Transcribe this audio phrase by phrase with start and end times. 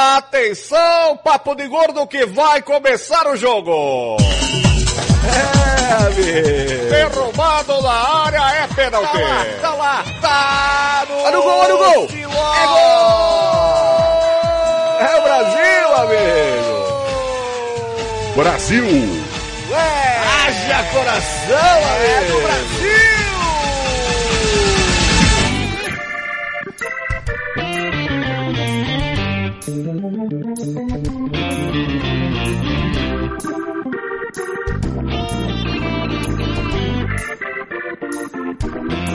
[0.00, 4.16] Atenção, papo de gordo que vai começar o jogo.
[5.26, 6.10] É.
[6.88, 9.10] Derrubado na área é pênalti.
[9.10, 12.08] Tá lá, tá lá, tá no, olha o gol, olha o gol.
[12.14, 13.48] É gol.
[15.00, 16.78] É o Brasil, amigo.
[18.36, 18.86] Brasil.
[19.72, 20.18] É.
[20.46, 22.06] Haja coração, amigo.
[22.06, 22.77] É do Brasil.
[38.60, 39.07] Thank you.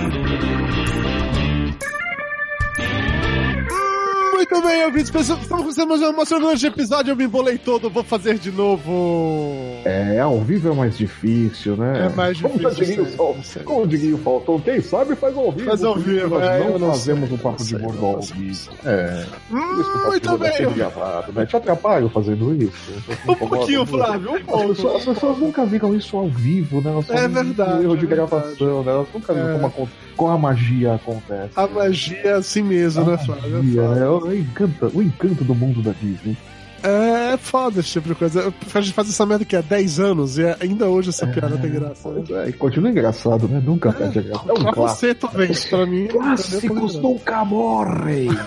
[4.49, 8.03] Muito bem, ouvintes, pessoal, estamos começando mais um emocionante episódio, eu me embolei todo, vou
[8.03, 9.79] fazer de novo.
[9.85, 12.07] É, ao vivo é mais difícil, né?
[12.07, 15.69] É mais Como difícil, sim, Como diria o Falcão, quem sabe faz ao vivo.
[15.69, 18.21] Faz ao vivo, Nós é, eu não não fazemos sei, um papo de gordo ao
[18.21, 18.69] vivo.
[18.85, 19.25] É.
[19.49, 20.73] Hum, muito de é bem.
[20.73, 21.45] gravado, né?
[21.45, 22.94] Te atrapalho fazendo isso?
[23.25, 24.72] Um pouquinho, Flávio, um pouco.
[24.97, 26.91] as pessoas nunca viram isso ao vivo, né?
[26.91, 28.91] Elas É veem verdade, o erro de é gravação, né?
[28.91, 29.53] Elas nunca viram É.
[29.53, 31.52] como, acon- como a magia acontece.
[31.56, 33.64] A magia é assim mesmo, né, Flávio?
[33.64, 34.08] Magia, né?
[34.09, 36.38] O, encanto, o encanto do mundo da Disney.
[36.86, 38.53] É foda esse tipo de coisa.
[38.75, 41.72] A gente faz essa merda que há 10 anos e ainda hoje essa piada tem
[41.72, 42.09] graça.
[42.11, 42.23] né?
[42.45, 43.61] É, e continua engraçado, né?
[43.66, 44.44] Nunca perde a graça.
[44.50, 45.00] É um Pra clássico.
[45.00, 46.08] você, talvez, pra mim.
[46.08, 48.28] Clássicos nunca morrem.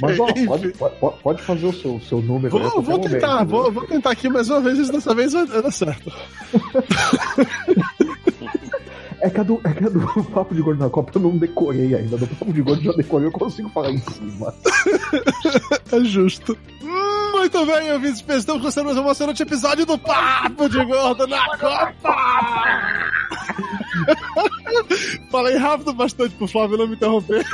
[0.00, 2.56] Mas ó, pode, pode, pode fazer o seu, seu número.
[2.56, 3.70] a Vou, qualquer vou tentar, momento, vou, né?
[3.70, 6.12] vou tentar aqui mais uma vez, dessa vez vai dar certo.
[9.22, 10.00] É que, a do, é que a do
[10.34, 12.16] Papo de Gordo na Copa eu não decorei ainda.
[12.16, 14.52] Do Papo de Gordo já decorei, eu consigo falar em cima.
[15.92, 16.56] É justo.
[17.32, 21.58] Muito bem, eu vi estamos gostando mais um emocionante episódio do Papo de Gordo na
[21.58, 22.16] Copa!
[25.30, 27.46] Falei rápido bastante pro Flávio não me interromper.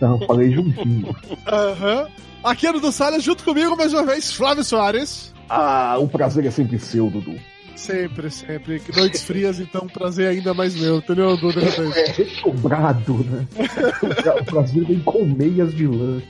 [0.00, 1.14] Não, falei juntinho.
[1.46, 2.08] Aham.
[2.42, 5.32] Aqui é o do Salles, junto comigo mais uma vez, Flávio Soares.
[5.48, 7.38] Ah, o prazer é sempre seu, Dudu.
[7.76, 8.80] Sempre, sempre.
[8.96, 11.36] Noites frias, então prazer ainda mais meu, entendeu?
[11.36, 11.98] De repente.
[11.98, 13.46] É recobrado, né?
[14.02, 16.20] O pra- o prazer vem com meias de lã.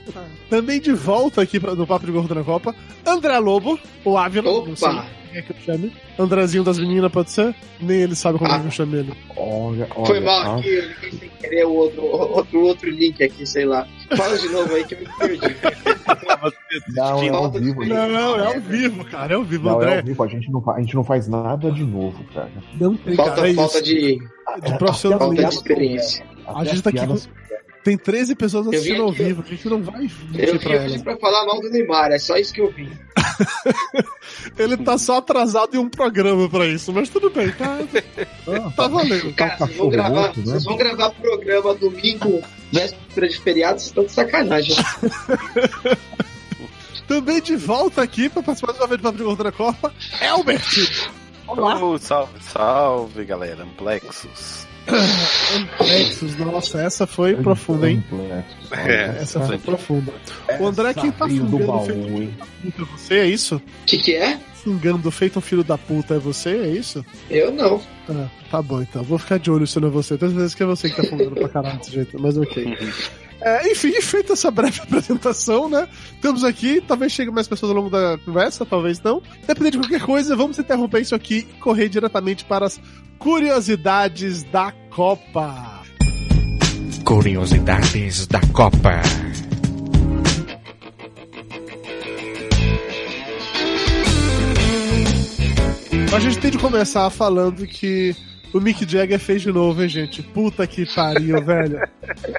[0.49, 2.73] Também de volta aqui pra- no Papo de Gordo na Copa,
[3.05, 4.49] André Lobo, o Ávila.
[4.51, 5.05] Opa!
[5.33, 5.93] Quem é que eu chame.
[6.17, 7.55] Andrezinho das meninas, pode ser?
[7.81, 8.55] Nem ele sabe como Ah.
[8.57, 9.13] é que eu chamo ele.
[9.35, 10.05] Olha, olha.
[10.05, 13.65] Foi mal ah, aqui, eu liguei sem querer o outro, outro, outro link aqui, sei
[13.65, 13.87] lá.
[14.15, 15.41] Fala de novo aí que eu me perdi.
[16.95, 17.85] Não, é ao vivo.
[17.85, 19.97] Não, não, é ao vivo, cara, é ao vivo, Não, é André.
[19.99, 20.23] ao vivo.
[20.23, 22.49] A gente, não, a gente não faz nada de novo, cara.
[22.79, 25.49] Não tem, Falta, cara, é falta de, de falta de profissionalismo.
[25.49, 26.25] experiência.
[26.45, 27.29] Até gente tá aqui piadas-
[27.83, 31.45] Tem 13 pessoas assistindo ao vivo, a gente não vai Eu vim aqui pra falar
[31.45, 32.89] mal do Neymar, é só isso que eu vim.
[34.57, 37.79] Ele tá só atrasado em um programa pra isso, mas tudo bem, tá,
[38.47, 39.33] Ah, tá valendo.
[39.33, 40.45] Cara, vocês vão gravar, morto, né?
[40.45, 44.75] vocês vão gravar programa domingo, véspera de feriado, vocês estão de sacanagem.
[47.07, 51.09] Também de volta aqui pra participar mais uma vez do Papo de Gordura Copa, Elbert.
[51.47, 53.63] Oh, salve, salve, galera.
[53.63, 54.65] Amplexos.
[55.55, 58.03] Amplexos, nossa, essa foi profunda, hein?
[58.71, 60.11] É, Essa foi profunda.
[60.59, 63.55] O André, quem tá fungando baú, feito puta é você, é isso?
[63.55, 64.39] O que, que é?
[64.55, 67.05] Fungando feito um filho da puta é você, é isso?
[67.29, 67.81] Eu não.
[68.09, 69.03] Ah, tá bom então.
[69.03, 70.17] Vou ficar de olho se não é você.
[70.17, 72.77] Todas as vezes que é você que tá fungando pra caralho desse jeito, mas ok.
[73.43, 75.87] É, enfim, feita essa breve apresentação, né?
[76.15, 79.21] Estamos aqui, talvez chegue mais pessoas ao longo da conversa, talvez não.
[79.43, 82.79] Independente de qualquer coisa, vamos interromper isso aqui e correr diretamente para as
[83.19, 85.83] curiosidades da Copa.
[87.03, 89.01] Curiosidades da Copa.
[96.15, 98.15] A gente tem de começar falando que
[98.53, 100.21] o Mick Jagger fez de novo, hein, gente?
[100.21, 101.79] Puta que pariu, velho.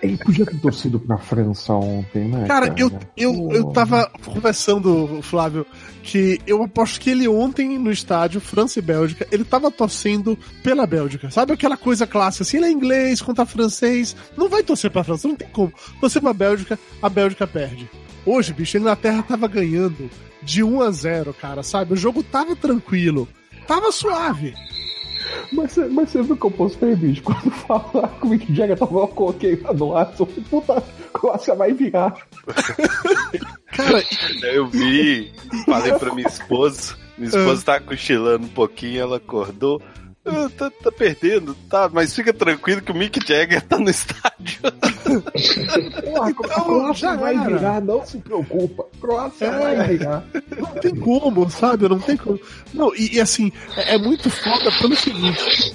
[0.03, 2.47] Ele podia ter torcido pra França ontem, né?
[2.47, 5.67] Cara, eu, eu, eu tava conversando, Flávio,
[6.03, 10.87] que eu aposto que ele ontem no estádio, França e Bélgica, ele tava torcendo pela
[10.87, 11.31] Bélgica.
[11.31, 15.27] Sabe aquela coisa clássica, assim, ele é inglês contra francês, não vai torcer pra França,
[15.27, 15.73] não tem como.
[16.01, 17.91] Torcer pra Bélgica, a Bélgica perde.
[18.25, 20.09] Hoje, bicho, a Inglaterra tava ganhando
[20.43, 21.95] de 1 a 0, cara, sabe?
[21.95, 23.29] O jogo tava tranquilo,
[23.67, 24.55] tava suave.
[25.53, 27.23] Mas, você- mas você viu que eu postei, bicho?
[27.25, 30.83] Quando falar que o Mick Jagger tava, eu coloquei lá no ar, eu falei, puta,
[31.13, 32.15] Croácia vai virar.
[33.73, 34.03] Cara,
[34.53, 35.33] Eu vi,
[35.67, 36.97] falei pra minha esposa.
[37.17, 39.81] Minha esposa tá cochilando um pouquinho, ela acordou.
[40.27, 44.61] "Ah, tá, tá perdendo, tá, mas fica tranquilo que o Mick Jagger tá no estádio.
[46.05, 47.45] Porra, a Então, Croácia vai era.
[47.57, 48.87] virar, não se preocupa.
[49.01, 49.51] Croácia É.
[49.59, 50.25] vai virar.
[50.59, 51.89] Não tem como, sabe?
[51.89, 52.41] Não tem como.
[52.73, 55.75] Não, e, e assim, é, é muito foda pelo seguinte.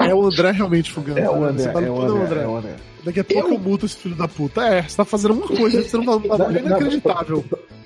[0.00, 1.18] É o André realmente fugando.
[1.18, 1.44] É o?
[1.44, 2.76] André, Você tá é o fundo, André, é o André.
[3.04, 4.62] Daqui a pouco eu mudo esse filho da puta.
[4.62, 7.44] É, você tá fazendo alguma coisa, você não tá bagulho inacreditável.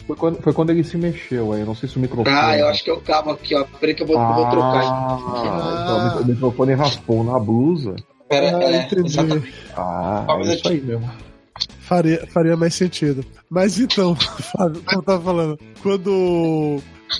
[0.08, 2.34] Foi quando, foi quando ele se mexeu aí, não sei se o microfone.
[2.34, 3.64] Ah, eu acho que é o cabo aqui, ó.
[3.78, 4.82] Peraí que eu vou, eu vou trocar.
[4.82, 7.94] Ah, então o microfone raspou na blusa.
[8.26, 9.06] Pera, Ah, é, entendi.
[9.06, 9.55] exatamente.
[9.76, 11.10] Ah, é isso aí mesmo.
[11.81, 13.22] Faria, faria mais sentido.
[13.50, 14.14] Mas então,
[14.56, 16.78] Fábio, como eu tava falando, quando,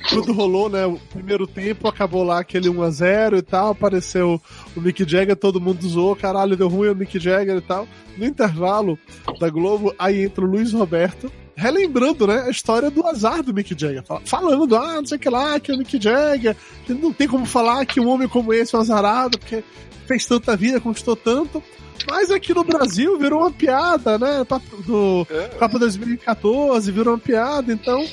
[0.09, 4.41] quando rolou, né, o primeiro tempo, acabou lá aquele 1x0 e tal, apareceu
[4.75, 7.87] o Mick Jagger, todo mundo zoou, caralho, deu ruim o Mick Jagger e tal.
[8.17, 8.99] No intervalo
[9.39, 13.75] da Globo, aí entra o Luiz Roberto, relembrando, né, a história do azar do Mick
[13.79, 14.05] Jagger.
[14.05, 16.57] Fal- Falando, ah, não sei o que lá, que é o Mick Jagger,
[16.89, 19.65] não tem como falar que um homem como esse é um azarado, porque
[20.07, 21.63] fez tanta vida, conquistou tanto.
[22.09, 24.47] Mas aqui no Brasil virou uma piada, né?
[24.87, 25.27] Do
[25.59, 28.07] Copa 2014 virou uma piada, então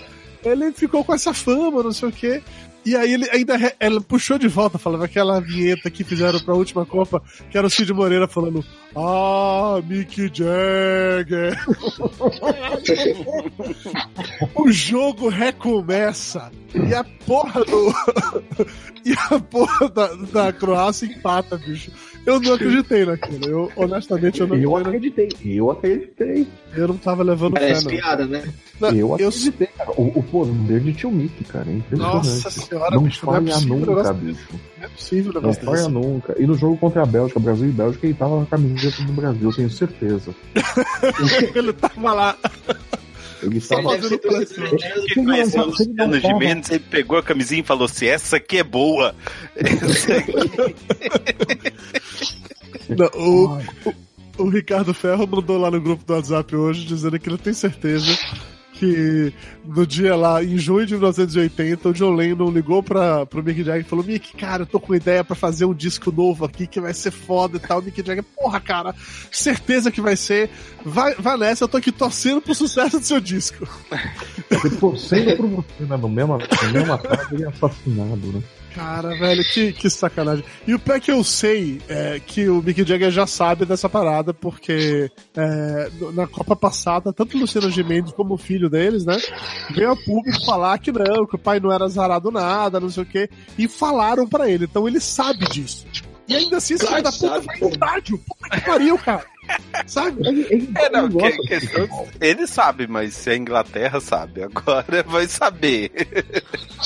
[0.46, 2.42] ele ficou com essa fama, não sei o quê.
[2.86, 6.54] E aí ele ainda re- ela puxou de volta, falava aquela vinheta que fizeram pra
[6.54, 7.20] última Copa,
[7.50, 8.64] que era o Cid Moreira falando
[8.96, 11.58] Ah, Mick Jagger.
[14.56, 16.52] o jogo recomeça.
[16.74, 17.94] E a porra do.
[19.06, 21.92] e a porra da, da Croácia empata, bicho.
[22.26, 23.46] Eu não acreditei naquilo.
[23.48, 26.48] Eu, honestamente, eu não, Eu eu não, acreditei, eu acreditei.
[26.76, 27.92] eu não tava levando fé, Parece não.
[27.92, 28.44] piada, né?
[28.80, 29.92] Não, Eu eu, acreditei, cara.
[29.92, 31.96] O, o poder de tio Mickey, cara, é.
[31.96, 34.48] Nossa senhora, não bicho, não é falha possível um nunca, negócio bicho.
[34.52, 35.90] não é possível Não falha desse.
[35.90, 36.36] nunca.
[36.42, 39.54] E no jogo contra a Bélgica, Brasil e Bélgica, ele tava na camiseta do Brasil,
[39.54, 40.36] tenho certeza.
[41.56, 42.38] Ele tava lá.
[43.42, 44.18] Ele Que Se ele
[45.16, 49.16] conheceu de menos, ele pegou a camisinha e falou assim: essa aqui é boa.
[49.56, 50.34] Essa aqui
[52.90, 53.60] Não, o,
[54.38, 58.18] o Ricardo Ferro mandou lá no grupo do WhatsApp hoje dizendo que ele tem certeza
[58.80, 59.34] que
[59.64, 63.86] no dia lá, em junho de 1980, o John Lennon ligou pra, pro Mick Jagger
[63.86, 66.82] e falou: Mick, cara, eu tô com ideia pra fazer um disco novo aqui que
[66.82, 67.80] vai ser foda e tal.
[67.80, 68.94] O Mick Jagger, porra, cara,
[69.32, 70.50] certeza que vai ser.
[70.84, 73.68] Vai, vai nessa, eu tô aqui torcendo pro sucesso do seu disco.
[74.80, 75.98] Torcendo por você, né?
[75.98, 78.42] No mesmo, no mesmo tarde ele é assassinado, né?
[78.76, 80.44] Cara, velho, que, que sacanagem.
[80.68, 84.34] E o pé que eu sei é que o Mick Jagger já sabe dessa parada,
[84.34, 89.18] porque é, na Copa passada, tanto o Luciano Gimenez como o filho deles, né,
[89.74, 93.04] veio a público falar que não, que o pai não era azarado nada, não sei
[93.04, 94.66] o quê, e falaram pra ele.
[94.66, 95.88] Então ele sabe disso.
[96.28, 98.18] E ainda assim, esse filho Claro da puta vai estádio.
[98.18, 99.26] Puta que pariu, cara.
[99.88, 100.28] Sabe?
[100.28, 101.88] Ele, ele, É, não, que, questão,
[102.20, 105.92] ele sabe, mas se a Inglaterra sabe, agora vai saber.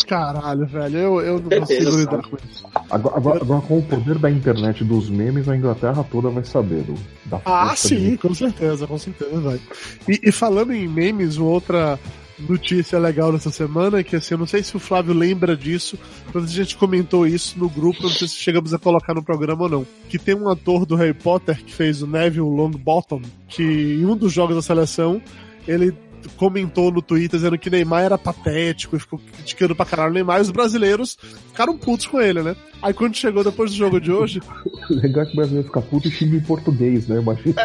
[0.07, 2.67] Caralho, velho, eu, eu não consigo lidar com isso.
[2.89, 6.83] Agora, agora, agora, com o poder da internet dos memes, a Inglaterra toda vai saber
[6.83, 6.95] do,
[7.25, 9.59] da Ah, sim, de- com certeza, com certeza vai.
[10.07, 11.97] E, e falando em memes, outra
[12.47, 15.97] notícia legal dessa semana que assim, eu não sei se o Flávio lembra disso,
[16.33, 19.63] mas a gente comentou isso no grupo, não sei se chegamos a colocar no programa
[19.63, 19.87] ou não.
[20.07, 24.15] Que tem um ator do Harry Potter que fez o Neville Longbottom, que em um
[24.15, 25.21] dos jogos da seleção,
[25.67, 25.93] ele
[26.37, 30.39] comentou no Twitter dizendo que Neymar era patético e ficou criticando pra caralho o Neymar
[30.39, 31.17] e os brasileiros
[31.47, 32.55] ficaram putos com ele, né?
[32.81, 34.39] Aí quando chegou depois do jogo de hoje,
[34.89, 37.19] O legal é que o brasileiro fica puto e xinga em português, né?
[37.21, 37.55] Imagina.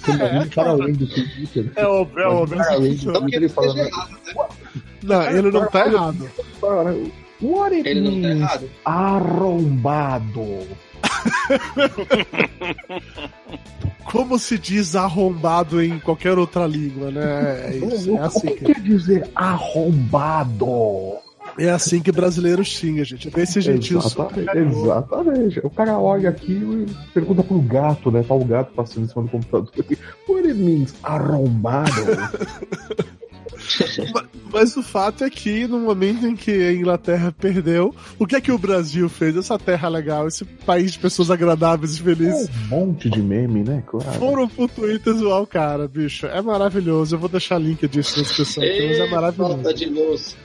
[0.00, 1.72] Você imagina o cara além do Twitter.
[1.76, 2.56] é óbvio, é óbvio.
[2.56, 3.78] Imagina o cara além do Não que ele falando.
[3.78, 4.82] esteja errado, né?
[5.02, 6.30] Não, ele não tá errado.
[6.60, 6.96] "Cara,
[7.42, 8.70] What it Ele não tá means errado.
[8.84, 10.58] arrombado.
[14.04, 17.72] Como se diz arrombado em qualquer outra língua, né?
[17.72, 18.10] É isso.
[18.10, 21.18] É o assim que que, quer dizer arrombado?
[21.58, 23.28] é assim que brasileiro xinga, gente.
[23.28, 24.00] É desse jeitinho.
[24.00, 25.60] Exatamente, exatamente.
[25.64, 28.22] O cara olha aquilo e pergunta pro gato, né?
[28.22, 29.70] Tá o gato passando em cima do computador.
[30.28, 31.92] What it means arrombado?
[34.54, 38.40] Mas o fato é que no momento em que a Inglaterra perdeu, o que é
[38.40, 39.36] que o Brasil fez?
[39.36, 42.48] Essa terra legal, esse país de pessoas agradáveis e felizes.
[42.48, 43.82] um monte de meme, né?
[43.84, 44.12] Claro.
[44.12, 46.26] Foram pro Twitter zoar o cara, bicho.
[46.26, 47.16] É maravilhoso.
[47.16, 49.54] Eu vou deixar link disso na descrição, mas é Ê, maravilhoso.
[49.54, 50.36] falta de luz.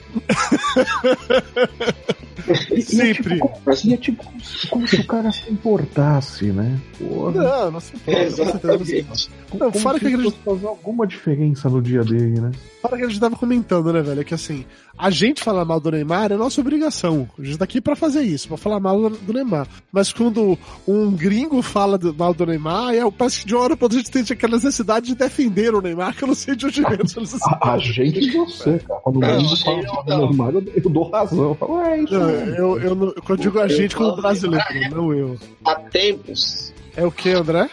[2.71, 3.35] E- e é Sempre.
[3.35, 4.23] tipo como- é tipo
[4.69, 6.79] como se, o cara se importasse, né?
[6.97, 7.31] Porra.
[7.31, 11.81] Não, não se importa, com certeza não fora que acredito- fosse fazer alguma diferença no
[11.81, 12.51] dia dele, né?
[12.81, 14.21] Para que a gente tava comentando, né, velho?
[14.21, 14.63] É que assim,
[14.97, 17.27] a gente falar mal do Neymar é nossa obrigação.
[17.37, 19.67] A gente tá aqui pra fazer isso, pra falar mal do Neymar.
[19.91, 23.75] Mas quando um gringo fala do- mal do Neymar, é, parece que de uma hora
[23.77, 26.55] pra outra a gente tem aquela necessidade de defender o Neymar, que eu não sei
[26.55, 27.57] de onde vem essa necessidade.
[27.61, 28.99] A, a gente e você, cara.
[29.01, 30.49] Quando o aí fala não.
[30.51, 31.49] eu, eu dou razão.
[31.49, 32.13] Eu falo, é isso.
[32.13, 35.37] Não, eu, eu, eu digo a gente como brasileiro, não eu.
[35.65, 36.73] Há tempos.
[36.95, 37.69] É o que, André?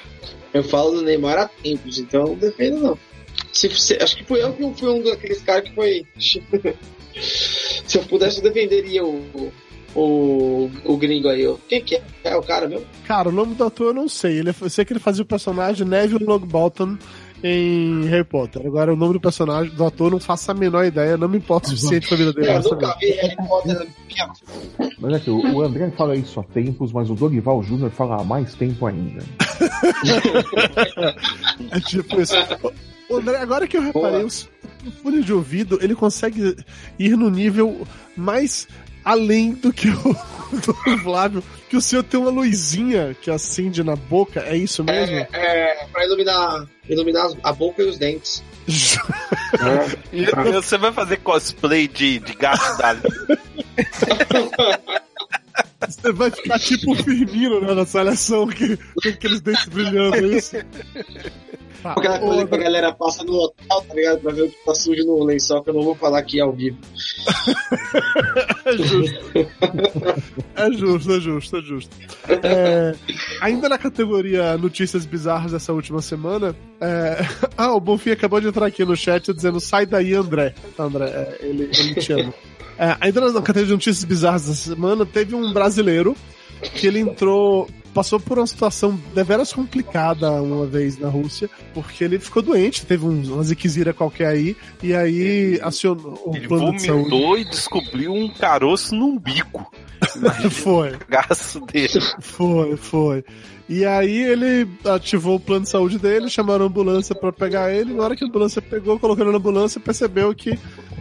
[0.54, 2.98] Eu falo do Neymar há tempos, então eu não defendo não.
[3.52, 6.06] Se, se- acho que fui eu que fui um daqueles caras que foi.
[6.18, 9.52] se eu pudesse, eu defenderia o,
[9.94, 11.46] o, o gringo aí.
[11.46, 11.56] ó.
[11.68, 12.02] Quem que é?
[12.24, 12.86] É o cara mesmo?
[13.06, 14.38] Cara, o nome do ator eu não sei.
[14.38, 16.98] Ele, eu sei que ele fazia o personagem Neville Longbottom
[17.42, 18.66] em Harry Potter.
[18.66, 21.16] Agora, o nome do personagem, do ator, não faço a menor ideia.
[21.16, 22.50] Não me importa o suficiente pra vida dele.
[22.50, 23.88] Eu nunca vi Harry Potter.
[24.98, 28.20] Mas é que o, o André fala isso há tempos, mas o Dorival Júnior fala
[28.20, 29.22] há mais tempo ainda.
[31.70, 32.34] É tipo isso.
[33.08, 34.48] Ô, André, agora que eu reparei, o s-
[34.86, 36.56] o fone de ouvido, ele consegue
[36.98, 38.66] ir no nível mais
[39.06, 40.16] além do que o
[40.58, 45.16] do Flávio, que o seu tem uma luzinha que acende na boca, é isso mesmo?
[45.16, 48.42] É, é pra iluminar, iluminar a boca e os dentes.
[50.12, 52.96] E você vai fazer cosplay de, de gato da
[55.88, 60.36] Você vai ficar tipo o Firmino né, na seleção, que, com aqueles dentes brilhando, é
[60.36, 60.56] isso?
[61.86, 64.20] Tá, Aquela ô, coisa que a galera passa no hotel, tá ligado?
[64.20, 66.52] Pra ver o que tá sujo no lençol, que eu não vou falar aqui ao
[66.52, 66.78] vivo.
[68.64, 69.24] É justo.
[70.56, 71.96] É justo, é justo, é justo.
[72.42, 72.94] É,
[73.40, 77.18] ainda na categoria notícias bizarras dessa última semana, é,
[77.56, 80.54] ah, o Bonfim acabou de entrar aqui no chat dizendo sai daí, André.
[80.76, 82.34] André, é, ele, ele te ama.
[82.78, 86.16] É, ainda na categoria de notícias bizarras dessa semana, teve um brasileiro
[86.74, 92.18] que ele entrou, passou por uma situação deveras complicada uma vez na Rússia, porque ele
[92.18, 96.82] ficou doente, teve um, uma ziquezira qualquer aí, e aí acionou o Ele plano de
[96.82, 97.08] saúde.
[97.08, 99.66] vomitou e descobriu um caroço no umbigo.
[100.50, 100.92] Foi.
[101.08, 102.00] Gasto dele.
[102.20, 103.24] Foi, foi.
[103.68, 107.94] E aí ele ativou o plano de saúde dele, chamaram a ambulância pra pegar ele.
[107.94, 110.56] Na hora que a ambulância pegou, colocou ele na ambulância, percebeu que.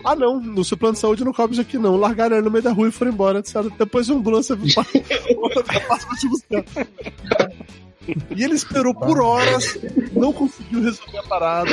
[0.05, 1.95] Ah, não, no seu plano de saúde não cobre isso aqui, não.
[1.97, 3.55] Largaram ele no meio da rua e foram embora, etc.
[3.77, 4.55] Depois a ambulância
[5.88, 6.63] passa te buscar.
[8.35, 9.79] E ele esperou por horas,
[10.13, 11.71] não conseguiu resolver a parada.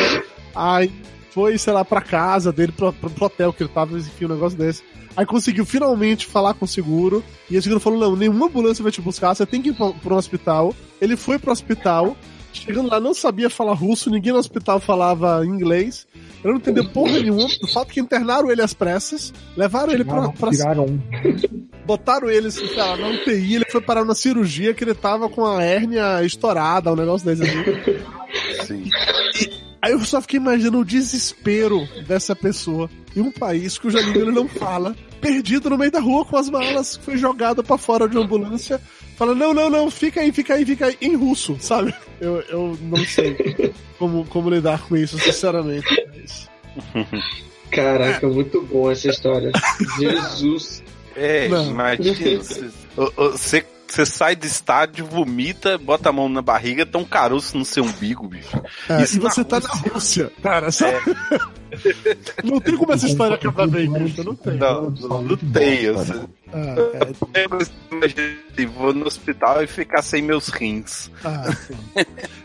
[0.54, 0.90] Aí
[1.30, 4.28] foi, sei lá, pra casa dele, pro, pro, pro hotel que ele tava, enfim, um
[4.28, 4.82] negócio desse.
[5.14, 7.22] Aí conseguiu finalmente falar com o seguro.
[7.50, 9.90] E o seguro falou: não, nenhuma ambulância vai te buscar, você tem que ir pra,
[9.90, 10.74] pra um hospital.
[11.00, 12.16] Ele foi pro hospital.
[12.52, 16.06] Chegando lá, não sabia falar russo, ninguém no hospital falava inglês.
[16.44, 17.48] Eu não entendeu porra nenhuma.
[17.62, 21.00] O fato que internaram ele às pressas, levaram ele pra, Tiraram, pra tiraram um.
[21.84, 25.28] botaram ele assim, sei lá, na UTI, ele foi parar na cirurgia que ele tava
[25.28, 28.64] com a hérnia estourada, um negócio desse assim.
[28.66, 28.90] Sim.
[29.80, 34.30] Aí eu só fiquei imaginando o desespero dessa pessoa em um país cuja língua ele
[34.30, 38.16] não fala, perdido no meio da rua com as malas, foi jogado pra fora de
[38.16, 38.80] uma ambulância,
[39.22, 41.94] falando, não, não, não, fica aí, fica aí, fica aí, em russo, sabe?
[42.20, 43.36] Eu, eu não sei
[43.98, 45.86] como, como lidar com isso, sinceramente.
[46.12, 46.50] Mas...
[47.70, 49.52] Caraca, muito bom essa história.
[49.98, 50.82] Jesus.
[51.14, 52.42] É, imagina.
[53.16, 57.56] Você, você, você sai do estádio, vomita, bota a mão na barriga, tá um caroço
[57.58, 58.60] no seu umbigo, bicho.
[58.88, 60.98] É, Isso e você tá na Rússia, cara, sabe?
[62.44, 64.58] Não tem como essa história acabar bem, bicho, não tem.
[64.58, 65.80] Não, não, não tem.
[65.80, 65.98] Eu,
[66.52, 66.74] Ah,
[67.32, 71.10] é, eu assim, vou no hospital e ficar sem meus rins.
[71.24, 71.74] ah, sim.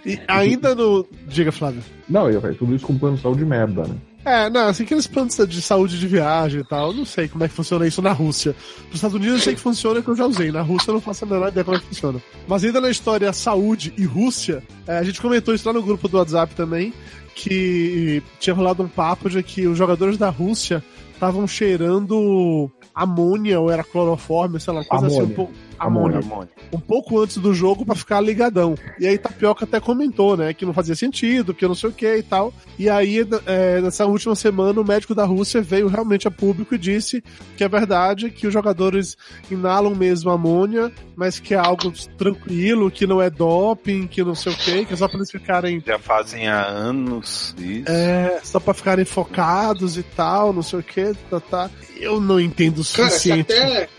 [0.06, 1.06] E ainda no.
[1.28, 1.84] Diga, Flávio.
[2.08, 3.98] Não, eu, tudo isso com plano de saúde merda, né?
[4.28, 7.48] É, não, assim, aqueles planos de saúde de viagem e tal, não sei como é
[7.48, 8.54] que funciona isso na Rússia.
[8.88, 10.52] Nos Estados Unidos eu sei que funciona, que eu já usei.
[10.52, 12.22] Na Rússia eu não faço a menor ideia como é que funciona.
[12.46, 16.10] Mas ainda na história saúde e Rússia, é, a gente comentou isso lá no grupo
[16.10, 16.94] do WhatsApp também,
[17.36, 23.72] que tinha rolado um papo de que os jogadores da Rússia estavam cheirando amônia ou
[23.72, 25.36] era cloroforme, sei lá, coisa assim, um Amônia.
[25.38, 25.54] pouco.
[25.80, 26.20] Amônia.
[26.20, 26.50] Amônia.
[26.72, 28.76] um pouco antes do jogo pra ficar ligadão.
[29.00, 32.18] E aí Tapioca até comentou, né, que não fazia sentido, que não sei o que
[32.18, 32.54] e tal.
[32.78, 36.78] E aí, é, nessa última semana, o médico da Rússia veio realmente a público e
[36.78, 37.24] disse
[37.56, 39.18] que é verdade que os jogadores
[39.50, 44.54] inalam mesmo amônia, mas que é algo tranquilo, que não é doping, que não sei
[44.54, 45.82] o que, que é só pra eles ficarem.
[45.86, 47.90] Já fazem há anos isso.
[47.90, 51.70] É, só pra ficarem focados e tal, não sei o que, tá, tá.
[52.00, 53.52] Eu não entendo o Cara, se suficiente.
[53.54, 53.90] até.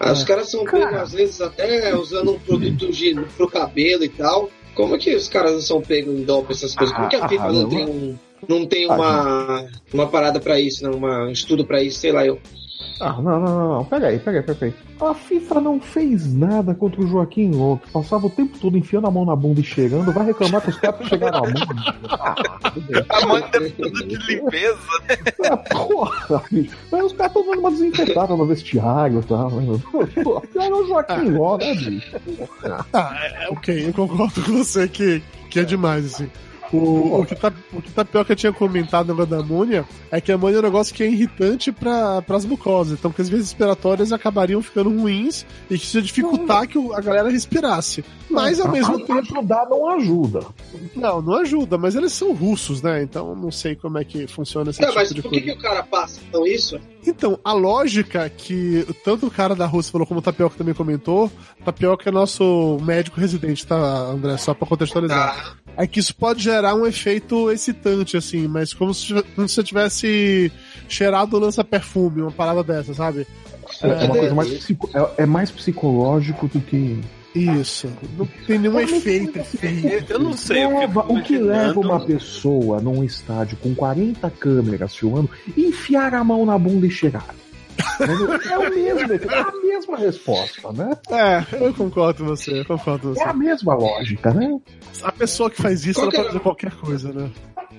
[0.00, 4.08] Ah, Os caras são pegos, às vezes, até usando um produto de, pro cabelo e
[4.08, 4.50] tal.
[4.74, 6.94] Como é que os caras não são pegos em doping, essas coisas?
[6.96, 7.68] Como que a Ah, FIFA ah, não não.
[7.68, 8.18] tem um.
[8.48, 10.90] Não tem uma, uma parada pra isso, né?
[10.90, 12.40] Uma, um estudo pra isso, sei lá, eu.
[13.02, 13.84] Ah, não, não, não, não.
[13.84, 14.74] Pega aí, pega aí, pega aí.
[15.00, 17.50] A FIFA não fez nada contra o Joaquim
[17.84, 20.12] que passava o tempo todo enfiando a mão na bunda e cheirando.
[20.12, 21.52] Vai reclamar que os caras chegaram à mão.
[22.10, 22.34] Ah,
[22.70, 23.04] tudo bem.
[23.08, 24.78] A mãe é tudo de limpeza.
[25.42, 26.76] É, porra, bicho.
[26.92, 29.50] Mas os caras estão dando uma desinfetada no vestiário e tal.
[29.50, 29.80] né?
[30.22, 32.16] Pô, pior é o Joaquim Ló, né, bicho?
[32.92, 36.30] Ah, é, é, ok, eu concordo com você que, que é demais, assim.
[36.72, 40.32] O, o, que tá, o que Tapioca tinha comentado no negócio da amônia é que
[40.32, 42.98] a amônia é um negócio que é irritante para as mucosas.
[42.98, 47.00] Então, que as vias respiratórias acabariam ficando ruins e que isso ia dificultar que a
[47.00, 48.04] galera respirasse.
[48.30, 49.12] Mas ao mesmo tempo.
[49.36, 50.40] Ajudar não ajuda.
[50.96, 53.02] Não, não ajuda, mas eles são russos, né?
[53.02, 55.44] Então não sei como é que funciona esse Não, tipo mas de por coisa.
[55.44, 56.80] que, que o cara passa então isso?
[57.06, 61.30] Então, a lógica que tanto o cara da Rússia falou como o Tapioca também comentou,
[61.64, 64.36] Tapioca é nosso médico residente, tá, André?
[64.36, 65.56] Só pra contextualizar.
[65.56, 69.54] Ah, É que isso pode gerar um efeito excitante, assim, mas como se, como se
[69.54, 70.52] você tivesse
[70.88, 73.26] cheirado lança-perfume, uma parada dessa, sabe?
[73.82, 77.00] É, é uma coisa mais psico- é, é mais psicológico do que.
[77.34, 77.90] Isso.
[78.18, 79.40] Não tem nenhum efeito.
[80.10, 80.70] Eu não sei, eu
[81.08, 86.58] o que leva uma pessoa num estádio com 40 câmeras filmando enfiar a mão na
[86.58, 87.34] bunda e cheirar?
[88.50, 90.90] É o mesmo, é a mesma resposta, né?
[91.10, 93.28] É, eu concordo com você, eu concordo com É você.
[93.28, 94.58] a mesma lógica, né?
[95.02, 97.30] A pessoa que faz isso, Qual ela pode fazer qualquer coisa, né?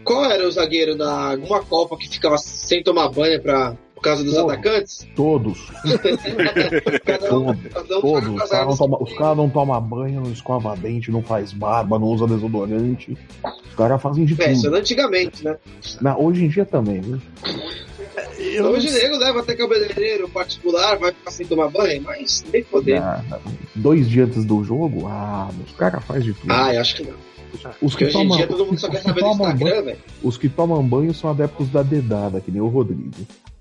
[0.04, 4.24] Qual era o zagueiro da alguma Copa que ficava sem tomar banho pra, por causa
[4.24, 4.50] dos Pô.
[4.50, 5.08] atacantes?
[5.16, 5.72] Todos,
[7.06, 8.30] Cada um, todos, cada um todos.
[8.36, 9.14] Os as caras não armas.
[9.14, 13.18] tomam não banho, não escova dente, não faz barba, não usa desodorante.
[13.70, 14.74] Os caras fazem de É, isso tudo.
[14.74, 15.58] era antigamente, né?
[16.02, 17.22] Na- hoje em dia também, viu?
[18.38, 22.63] Eu Hoje não nego leva até cabeleireiro particular, vai ficar sem tomar banho, mas nem
[22.63, 23.00] poder.
[23.00, 23.24] Na-
[23.75, 26.51] dois dias antes do jogo, ah, os caras fazem de tudo.
[26.51, 27.13] Ah, eu acho que não.
[27.82, 30.38] os, que tomam, dia todo mundo os só que quer saber do tomam banho, os
[30.38, 33.12] que tomam banho são adeptos da dedada, que nem o Rodrigo.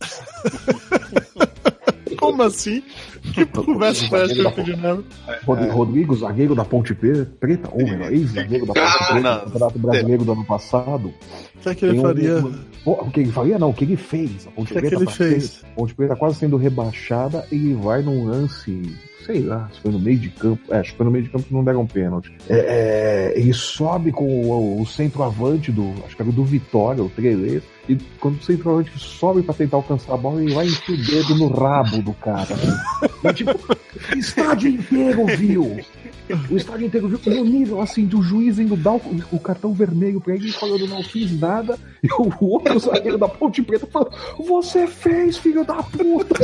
[2.19, 2.83] Como assim?
[3.23, 5.05] Que conversa foi essa que eu pedi mesmo?
[5.47, 9.79] Rod- Rodrigo, zagueiro da Ponte Pre- Preta, ou melhor, ex-zagueiro da Ponte Preta, no Campeonato
[9.79, 11.15] Brasileiro do ano passado.
[11.55, 12.45] O que é que ele faria?
[12.85, 13.59] O que ele faria?
[13.59, 14.47] Não, o que ele fez.
[14.49, 15.65] A Ponte O que é que Preta ele tá fez?
[15.77, 18.93] Ponte Preta tá quase sendo rebaixada e ele vai num lance,
[19.25, 20.63] sei lá, se foi no meio de campo.
[20.71, 22.33] É, acho que foi no meio de campo que não deram um pênalti.
[22.49, 27.09] É, é, ele sobe com o, o centroavante do, acho que era do Vitória, o
[27.09, 31.05] Trelê, e quando o centroavante sobe pra tentar alcançar a bola, ele vai enfiar o
[31.05, 32.55] dedo no rabo do cara.
[33.23, 35.81] Mas, tipo, o estádio inteiro viu.
[36.51, 40.21] O estádio inteiro viu no nível assim do juiz indo dar o, o cartão vermelho
[40.21, 41.79] pra ele falando não fiz nada.
[42.03, 44.13] E o outro zagueiro da Ponte Preta falando:
[44.47, 46.35] Você fez, filho da puta!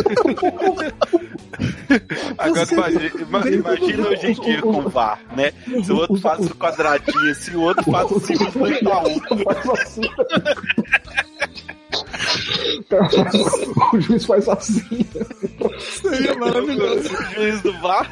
[2.39, 5.53] Agora Você- imagina, ima- imagina hoje em dia com o VAR, né?
[5.83, 8.19] Se o outro faz o quadradinho assim, o outro faz o um.
[9.45, 10.03] Faz assim.
[13.93, 14.83] o juiz faz assim.
[15.79, 17.09] Seria maravilhoso.
[17.13, 18.11] O juiz do VAR.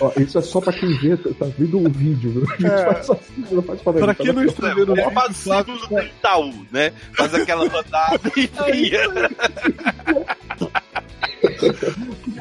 [0.00, 2.30] Ó, isso é só pra quem vê, tá vendo o vídeo.
[2.58, 2.68] viu?
[2.70, 2.84] É.
[2.92, 6.00] faz assim, não faz pra Pra quem não está vendo o vídeo, o símbolo do
[6.00, 6.92] Itaú, né?
[7.12, 9.00] Faz aquela rodada e enfia.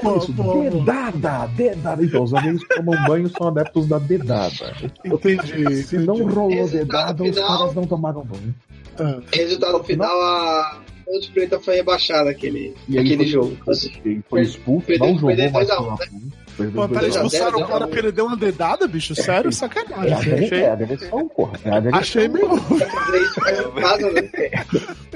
[0.01, 0.61] Pô, Isso, pô, pô.
[0.63, 2.03] dedada, dedada.
[2.03, 4.73] Então, os zagueiros que tomam banho são adeptos da dedada.
[5.05, 5.83] Entendi.
[5.83, 7.57] Se não rolou Resultado dedada, os final.
[7.59, 8.55] caras não tomaram banho.
[8.99, 13.57] Ah, Resultado final, a Ponte Preta foi rebaixada aquele, aquele foi- jogo.
[14.05, 16.21] Ele foi expulso, Perdeu- não jogou mais dois a um, pela né?
[16.67, 19.15] Pô, peraí, a expulsaram o cara porque ele deu uma dedada, bicho?
[19.15, 19.51] Sério?
[19.51, 20.11] Sacanagem.
[20.11, 21.59] É, Achei, é agressão, porra.
[21.63, 21.99] É agressão.
[21.99, 22.49] achei meio.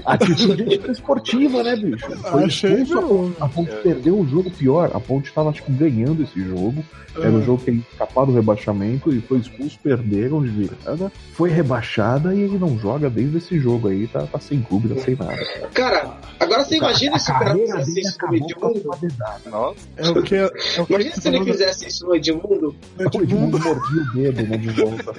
[0.06, 2.10] Atitude esportiva, né, bicho?
[2.18, 3.36] Foi Achei expulso, meio.
[3.40, 4.92] A Ponte perdeu o jogo pior.
[4.94, 6.84] A Ponte tava, acho que, ganhando esse jogo.
[7.16, 11.12] Era um jogo que ia escapar do rebaixamento e foi expulso, perderam de virada.
[11.34, 14.08] Foi rebaixada e ele não joga desde esse jogo aí.
[14.08, 15.38] Tá, tá sem clube, tá sem nada.
[15.74, 19.50] Cara, agora você imagina se o cara a.
[19.50, 19.76] Nossa.
[19.98, 20.36] É o que.
[20.36, 22.76] É o que Imagina ele fizesse isso no Edmundo.
[23.14, 25.14] O Edmundo mordia o dedo, né, de volta.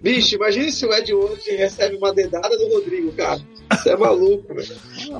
[0.00, 3.40] Bicho, imagina se o Ed hoje recebe uma dedada do Rodrigo, cara.
[3.72, 4.76] Você é maluco, velho.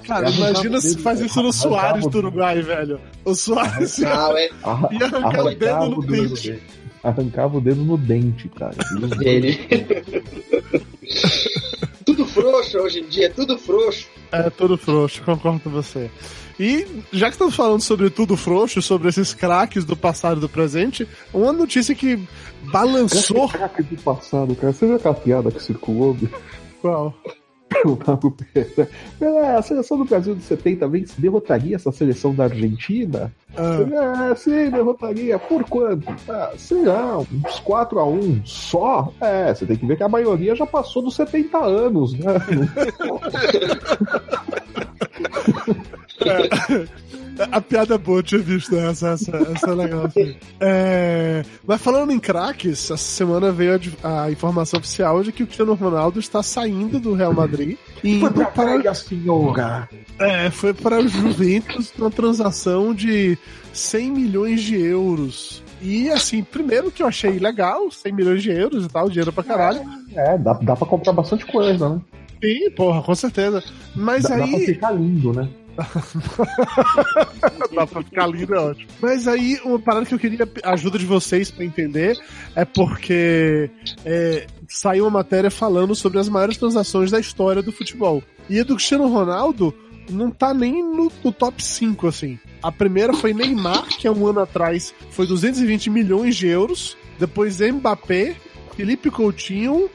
[0.06, 3.00] Cara, imagina se faz isso no Soares do Uruguai, velho.
[3.24, 4.50] O Soares ia Ah, é.
[4.62, 6.62] Arra- arrancar o dedo no dente.
[7.02, 8.74] Arrancava o dedo no dente, cara.
[9.22, 9.58] Ele.
[12.04, 14.06] tudo frouxo hoje em dia, tudo frouxo.
[14.32, 16.10] É tudo frouxo, concordo com você.
[16.58, 20.48] E já que estamos falando sobre tudo frouxo, sobre esses craques do passado e do
[20.48, 22.18] presente, uma notícia que
[22.72, 23.48] balançou.
[23.48, 24.72] Caraca, do passado, cara.
[24.72, 26.16] Você viu aquela piada que circulou?
[26.80, 27.14] Qual?
[27.74, 28.86] Perguntar pro Pedro.
[29.20, 33.32] "É, A seleção do Brasil de 70 vem derrotaria essa seleção da Argentina?
[33.56, 35.38] Ah, É, sim, derrotaria.
[35.38, 36.06] Por quanto?
[36.28, 39.12] Ah, sei lá, uns 4x1 só?
[39.20, 42.34] É, você tem que ver que a maioria já passou dos 70 anos, né?
[47.50, 50.06] a piada é boa, eu tinha visto essa, essa, essa é legal.
[50.06, 50.36] assim.
[50.60, 55.46] É, mas falando em craques, essa semana veio a, a informação oficial de que o
[55.46, 59.88] Cristiano Ronaldo está saindo do Real Madrid e Foi pra para, senhora.
[60.18, 63.36] é, foi para o Juventus numa transação de
[63.72, 65.62] 100 milhões de euros.
[65.82, 69.44] E assim, primeiro que eu achei legal, 100 milhões de euros e tal, dinheiro pra
[69.44, 69.82] caralho.
[70.14, 72.00] É, dá, dá pra comprar bastante coisa, né?
[72.42, 73.62] Sim, porra, com certeza.
[73.94, 74.40] Mas dá, aí.
[74.40, 75.48] Dá pra ficar lindo, né?
[77.74, 78.88] Dá pra ficar lindo, é ótimo.
[79.00, 82.18] Mas aí, uma parada que eu queria a ajuda de vocês para entender
[82.54, 83.70] é porque
[84.04, 88.22] é, saiu uma matéria falando sobre as maiores transações da história do futebol.
[88.48, 89.74] E a do Cristiano Ronaldo
[90.10, 92.38] não tá nem no, no, top 5, assim.
[92.62, 96.96] A primeira foi Neymar, que há um ano atrás foi 220 milhões de euros.
[97.18, 98.36] Depois Mbappé,
[98.76, 99.88] Felipe Coutinho,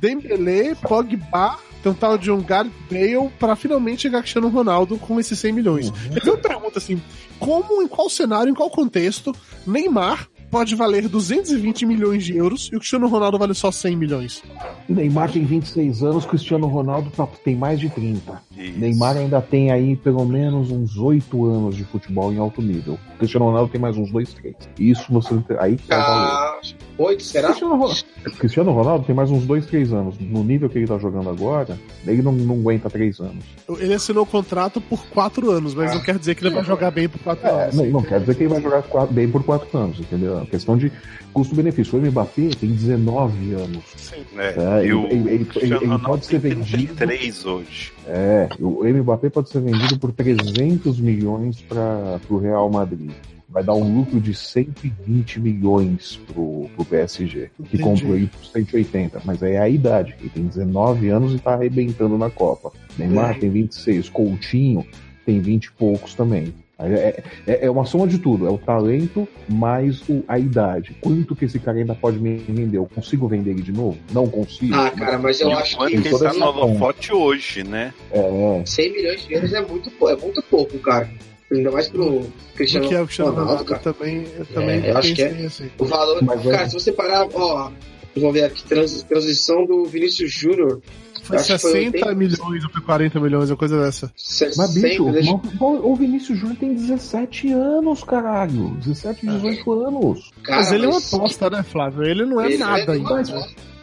[0.00, 5.52] Dembélé, Pogba, tentar de um Gareth Bale para finalmente chegar Cristiano Ronaldo com esses 100
[5.52, 5.88] milhões.
[5.90, 5.94] Uhum.
[6.24, 7.00] Eu pergunta assim,
[7.38, 9.34] como, em qual cenário, em qual contexto,
[9.66, 14.42] Neymar pode valer 220 milhões de euros e o Cristiano Ronaldo vale só 100 milhões.
[14.88, 17.10] Neymar tem 26 anos, Cristiano Ronaldo
[17.44, 18.40] tem mais de 30.
[18.56, 18.78] Isso.
[18.78, 22.96] Neymar ainda tem aí pelo menos uns 8 anos de futebol em alto nível.
[23.18, 24.54] Cristiano Ronaldo tem mais uns 2, 3.
[24.78, 26.60] Isso você aí tá ah,
[26.96, 27.48] 8, será?
[27.48, 28.04] Cristiano Ronaldo,
[28.38, 30.16] Cristiano Ronaldo tem mais uns 2, 3 anos.
[30.20, 33.44] No nível que ele tá jogando agora, ele não, não aguenta 3 anos.
[33.78, 35.94] Ele assinou o contrato por 4 anos, mas ah.
[35.96, 37.74] não quer dizer que ele vai jogar bem por 4 é, anos.
[37.74, 40.38] Não, não, quer dizer que ele vai jogar bem por 4 anos, entendeu?
[40.38, 40.92] A questão de
[41.32, 41.98] custo-benefício.
[41.98, 43.84] O Mbappé tem 19 anos.
[43.96, 44.54] Sim, é.
[44.56, 46.94] é ele, ele, ele, ele pode ser vendido.
[46.94, 47.92] 33 hoje.
[48.06, 53.10] É, o Mbappé pode ser vendido por 300 milhões para o Real Madrid.
[53.54, 57.82] Vai dar um lucro de 120 milhões pro, pro PSG, que Entendi.
[57.84, 59.22] comprou ele por 180.
[59.24, 62.72] Mas aí é a idade, ele tem 19 anos e tá arrebentando na Copa.
[62.98, 63.38] Neymar é.
[63.38, 64.84] tem 26, Coutinho
[65.24, 66.52] tem 20 e poucos também.
[66.76, 70.96] É, é, é, uma soma de tudo, é o talento mais o, a idade.
[71.00, 72.78] Quanto que esse cara ainda pode me vender?
[72.78, 73.96] Eu consigo vender ele de novo?
[74.12, 74.74] Não consigo.
[74.74, 75.94] Ah, cara, mas eu acho que.
[75.94, 77.94] Ele está no holofote hoje, né?
[78.10, 78.62] É.
[78.66, 81.08] 100 milhões de euros é muito, é muito pouco, cara.
[81.52, 83.94] Ainda mais pro Cristiano, que é o Cristiano Ronaldo, Ronaldo cara.
[83.94, 85.46] também, eu também é, eu acho que é.
[85.46, 85.70] Assim.
[85.78, 86.68] O valor, mas cara, é.
[86.68, 87.70] se você parar, ó,
[88.16, 90.80] vamos ver aqui, trans, transição do Vinícius Júnior
[91.24, 94.12] foi 60 foi milhões ou foi 40 milhões, uma coisa dessa.
[94.14, 95.40] 60, Mas, bicho, deixa...
[95.60, 98.76] o Vinícius Júnior tem 17 anos, caralho.
[98.76, 99.88] 17, 18 ah.
[99.88, 100.30] anos.
[100.42, 101.12] Cara, mas ele mas...
[101.12, 102.04] é uma aposta, né, Flávio?
[102.04, 103.10] Ele não é ele nada é ainda.
[103.10, 103.30] Mas,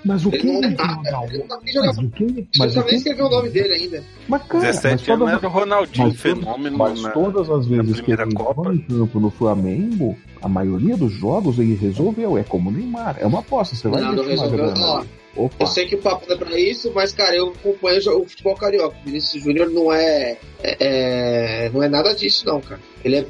[0.04, 1.46] mas o que é Ronaldo?
[1.50, 2.48] Mas o que?
[2.58, 2.96] Mas o que?
[2.96, 4.04] escreveu o nome dele ainda.
[4.28, 6.78] Mas, cara, 17 anos era o Ronaldinho, mas, fenômeno.
[6.78, 8.74] Mas na, todas as vezes que ele Copa.
[8.74, 12.38] em campo no Flamengo, a maioria dos jogos ele resolveu.
[12.38, 13.18] É como o Neymar.
[13.20, 13.76] É uma aposta.
[13.76, 14.74] Você vai não, não resolveu.
[14.78, 15.04] Ó,
[15.36, 15.56] Opa.
[15.64, 18.56] Eu sei que o papo não é pra isso, mas, cara, eu acompanho o futebol
[18.56, 18.98] carioca.
[19.02, 20.78] O Vinícius Júnior não é, é,
[21.66, 22.82] é, não é nada disso, não, cara.
[23.04, 23.26] Ele é.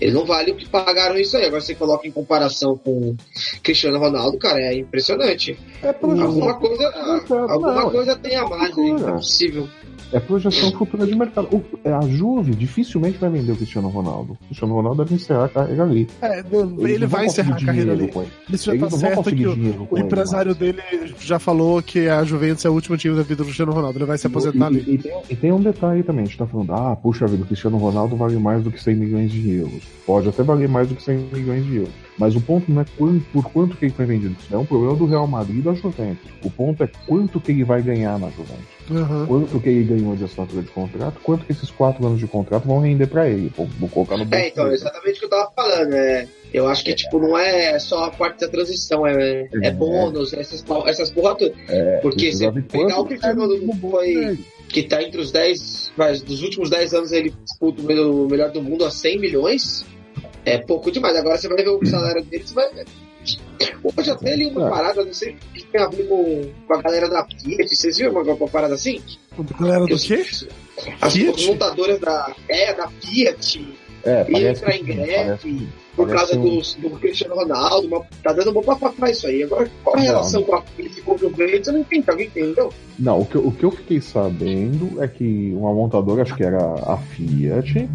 [0.00, 1.44] Ele não vale o que pagaram isso aí.
[1.44, 3.14] Agora você coloca em comparação com
[3.62, 5.58] Cristiano Ronaldo, cara, é impressionante.
[5.82, 6.88] É alguma coisa,
[7.28, 8.92] alguma não, coisa tem a mais, né?
[8.92, 9.68] Não é possível.
[10.12, 11.48] É projeção futura de mercado.
[11.84, 14.32] É, a Juve dificilmente vai vender o Cristiano Ronaldo.
[14.32, 16.08] O Cristiano Ronaldo deve encerrar a carreira ali.
[16.20, 18.10] É, ele, ele vai encerrar a carreira ali.
[18.48, 20.82] Isso já tá certo que o, o empresário dele
[21.18, 23.98] já falou que a Juventus é o último time da vida do Cristiano Ronaldo.
[23.98, 24.84] Ele vai se aposentar e, ali.
[24.86, 26.24] E, e, tem, e, tem, um detalhe também.
[26.24, 28.96] A gente tá falando, ah, puxa vida, o Cristiano Ronaldo vale mais do que 100
[28.96, 29.82] milhões de euros.
[30.06, 32.09] Pode até valer mais do que 100 milhões de euros.
[32.20, 34.36] Mas o ponto não é quanto, por quanto que ele foi vendido.
[34.38, 36.30] Isso é um problema do Real Madrid e da Juventus.
[36.44, 38.66] O ponto é quanto que ele vai ganhar na Juventus.
[38.90, 39.26] Uhum.
[39.26, 42.68] Quanto que ele ganhou de assinatura de contrato, quanto que esses quatro anos de contrato
[42.68, 43.50] vão render para ele.
[43.56, 45.94] Vou, vou, colocar no É, então, exatamente o que eu tava falando.
[45.94, 49.70] É, eu acho que, tipo, não é só a parte da transição, é, é, é
[49.70, 51.54] bônus, essas, essas porra toda.
[51.68, 55.92] É, Porque se pegar o Cristiano do foi que tá entre os 10,
[56.26, 59.86] dos últimos 10 anos ele disputa o melhor do mundo a 100 milhões,
[60.44, 61.16] é pouco demais.
[61.16, 62.70] Agora você vai ver o salário dele, você vai.
[63.82, 64.70] Hoje até ali uma é.
[64.70, 67.76] parada, não sei que tem a ver com, com a galera da Fiat.
[67.76, 69.00] Vocês viram uma, uma parada assim?
[69.38, 70.24] A galera do quê?
[71.00, 71.46] As Fiat?
[71.46, 73.78] montadoras da, é, da Fiat.
[74.02, 76.42] É, entra em greve por causa um...
[76.42, 77.86] do, do Cristiano Ronaldo.
[77.86, 79.42] Uma, tá dando bom pra isso aí.
[79.42, 80.48] Agora, qual a relação não.
[80.48, 81.68] com a Fiat e com o Juventus?
[81.68, 82.10] Eu não entendi.
[82.10, 82.72] Alguém entendeu?
[82.98, 86.58] Não, o que, o que eu fiquei sabendo é que uma montadora, acho que era
[86.58, 87.88] a Fiat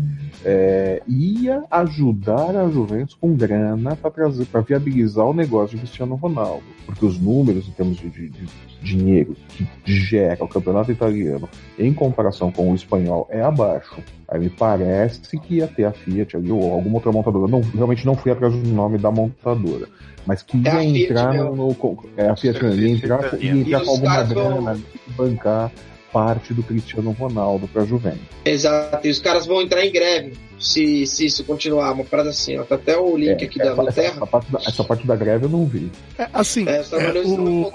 [0.48, 7.04] é, ia ajudar a Juventus com grana para viabilizar o negócio de Cristiano Ronaldo, porque
[7.04, 8.48] os números em termos de, de, de
[8.80, 13.98] dinheiro que gera o campeonato italiano em comparação com o espanhol é abaixo.
[14.28, 17.52] Aí me parece que ia ter a Fiat ali ou alguma outra montadora.
[17.52, 19.88] Não, realmente não fui atrás do nome da montadora,
[20.28, 21.76] mas que ia é entrar no, no,
[22.16, 24.80] é a Fiat, ia entrar, ia entrar com alguma grana,
[25.18, 25.72] bancar
[26.16, 28.22] parte do Cristiano Ronaldo para a Juventus.
[28.46, 32.58] Exato, e os caras vão entrar em greve se, se isso continuar, uma parada assim,
[32.58, 34.16] ó, tá até o link é, aqui da essa, Terra.
[34.16, 35.92] Essa parte da, essa parte da greve eu não vi.
[36.18, 37.72] É, assim, é, só é, o, o,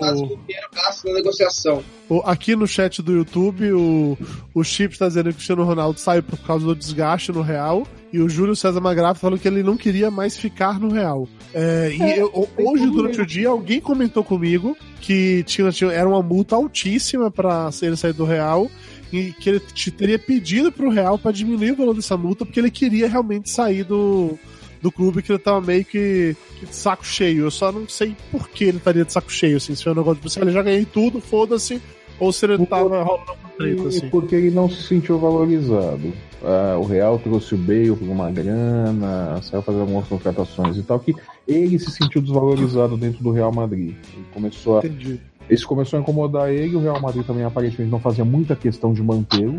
[0.72, 1.84] gasto na negociação.
[2.08, 4.16] O, aqui no chat do YouTube, o,
[4.54, 7.86] o Chip está dizendo que o Cristiano Ronaldo sai por causa do desgaste no Real
[8.12, 11.28] e o Júlio César Magraf falou que ele não queria mais ficar no Real.
[11.54, 16.08] É, e é, eu, hoje, durante o dia, alguém comentou comigo que tinha, tinha, era
[16.08, 18.70] uma multa altíssima para ele sair do Real
[19.12, 19.60] e que ele
[19.96, 23.84] teria pedido pro Real para diminuir o valor dessa multa porque ele queria realmente sair
[23.84, 24.38] do,
[24.80, 27.44] do clube que ele tava meio que, que, de saco cheio.
[27.44, 29.96] Eu só não sei por que ele estaria de saco cheio, assim, se foi um
[29.96, 31.80] negócio de tipo, ele já ganhei tudo, foda-se,
[32.18, 34.08] ou se ele tava rolando uma treta, assim.
[34.10, 36.12] Porque ele não se sentiu valorizado.
[36.42, 40.98] Ah, o Real trouxe o Bale por uma grana, saiu fazer algumas contratações e tal,
[40.98, 41.14] que
[41.46, 43.94] ele se sentiu desvalorizado dentro do Real Madrid.
[44.14, 44.78] Ele começou a.
[44.78, 45.20] Entendi.
[45.48, 49.02] Isso começou a incomodar ele, o Real Madrid também aparentemente não fazia muita questão de
[49.02, 49.58] mantê-lo.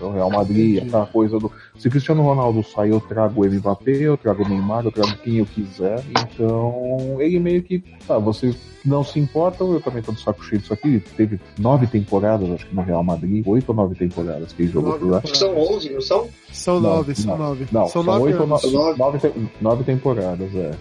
[0.00, 1.50] O Real Madrid, aquela coisa do.
[1.78, 5.36] Se Cristiano Ronaldo sair, eu trago o Mbappé, eu trago o Neymar, eu trago quem
[5.38, 6.02] eu quiser.
[6.10, 7.82] Então, ele meio que.
[8.06, 11.02] Tá, vocês não se importam, eu também tô do saco cheio disso aqui.
[11.16, 13.46] Teve nove temporadas, acho que no Real Madrid.
[13.46, 15.22] Oito ou nove temporadas que ele jogou por lá.
[15.24, 16.28] São onze, não são?
[16.52, 17.66] São nove, são nove.
[17.72, 20.72] Não, são, são oito ou nove, nove, nove temporadas, é.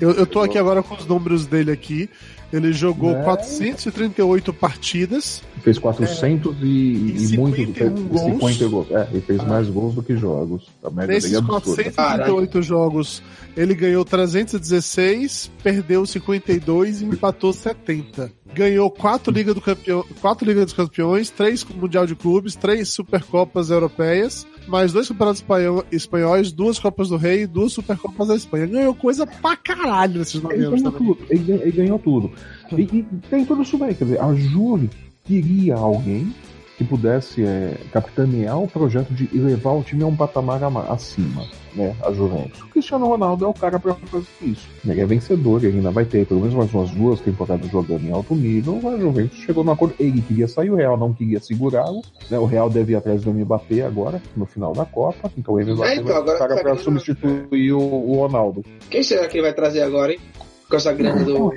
[0.00, 2.08] Eu, eu tô aqui agora com os números dele aqui.
[2.54, 3.22] Ele jogou é.
[3.24, 5.42] 438 partidas.
[5.60, 6.64] Fez 400 é.
[6.64, 7.90] e, e, muito.
[8.08, 8.54] Gols.
[8.54, 8.90] 50 gols.
[8.92, 9.44] É, ele fez ah.
[9.44, 10.68] mais gols do que jogos.
[10.84, 13.20] A média Nesses 438 jogos,
[13.56, 18.30] ele ganhou 316, perdeu 52 e empatou 70.
[18.54, 23.70] Ganhou quatro Liga do Campeão, quatro Liga dos Campeões, três Mundial de Clubes, três Supercopas
[23.70, 25.44] Europeias, mais dois campeonatos
[25.90, 28.66] espanhóis, duas Copas do Rei, duas Supercopas da Espanha.
[28.66, 30.82] Ganhou coisa pra caralho nesses nove anos.
[30.82, 32.32] Ganhou tudo, ele, ele, ganhou tudo.
[32.72, 34.90] E, e, tem tudo isso bem, quer dizer, a Juve
[35.24, 36.32] queria alguém
[36.76, 40.60] que pudesse é, capitanear o projeto de levar o time a um patamar
[40.90, 42.60] acima, né, a Juventus.
[42.62, 44.68] O Cristiano Ronaldo é o cara para fazer isso.
[44.86, 48.10] Ele é vencedor, ele ainda vai ter pelo menos mais umas duas temporadas jogando em
[48.10, 48.80] alto nível.
[48.88, 52.02] A Juventus chegou no acordo, ele queria sair, o Real não queria segurá-lo.
[52.28, 55.30] Né, o Real deve ir atrás do Mbappé agora, no final da Copa.
[55.36, 58.64] Então ele vai é, então, o cara para substituir o, o Ronaldo.
[58.90, 60.20] Quem será que ele vai trazer agora, hein?
[60.68, 61.52] Com essa grana do.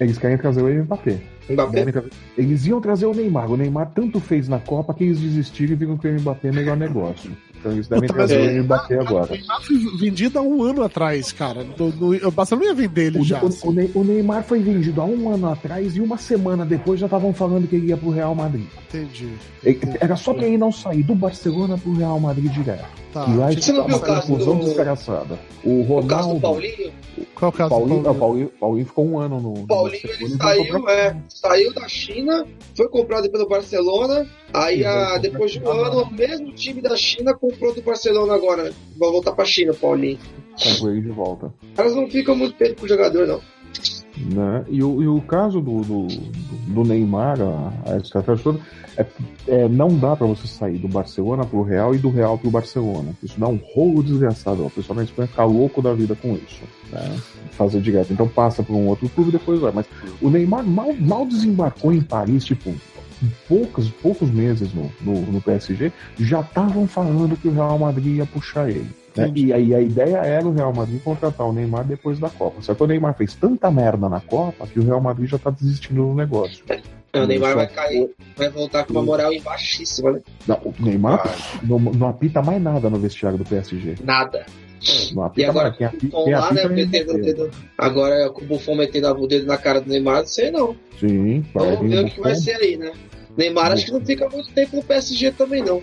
[0.00, 1.18] Eles querem trazer o Mbappé.
[1.48, 2.04] Mbappé?
[2.36, 3.50] Eles iam trazer o Neymar.
[3.50, 6.50] O Neymar tanto fez na Copa que eles desistiram e viram que o Mbappé é
[6.50, 7.30] o melhor negócio.
[7.58, 9.32] Então eles devem Puta, trazer é, o Mbappé agora.
[9.32, 11.66] O Neymar foi vendido há um ano atrás, cara.
[12.22, 13.42] O Barcelona ia vender ele o, já.
[13.42, 13.90] O, assim.
[13.94, 17.68] o, Neymar foi vendido há um ano atrás e uma semana depois já estavam falando
[17.68, 18.66] que ele ia pro Real Madrid.
[18.88, 19.28] Entendi.
[19.64, 19.98] Entendi.
[20.00, 23.03] Era só pra ele não sair do Barcelona pro Real Madrid direto.
[23.14, 23.26] Tá.
[23.28, 24.54] E Você não viu o caso do...
[24.56, 25.38] desgraçada.
[25.62, 26.04] O Ronaldo...
[26.04, 26.92] O caso do Paulinho?
[27.32, 28.18] Qual é o caso Paulinho, do Paulinho?
[28.18, 29.66] Paulinho, Paulinho ficou um ano no...
[29.68, 32.44] Paulinho, ele saiu, é, saiu da China,
[32.76, 37.32] foi comprado pelo Barcelona, aí a, depois de um ano, o mesmo time da China
[37.34, 38.72] comprou do Barcelona agora.
[38.96, 40.18] Vai voltar pra China, Paulinho.
[40.60, 41.54] Comprou ele de volta.
[41.76, 43.40] Elas não ficam muito perto pro jogador, não.
[44.16, 44.64] Né?
[44.68, 46.06] E, o, e o caso do, do,
[46.68, 48.60] do Neymar, a, a estratégia toda,
[48.96, 49.06] é,
[49.48, 53.12] é, não dá para você sair do Barcelona pro Real e do Real pro Barcelona.
[53.22, 54.64] Isso dá um rolo desgraçado.
[54.64, 56.62] O pessoal na Espanha fica louco da vida com isso.
[56.92, 57.20] Né?
[57.52, 58.12] Fazer direto.
[58.12, 59.72] Então passa para um outro clube e depois vai.
[59.72, 59.86] Mas
[60.22, 62.72] o Neymar mal, mal desembarcou em Paris, tipo,
[63.48, 68.26] poucos, poucos meses no, no, no PSG, já estavam falando que o Real Madrid ia
[68.26, 69.03] puxar ele.
[69.16, 69.32] Né?
[69.34, 72.60] E aí a ideia era o Real Madrid contratar o Neymar depois da Copa.
[72.62, 75.50] Só que o Neymar fez tanta merda na Copa que o Real Madrid já tá
[75.50, 76.64] desistindo do negócio.
[76.68, 80.20] É, o Neymar vai cair, vai voltar com uma moral baixíssima, né?
[80.48, 81.60] Não, o Neymar ah.
[81.62, 83.96] não, não apita mais nada no vestiário do PSG.
[84.02, 84.44] Nada.
[85.36, 87.50] e agora com o Buffon lá, né, metendo o dedo.
[87.78, 90.76] Agora com o Buffon metendo o dedo na cara do Neymar, não sei não.
[90.98, 92.92] Sim, Vamos ver o que vai ser aí, né?
[93.36, 95.82] Neymar acho que não fica muito tempo no PSG também, não.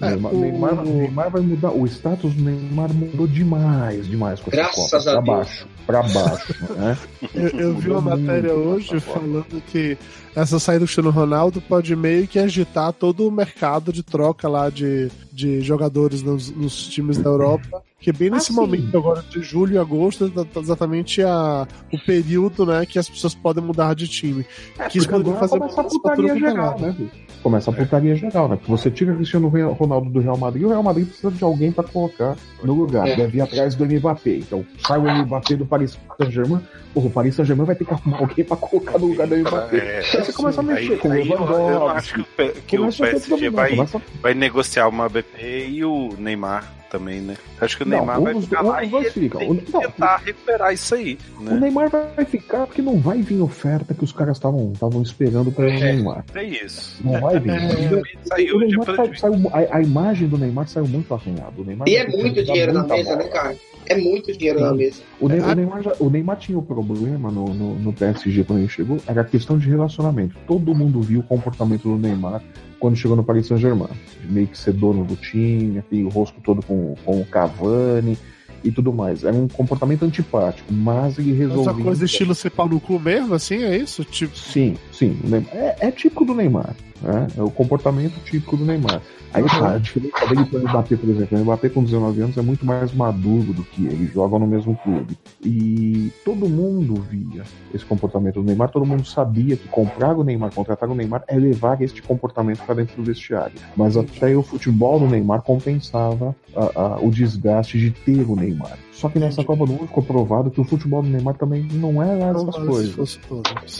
[0.00, 0.40] É, Neymar, o...
[0.40, 1.70] Neymar, Neymar, vai mudar.
[1.70, 5.22] O status do Neymar mudou demais, demais com Graças essa Copa.
[5.22, 6.98] Pra baixo, pra baixo, né?
[7.34, 9.98] Eu, eu vi uma matéria hoje falando que
[10.34, 14.70] essa saída do Cristiano Ronaldo pode meio que agitar todo o mercado de troca lá
[14.70, 17.82] de, de jogadores nos, nos times da Europa.
[18.00, 22.64] Que bem nesse ah, momento agora de julho e agosto é exatamente a, o período
[22.64, 24.46] né, que as pessoas podem mudar de time.
[24.78, 26.96] É, que isso pode fazer começa a putaria geral, né?
[27.42, 28.56] Começa a putaria geral, né?
[28.56, 31.70] Porque você tira o Cristiano Ronaldo do Real Madrid, o Real Madrid precisa de alguém
[31.70, 33.06] para colocar no lugar.
[33.06, 33.16] É.
[33.16, 34.36] Deve ir atrás do Mbappé.
[34.36, 36.60] Então sai o Mbappé do Paris Saint-Germain,
[36.94, 39.76] o Paris Saint-Germain vai ter que arrumar alguém para colocar no lugar do Mbappé.
[39.76, 41.52] É você começa a mexer aí, com o Lewandowski.
[41.52, 44.02] Eu, eu acho que o, que o PSG vai, começa...
[44.20, 47.36] vai negociar uma BP e o Neymar também, né?
[47.60, 49.56] Acho que o Neymar não, vai os, ficar lá e ficam.
[49.56, 51.16] tentar recuperar isso aí.
[51.40, 51.52] Né?
[51.52, 55.66] O Neymar vai ficar porque não vai vir oferta que os caras estavam esperando para
[55.66, 56.24] o é, Neymar.
[56.34, 57.00] É isso.
[57.04, 57.52] Não vai vir.
[57.52, 61.54] É, saiu, o Neymar saiu, saiu, a, a, imagem do Neymar saiu muito arranhada.
[61.86, 63.56] E é muito dinheiro na mesa, né, cara?
[63.90, 65.02] É muito dinheiro na mesa.
[65.20, 68.44] O Neymar, o Neymar, já, o Neymar tinha o um problema no, no, no, PSG
[68.44, 70.36] quando ele chegou, era a questão de relacionamento.
[70.46, 72.40] Todo mundo viu o comportamento do Neymar
[72.78, 73.90] quando chegou no Paris Saint-Germain.
[74.28, 78.16] Meio que ser dono do time, aquele rosto todo com, com o Cavani
[78.62, 79.24] e tudo mais.
[79.24, 81.72] Era um comportamento antipático, mas ele resolveu.
[81.72, 84.04] Essa coisa estilo ser pau no cu mesmo, assim, é isso?
[84.04, 84.38] Tipo...
[84.38, 85.18] Sim, sim.
[85.52, 86.76] É, é típico do Neymar.
[87.02, 87.26] Né?
[87.36, 89.00] É o comportamento típico do Neymar.
[89.32, 91.38] Aí tá, a diferença dele pro Mbappé, por exemplo.
[91.38, 94.76] O Mbappé com 19 anos é muito mais maduro do que ele, jogam no mesmo
[94.76, 95.16] clube.
[95.42, 100.52] E todo mundo via esse comportamento do Neymar, todo mundo sabia que comprar o Neymar,
[100.52, 103.54] contratar o Neymar é levar este comportamento para dentro do vestiário.
[103.76, 108.76] Mas até o futebol do Neymar compensava a, a, o desgaste de ter o Neymar.
[109.00, 112.02] Só que nessa Copa do Mundo ficou provado que o futebol do Neymar também não
[112.02, 113.18] é essas coisas.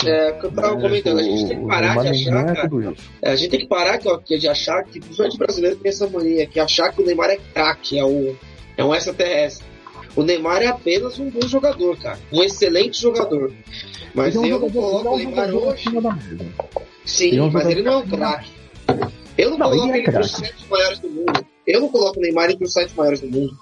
[0.06, 2.66] É, que eu tava é, comentando, a gente tem que parar de achar.
[3.20, 6.59] É, a gente tem que parar de achar que, principalmente brasileiro, tem essa mania, que
[6.59, 8.35] achar que o Neymar é craque, é um,
[8.78, 9.66] é um extraterrestre.
[10.16, 12.18] O Neymar é apenas um bom jogador, cara.
[12.33, 13.52] Um excelente jogador.
[14.14, 15.85] Mas eu não coloco o Neymar hoje.
[17.04, 18.50] Sim, mas ele não é um craque.
[19.37, 21.46] Eu não, não coloco ele, é entre os sete maiores do mundo.
[21.66, 23.54] Eu não coloco o Neymar entre os sete maiores do mundo.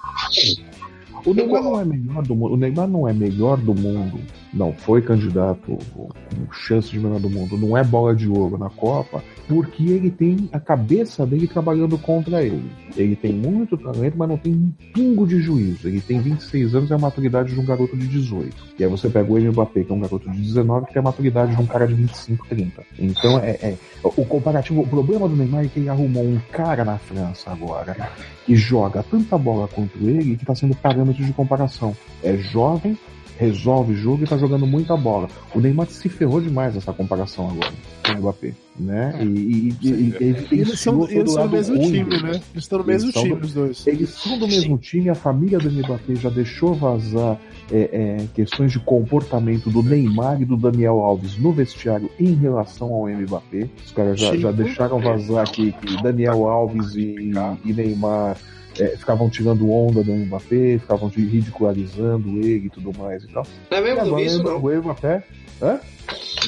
[1.24, 2.54] O Neymar não é melhor do mundo.
[2.54, 4.18] O Neymar não é melhor do mundo.
[4.52, 6.08] Não foi candidato com
[6.52, 7.56] chance de melhor do mundo.
[7.58, 12.42] Não é bola de ouro na Copa, porque ele tem a cabeça dele trabalhando contra
[12.42, 12.70] ele.
[12.96, 15.88] Ele tem muito talento, mas não tem um pingo de juízo.
[15.88, 18.56] Ele tem 26 anos e a maturidade de um garoto de 18.
[18.78, 21.04] E aí você pega o Mbappé, que é um garoto de 19, que tem a
[21.04, 22.82] maturidade de um cara de 25, 30.
[22.98, 24.82] Então é, é o comparativo.
[24.82, 27.96] O problema do Neymar é que ele arrumou um cara na França agora
[28.44, 31.96] que joga tanta bola quanto ele que está sendo parâmetro de comparação.
[32.22, 32.98] É jovem,
[33.38, 35.28] resolve o jogo e tá jogando muita bola.
[35.54, 37.72] O Neymar se ferrou demais nessa comparação agora
[38.04, 39.16] com o Mbappé, né?
[39.22, 40.16] E, e, e,
[40.50, 42.30] e eles são, eles são do mesmo time, né?
[42.30, 43.86] Eles estão no mesmo time, do, os dois.
[43.86, 47.38] Eles são do mesmo time, a família do Mbappé já deixou vazar
[47.70, 52.92] é, é, questões de comportamento do Neymar e do Daniel Alves no vestiário em relação
[52.92, 53.68] ao Mbappé.
[53.84, 57.32] Os caras já, já deixaram vazar que, que Daniel Alves e,
[57.64, 58.36] e Neymar
[58.78, 63.46] é, ficavam tirando onda do Mbappé, ficavam ridicularizando ele e tudo mais e tal.
[63.70, 64.04] Não é mesmo?
[64.06, 64.56] Não vi isso, não.
[64.58, 65.22] O Mbappé...
[65.60, 65.80] Hã?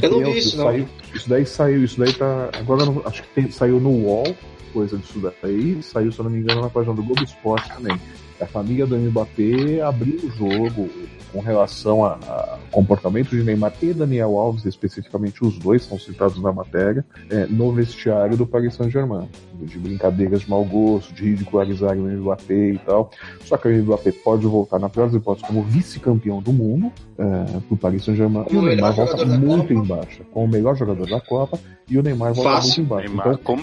[0.01, 0.65] Eu não vi isso, não.
[0.65, 2.51] Saiu, isso daí saiu, isso daí tá...
[2.59, 4.35] Agora acho que tem, saiu no UOL,
[4.73, 8.01] coisa disso daí, saiu, se eu não me engano, na página do Globo Esporte também.
[8.41, 10.89] A família do Mbappé abriu o jogo,
[11.33, 16.53] com relação a, comportamento de Neymar e Daniel Alves, especificamente os dois são citados na
[16.53, 19.29] matéria, é, no vestiário do Paris Saint-Germain.
[19.65, 23.11] De brincadeiras de mau gosto, de ridicularizar o Mbappé e tal.
[23.45, 27.61] Só que o Mbappé pode voltar, na pior das hipóteses, como vice-campeão do mundo é,
[27.69, 28.47] pro Paris Saint-Germain.
[28.51, 32.33] E o Neymar volta muito embaixo, com o melhor jogador da Copa, e o Neymar
[32.33, 32.85] volta Fácil.
[32.85, 33.09] muito embaixo.
[33.09, 33.57] Neymar então,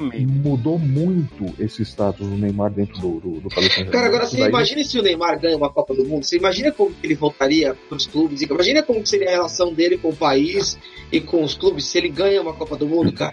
[0.51, 3.91] mudou muito esse status do Neymar dentro do, do, do Paris Saint-Germain.
[3.91, 4.49] Cara, agora você daí...
[4.49, 7.95] imagina se o Neymar ganha uma Copa do Mundo, você imagina como ele voltaria para
[7.95, 10.77] os clubes, imagina como seria a relação dele com o país
[11.11, 13.31] e com os clubes se ele ganha uma Copa do Mundo, cara.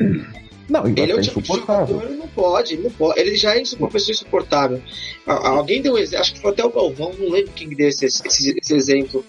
[0.68, 3.20] Não, ele é o tipo de jogador, ele não pode, ele não pode.
[3.20, 4.82] Ele já é uma pessoa insuportável.
[5.26, 8.06] Alguém deu um exemplo, acho que foi até o Galvão, não lembro quem deu esse,
[8.06, 9.24] esse, esse exemplo.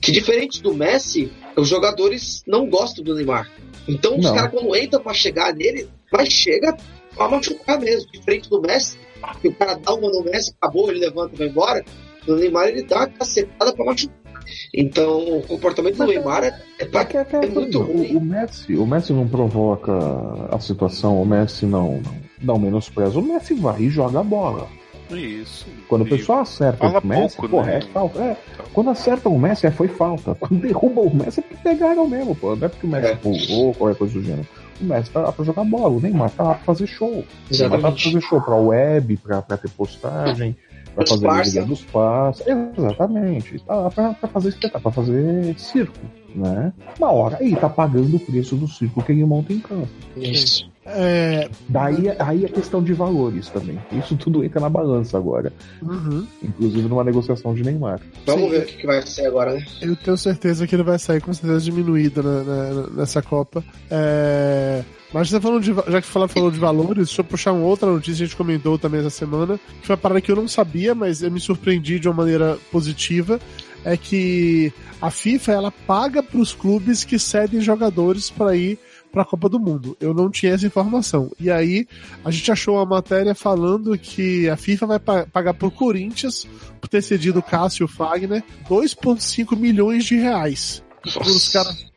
[0.00, 3.50] Que diferente do Messi, os jogadores não gostam do Neymar.
[3.86, 6.76] Então os caras quando entram pra chegar nele, mas chega
[7.14, 8.10] pra machucar mesmo.
[8.10, 8.96] Diferente do Messi,
[9.40, 11.84] que o cara dá uma no Messi, acabou, ele levanta e vai embora.
[12.26, 14.20] No Neymar ele dá uma cacetada pra machucar.
[14.74, 18.16] Então, o comportamento do Neymar é, é, é, é muito ruim.
[18.16, 19.92] O Messi, o Messi não provoca
[20.50, 23.18] a situação, o Messi não, não, não menospreza.
[23.18, 24.68] O Messi vai e joga a bola.
[25.10, 25.66] Isso.
[25.88, 27.78] Quando o pessoal acerta o Messi, pouco, porra, né?
[27.78, 28.20] é falta.
[28.20, 28.36] É.
[28.72, 30.34] Quando acertam o Messi, é, foi falta.
[30.36, 32.54] Quando derrubam o Messi, é porque pegaram mesmo, pô.
[32.54, 33.16] Não é porque o Messi é.
[33.16, 34.46] pulou, qualquer coisa do gênero.
[34.80, 37.10] O Messi tá lá pra jogar bola, o Neymar tá lá pra fazer show.
[37.10, 40.56] O Neymar tá pra fazer show pra web, pra, pra ter postagem,
[40.94, 42.46] pra fazer a liga dos passos.
[42.46, 43.58] Exatamente.
[43.60, 45.98] Tá lá pra, pra fazer espetáculo, pra fazer circo,
[46.34, 46.72] né?
[46.98, 49.88] Uma hora ele tá pagando o preço do circo que ele monta em campo.
[50.16, 50.70] Isso.
[50.94, 51.48] É...
[51.68, 53.78] Daí aí a é questão de valores também.
[53.92, 55.52] Isso tudo entra na balança agora.
[55.82, 56.26] Uhum.
[56.42, 58.00] Inclusive numa negociação de Neymar.
[58.26, 58.50] Vamos Sim.
[58.50, 59.64] ver o que, vai ser agora, né?
[59.80, 63.62] Eu tenho certeza que ele vai sair com certeza diminuído na, na, nessa Copa.
[63.90, 64.82] É...
[65.12, 67.90] Mas você falando de, já que falou, falou de valores, deixa eu puxar uma outra
[67.90, 70.46] notícia que a gente comentou também essa semana, que foi uma parada que eu não
[70.46, 73.40] sabia, mas eu me surpreendi de uma maneira positiva,
[73.84, 74.72] é que
[75.02, 78.78] a FIFA ela paga para os clubes que cedem jogadores para ir
[79.10, 79.96] para a Copa do Mundo.
[80.00, 81.30] Eu não tinha essa informação.
[81.38, 81.86] E aí
[82.24, 86.46] a gente achou uma matéria falando que a FIFA vai pagar pro Corinthians
[86.80, 90.82] por ter cedido Cássio Fagner 2,5 milhões de reais.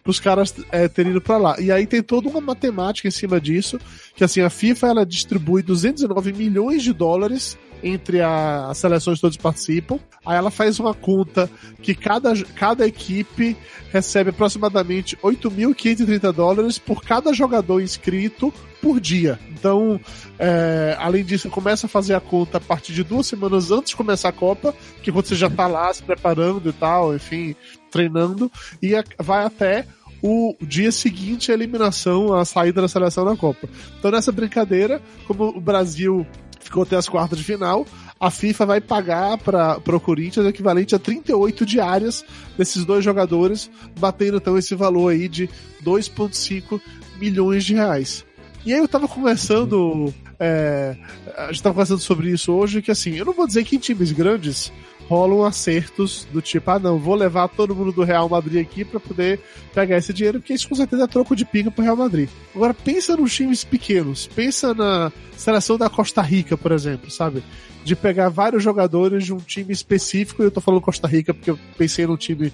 [0.04, 1.60] Para os caras é, terem ido para lá.
[1.60, 3.80] E aí tem toda uma matemática em cima disso,
[4.16, 9.38] que assim, a FIFA ela distribui 209 milhões de dólares entre a, as seleções todos
[9.38, 10.00] participam.
[10.26, 11.50] Aí ela faz uma conta
[11.82, 13.58] que cada, cada equipe
[13.92, 19.40] recebe aproximadamente 8.530 dólares por cada jogador inscrito por dia.
[19.50, 20.00] Então,
[20.40, 23.96] é, além disso, começa a fazer a conta a partir de duas semanas antes de
[23.96, 27.56] começar a Copa, que você já tá lá se preparando e tal, enfim,
[27.92, 28.52] treinando,
[28.82, 29.86] e a, vai até
[30.22, 33.68] o dia seguinte à eliminação, a saída da seleção da Copa.
[34.00, 36.26] Então, nessa brincadeira, como o Brasil
[36.64, 37.86] ficou até as quartas de final,
[38.20, 42.24] a FIFA vai pagar para o Corinthians o equivalente a 38 diárias
[42.58, 45.50] desses dois jogadores, batendo então esse valor aí de
[45.84, 46.80] 2,5
[47.20, 48.26] milhões de reais.
[48.66, 50.96] E aí eu tava conversando, é,
[51.38, 53.80] a gente tava conversando sobre isso hoje, que assim, eu não vou dizer que em
[53.80, 54.72] times grandes
[55.10, 59.00] rolam acertos do tipo, ah não, vou levar todo mundo do Real Madrid aqui para
[59.00, 59.40] poder
[59.74, 62.30] pegar esse dinheiro, porque isso com certeza é troco de pinga pro Real Madrid.
[62.56, 67.44] Agora pensa nos times pequenos, pensa na seleção da Costa Rica, por exemplo, sabe?
[67.84, 71.52] De pegar vários jogadores de um time específico, e eu tô falando Costa Rica porque
[71.52, 72.54] eu pensei num time,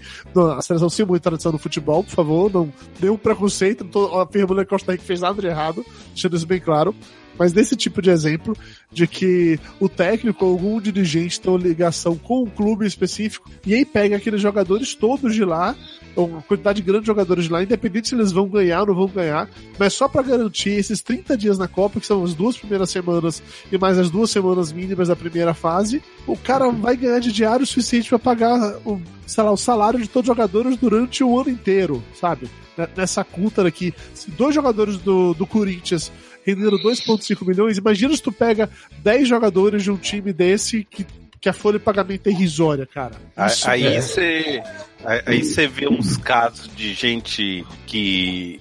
[0.57, 4.19] a seleção sem muita tradição no futebol, por favor, não dê um preconceito, não tô
[4.19, 6.95] afirmando que Costa Rica fez nada de errado, deixando isso bem claro
[7.39, 8.55] mas desse tipo de exemplo
[8.91, 13.73] de que o técnico ou algum dirigente tem uma ligação com um clube específico e
[13.73, 15.73] aí pega aqueles jogadores todos de lá,
[16.17, 19.07] uma quantidade grande de jogadores de lá, independente se eles vão ganhar ou não vão
[19.07, 22.89] ganhar, mas só para garantir esses 30 dias na Copa, que são as duas primeiras
[22.89, 27.31] semanas e mais as duas semanas mínimas da primeira fase, o cara vai ganhar de
[27.31, 31.23] diário o suficiente para pagar o, sei lá, o salário de todos os jogadores durante
[31.23, 32.49] o ano inteiro, sabe?
[32.95, 36.11] Nessa cultura aqui, se dois jogadores do, do Corinthians
[36.49, 37.77] rendendo 2,5 milhões.
[37.77, 38.69] Imagina se tu pega
[39.03, 41.05] 10 jogadores de um time desse que,
[41.39, 43.15] que a folha de pagamento é irrisória, cara.
[43.47, 44.61] Isso aí você
[45.05, 45.23] é.
[45.25, 48.59] aí você vê uns casos de gente que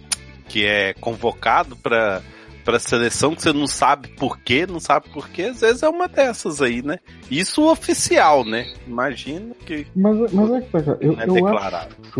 [0.49, 2.23] que é convocado para
[2.69, 5.89] para seleção que você não sabe por quê, não sabe por quê, às vezes é
[5.89, 6.99] uma dessas aí, né?
[7.31, 8.71] Isso oficial, né?
[8.87, 9.87] Imagina que.
[9.97, 11.97] Mas, mas é que tá, eu, é eu declarado.
[12.03, 12.13] acho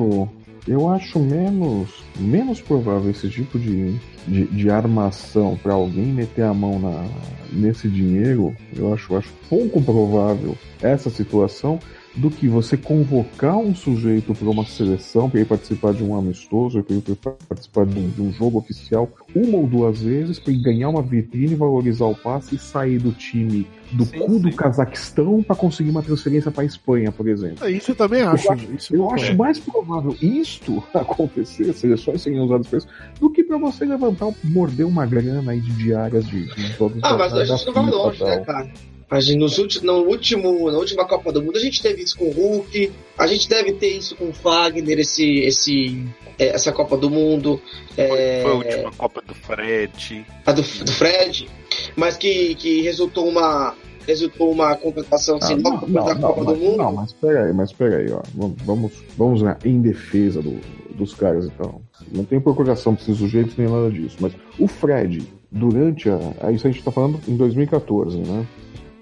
[0.69, 6.53] eu acho menos, menos provável esse tipo de, de, de armação para alguém meter a
[6.53, 7.09] mão na,
[7.51, 8.55] nesse dinheiro.
[8.77, 11.81] Eu acho, acho pouco provável essa situação
[12.15, 16.83] do que você convocar um sujeito para uma seleção, para ir participar de um amistoso,
[16.83, 17.03] para ir
[17.49, 21.55] participar de um, de um, jogo oficial, uma ou duas vezes, para ganhar uma vitrine,
[21.55, 24.41] valorizar o passe e sair do time do sim, cu sim.
[24.41, 27.65] do Cazaquistão para conseguir uma transferência para Espanha, por exemplo.
[27.65, 28.47] É, isso eu também acho.
[28.47, 32.89] Eu acho, isso eu acho mais provável isto acontecer, seleções serem usadas para isso,
[33.21, 36.99] do que para você levantar, morder uma grana aí de diárias de, de jogos.
[37.03, 38.69] Ah, mas a gente não vai longe, né, cara?
[39.11, 42.17] A gente, nos últimos, no último, na última Copa do Mundo a gente teve isso
[42.19, 46.07] com o Hulk, a gente deve ter isso com o Fagner, esse, esse,
[46.39, 47.61] é, essa Copa do Mundo.
[47.97, 50.27] É, foi a última Copa do Fred.
[50.45, 51.49] A do, do Fred,
[51.97, 53.75] mas que, que resultou uma,
[54.07, 56.77] resultou uma contratação assim, ah, não, não, da Copa não, do Mundo.
[56.77, 58.21] Não, mas peraí, mas peraí, ó.
[58.65, 60.61] Vamos, vamos né, em defesa do,
[60.95, 61.81] dos caras então.
[62.13, 64.17] Não tem procuração para esses sujeitos nem nada disso.
[64.21, 66.53] Mas o Fred, durante a.
[66.53, 68.47] Isso a gente tá falando em 2014, né?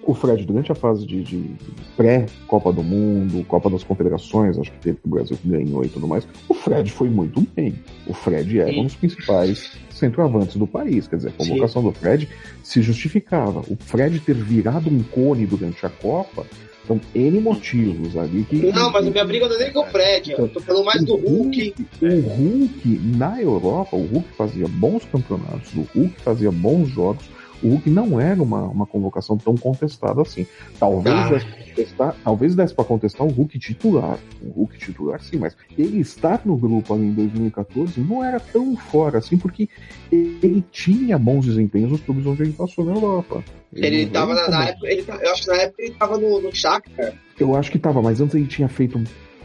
[0.06, 1.50] O Fred, durante a fase de, de
[1.96, 6.06] pré-Copa do Mundo, Copa das Confederações, acho que teve que o Brasil ganhou e tudo
[6.06, 7.74] mais, o Fred foi muito bem.
[8.06, 8.80] O Fred era Sim.
[8.80, 11.08] um dos principais centroavantes do país.
[11.08, 11.88] Quer dizer, a convocação Sim.
[11.88, 12.28] do Fred
[12.62, 13.60] se justificava.
[13.68, 16.46] O Fred ter virado um cone durante a Copa
[16.86, 18.56] são N motivos ali que.
[18.72, 21.04] Não, mas a minha briga não é nem com o Fred, eu tô falando mais
[21.04, 21.74] do Hulk.
[22.00, 27.24] O Hulk, na Europa, o Hulk fazia bons campeonatos, o Hulk fazia bons jogos,
[27.62, 30.46] o Hulk não era uma, uma convocação tão contestada assim.
[30.78, 31.28] Talvez ah.
[31.28, 34.18] desse contestar, talvez desse para contestar o Hulk titular.
[34.42, 38.76] O Hulk titular sim, mas ele estar no grupo ali em 2014 não era tão
[38.76, 39.68] fora assim, porque
[40.10, 43.42] ele tinha bons desempenhos nos clubes onde ele passou na Europa.
[43.72, 46.40] Ele, ele tava na, na época, ele, eu acho que na época ele tava no,
[46.40, 47.14] no Shakhtar.
[47.38, 48.98] Eu acho que tava, mas antes ele tinha feito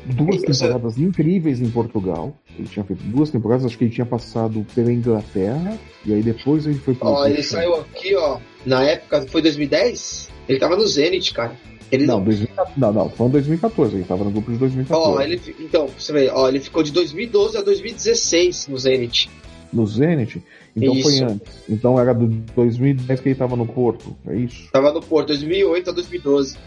[0.06, 2.36] duas temporadas incríveis em Portugal.
[2.58, 6.66] Ele tinha feito duas temporadas, acho que ele tinha passado pela Inglaterra, e aí depois
[6.66, 10.30] ele foi para Ó, ele saiu aqui, ó, na época, foi 2010?
[10.48, 11.56] Ele tava no Zenit, cara.
[11.92, 15.10] Ele não, 2014, não, não, foi em 2014, ele tava no grupo de 2014.
[15.10, 19.30] Ó, ele, então, você vê, ó, ele ficou de 2012 a 2016 no Zenit.
[19.74, 20.42] No Zenit?
[20.76, 21.10] Então isso.
[21.10, 21.64] foi antes.
[21.70, 24.70] Então era do 2010 que ele tava no Porto, é isso?
[24.72, 26.58] Tava no Porto, 2008 a 2012.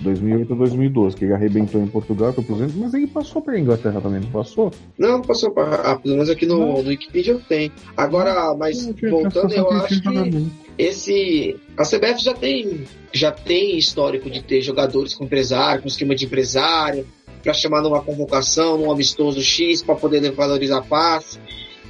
[0.00, 3.60] 2008 a 2012, que ele arrebentou em Portugal, por exemplo, mas ele passou para a
[3.60, 4.70] Inglaterra também, não passou?
[4.98, 7.72] Não, não passou para ah, pelo menos aqui no, no Wikipedia eu tenho.
[7.96, 10.48] Agora, mas voltando, eu acho que
[10.78, 16.14] esse a CBF já tem já tem histórico de ter jogadores com empresário, com esquema
[16.14, 17.06] de empresário,
[17.42, 21.38] para chamar numa convocação, num amistoso X para poder valorizar passe.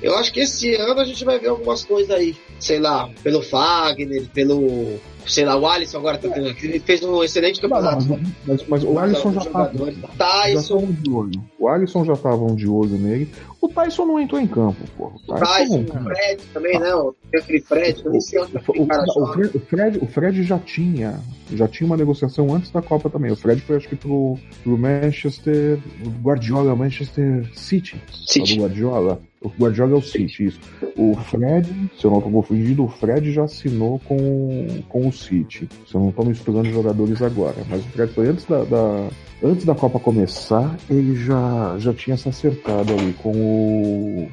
[0.03, 3.43] Eu acho que esse ano a gente vai ver algumas coisas aí, sei lá, pelo
[3.43, 6.49] Fagner, pelo sei lá, o Alisson agora tá tendo.
[6.49, 8.05] Ele fez um excelente campeonato.
[8.09, 9.73] Mas, mas, mas o Alisson já estava.
[10.19, 10.87] Tyson.
[10.91, 11.43] de olho.
[11.59, 13.31] O Alisson já estavam de olho nele.
[13.61, 15.13] O Tyson não entrou em campo, pô.
[15.29, 17.15] O Tyson, o Fred também, não.
[17.35, 21.21] Aquele Fred, não sei onde o, cara o, Fred, o, Fred, o Fred já tinha.
[21.53, 23.31] Já tinha uma negociação antes da Copa também.
[23.31, 25.79] O Fred foi, acho que, pro, pro Manchester.
[26.23, 28.01] Guardiola, Manchester City.
[28.27, 28.57] City.
[28.57, 29.21] Do Guardiola.
[29.43, 30.61] O Guardiola é o City, isso.
[30.97, 31.67] O Fred,
[31.99, 35.69] se eu não estou confundido, o Fred já assinou com, com o City.
[35.87, 37.57] Se eu não estou misturando jogadores agora.
[37.69, 39.09] Mas o Fred foi antes da, da,
[39.43, 44.29] antes da Copa começar, ele já, já tinha se acertado ali com o,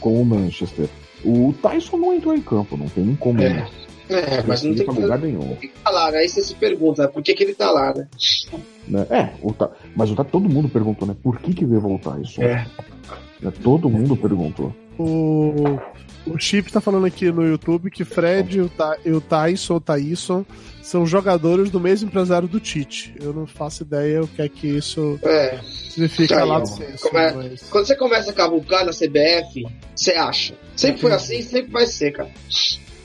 [0.00, 0.88] com o Manchester.
[1.24, 3.42] O Tyson não entrou em campo, não tem nem como.
[3.42, 3.68] É.
[4.08, 5.56] É, mas não tem lugar nenhum.
[5.56, 6.18] que falar, né?
[6.18, 8.06] Aí você se pergunta, por que, que ele tá lá, né?
[8.86, 9.06] né?
[9.10, 9.70] É, o ta...
[9.96, 10.22] mas o ta...
[10.22, 11.16] todo mundo perguntou, né?
[11.20, 12.40] Por que que veio voltar isso?
[12.40, 12.64] É.
[13.62, 14.72] Todo mundo perguntou.
[14.98, 15.78] O,
[16.26, 18.96] o Chip tá falando aqui no YouTube que Fred e o, Ta...
[19.06, 20.44] o Tyson, o Tyson,
[20.82, 23.14] são jogadores do mesmo empresário do Tite.
[23.20, 25.58] Eu não faço ideia o que é que isso é.
[25.62, 27.08] significa lá do senso.
[27.08, 27.32] Come...
[27.32, 27.62] Mas...
[27.68, 30.54] Quando você começa a cavucar na CBF, você acha.
[30.76, 32.30] Sempre foi assim, sempre vai ser, cara.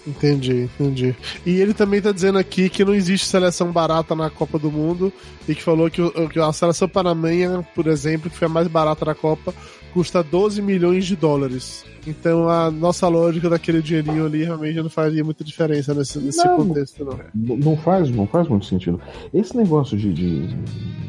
[0.06, 1.16] Entendi, entendi.
[1.46, 5.14] E ele também tá dizendo aqui que não existe seleção barata na Copa do Mundo
[5.48, 9.06] e que falou que, que a seleção panamenha, por exemplo, que foi a mais barata
[9.06, 9.54] da Copa,
[9.94, 11.86] custa 12 milhões de dólares.
[12.08, 16.58] Então a nossa lógica daquele dinheirinho ali realmente não faria muita diferença nesse, nesse não,
[16.58, 17.58] contexto, não.
[17.58, 19.00] Não faz, não faz muito sentido.
[19.32, 20.48] Esse negócio de, de,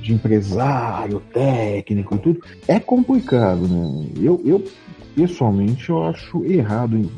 [0.02, 4.06] de empresário, técnico e tudo, é complicado, né?
[4.20, 4.62] Eu, eu
[5.14, 7.10] pessoalmente eu acho errado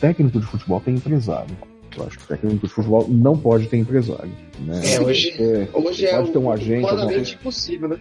[0.00, 1.56] técnico de futebol tem empresário.
[1.96, 4.30] Eu acho que o técnico de futebol não pode ter empresário.
[4.60, 4.80] Né?
[4.84, 6.84] É, hoje, é, hoje é pode ter um agente.
[6.84, 7.98] Humanamente impossível, né?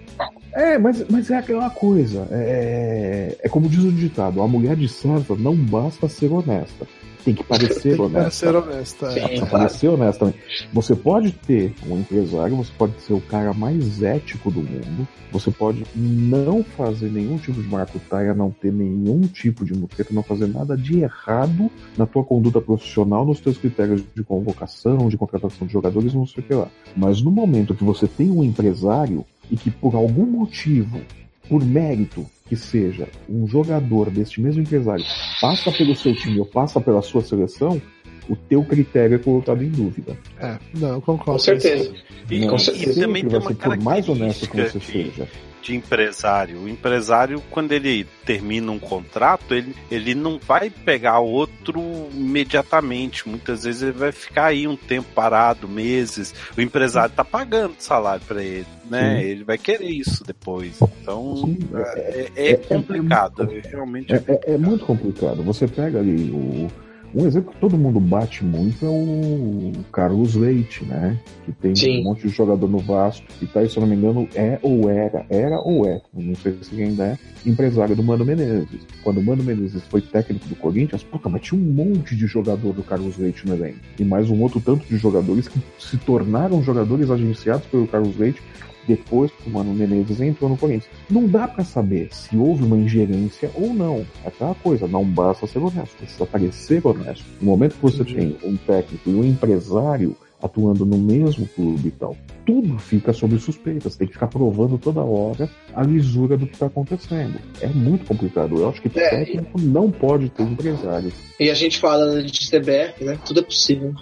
[0.54, 2.28] É, mas, mas é aquela coisa.
[2.32, 6.86] É, é como diz o ditado: a mulher de serva não basta ser honesta
[7.26, 8.52] tem que parecer honesta.
[8.52, 9.12] Parecer honesta.
[9.12, 9.46] Sim, é.
[9.46, 10.40] parecer honesta também.
[10.72, 15.50] Você pode ter um empresário, você pode ser o cara mais ético do mundo, você
[15.50, 20.48] pode não fazer nenhum tipo de maracutaia, não ter nenhum tipo de mutreta, não fazer
[20.48, 25.74] nada de errado na tua conduta profissional, nos teus critérios de convocação, de contratação de
[25.74, 26.68] jogadores, não sei o que lá.
[26.96, 31.02] Mas no momento que você tem um empresário e que por algum motivo
[31.50, 35.04] por mérito que seja um jogador deste mesmo empresário
[35.41, 37.82] passa pelo seu time ou passa pela sua seleção,
[38.30, 40.18] o teu critério é colocado em dúvida.
[40.39, 41.34] É, não, concordo.
[41.34, 41.93] Com certeza.
[42.30, 43.00] E, com certeza.
[43.00, 45.28] e também tem uma por mais honesto que você seja
[45.66, 46.59] de empresário.
[46.59, 51.82] O empresário, quando ele termina um contrato, ele, ele não vai pegar outro
[52.13, 53.28] imediatamente.
[53.28, 56.36] Muitas vezes ele vai ficar aí um tempo parado, meses.
[56.55, 59.20] O empresário está pagando salário para ele, né?
[59.20, 59.26] Sim.
[59.26, 60.80] Ele vai querer isso depois.
[61.01, 61.57] Então Sim,
[61.95, 63.49] é, é, é, complicado.
[63.51, 65.41] É, realmente é, muito complicado.
[65.41, 66.70] Você pega ali o
[67.16, 71.18] um exemplo que todo mundo bate muito é o Carlos Leite, né?
[71.45, 72.01] Que tem Sim.
[72.01, 74.89] um monte de jogador no Vasco e tá, se eu não me engano, é ou
[74.89, 78.86] era, era ou é, não sei se ainda é, empresário do Mano Menezes.
[79.01, 82.74] Quando o Mano Menezes foi técnico do Corinthians, puta, mas tinha um monte de jogador
[82.74, 83.80] do Carlos Leite no elenco.
[83.97, 88.41] E mais um outro tanto de jogadores que se tornaram jogadores agenciados pelo Carlos Leite
[88.88, 90.90] depois que o Mano Menezes entrou no Corinthians.
[91.10, 94.06] Não dá para saber se houve uma ingerência ou não.
[94.24, 97.26] É aquela coisa, não basta ser honesto, precisa parecer honesto.
[97.42, 101.92] No momento que você tem um técnico e um empresário atuando no mesmo clube e
[101.92, 102.16] tal,
[102.46, 103.90] tudo fica sob suspeita.
[103.90, 107.40] Você tem que ficar provando toda hora a lisura do que está acontecendo.
[107.60, 108.58] É muito complicado.
[108.58, 109.64] Eu acho que é, técnico e...
[109.64, 111.12] não pode ter empresário.
[111.40, 113.18] E a gente fala de CBF, né?
[113.26, 113.94] Tudo é possível.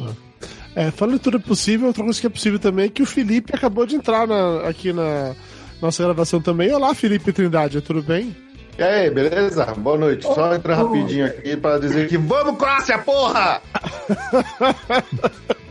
[0.00, 0.25] Ah.
[0.76, 3.06] É, falando de tudo é possível, outra coisa que é possível também é que o
[3.06, 5.34] Felipe acabou de entrar na, aqui na
[5.80, 6.70] nossa gravação também.
[6.70, 8.36] Olá, Felipe Trindade, tudo bem?
[8.78, 9.64] E aí, beleza?
[9.74, 10.24] Boa noite.
[10.24, 13.62] Só entrar rapidinho aqui para dizer que vamos, Croácia, porra!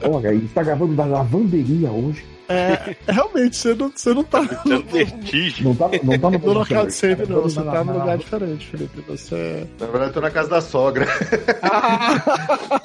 [0.02, 2.26] Olha, ele está gravando da lavanderia hoje.
[2.48, 4.42] É, realmente, você não, você não tá.
[4.66, 5.66] No, vertigem.
[5.66, 7.42] Não tá, não tá no, no local de sempre, não.
[7.42, 9.02] Você tá num lugar diferente, Felipe.
[9.08, 9.68] Você.
[9.80, 11.08] Na verdade, eu tô na casa da sogra.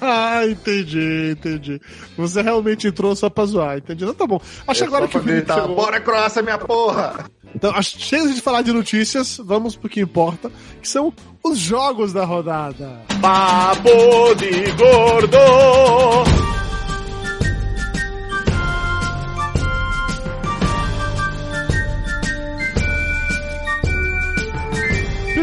[0.01, 1.81] Ah, entendi, entendi.
[2.17, 4.05] Você realmente entrou só pra zoar, entendi.
[4.05, 4.41] Então tá bom.
[4.67, 5.39] Acho é agora que o Felipe.
[5.39, 5.77] Gritar, chegou...
[5.77, 7.27] Bora, Croácia, minha porra!
[7.55, 10.51] Então, chega de falar de notícias, vamos pro que importa,
[10.81, 13.01] que são os jogos da rodada.
[13.21, 15.39] Papo de gordo!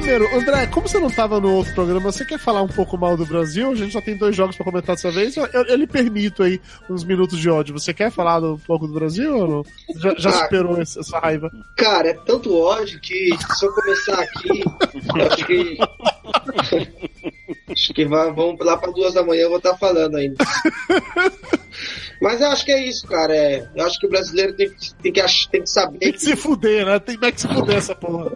[0.07, 3.17] Primeiro, André, como você não estava no outro programa, você quer falar um pouco mal
[3.17, 3.69] do Brasil?
[3.69, 5.35] A gente só tem dois jogos para comentar dessa vez.
[5.35, 7.77] Eu, eu, eu, lhe permito aí uns minutos de ódio.
[7.77, 9.65] Você quer falar um pouco do Brasil ou não?
[9.97, 11.51] Já, já ah, superou essa, essa, raiva?
[11.75, 14.63] Cara, é tanto ódio que se eu começar aqui,
[15.13, 15.77] eu acho que.
[17.69, 20.37] Acho que vai, vamos lá para duas da manhã, eu vou estar tá falando ainda.
[22.21, 23.35] Mas eu acho que é isso, cara.
[23.35, 24.69] É, eu acho que o brasileiro tem,
[25.03, 25.99] tem, que, tem que saber.
[25.99, 26.99] Tem que, que se fuder, né?
[26.99, 28.35] Tem que se fuder essa porra.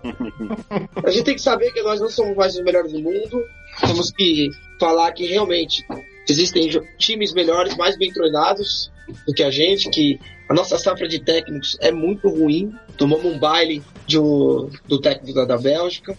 [1.04, 3.44] A gente tem que saber que nós não somos mais os melhores do mundo.
[3.80, 5.84] Temos que falar que realmente
[6.30, 8.92] existem times melhores, mais bem treinados
[9.26, 12.74] do que a gente, que a nossa safra de técnicos é muito ruim.
[12.98, 16.16] Tomamos um baile de do técnico da, da Bélgica.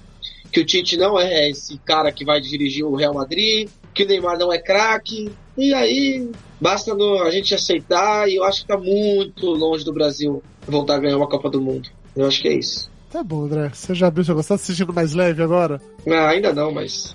[0.52, 4.06] Que o Tite não é esse cara que vai dirigir o Real Madrid, que o
[4.06, 5.32] Neymar não é craque.
[5.56, 6.30] E aí,
[6.60, 10.96] basta no, a gente aceitar, e eu acho que está muito longe do Brasil voltar
[10.96, 11.88] a ganhar uma Copa do Mundo.
[12.14, 12.92] Eu acho que é isso.
[13.12, 13.68] Tá bom, André.
[13.70, 14.48] Você já abriu seu gosto?
[14.48, 15.78] Tá se sentindo mais leve agora?
[16.08, 17.14] Ah, ainda não, mas.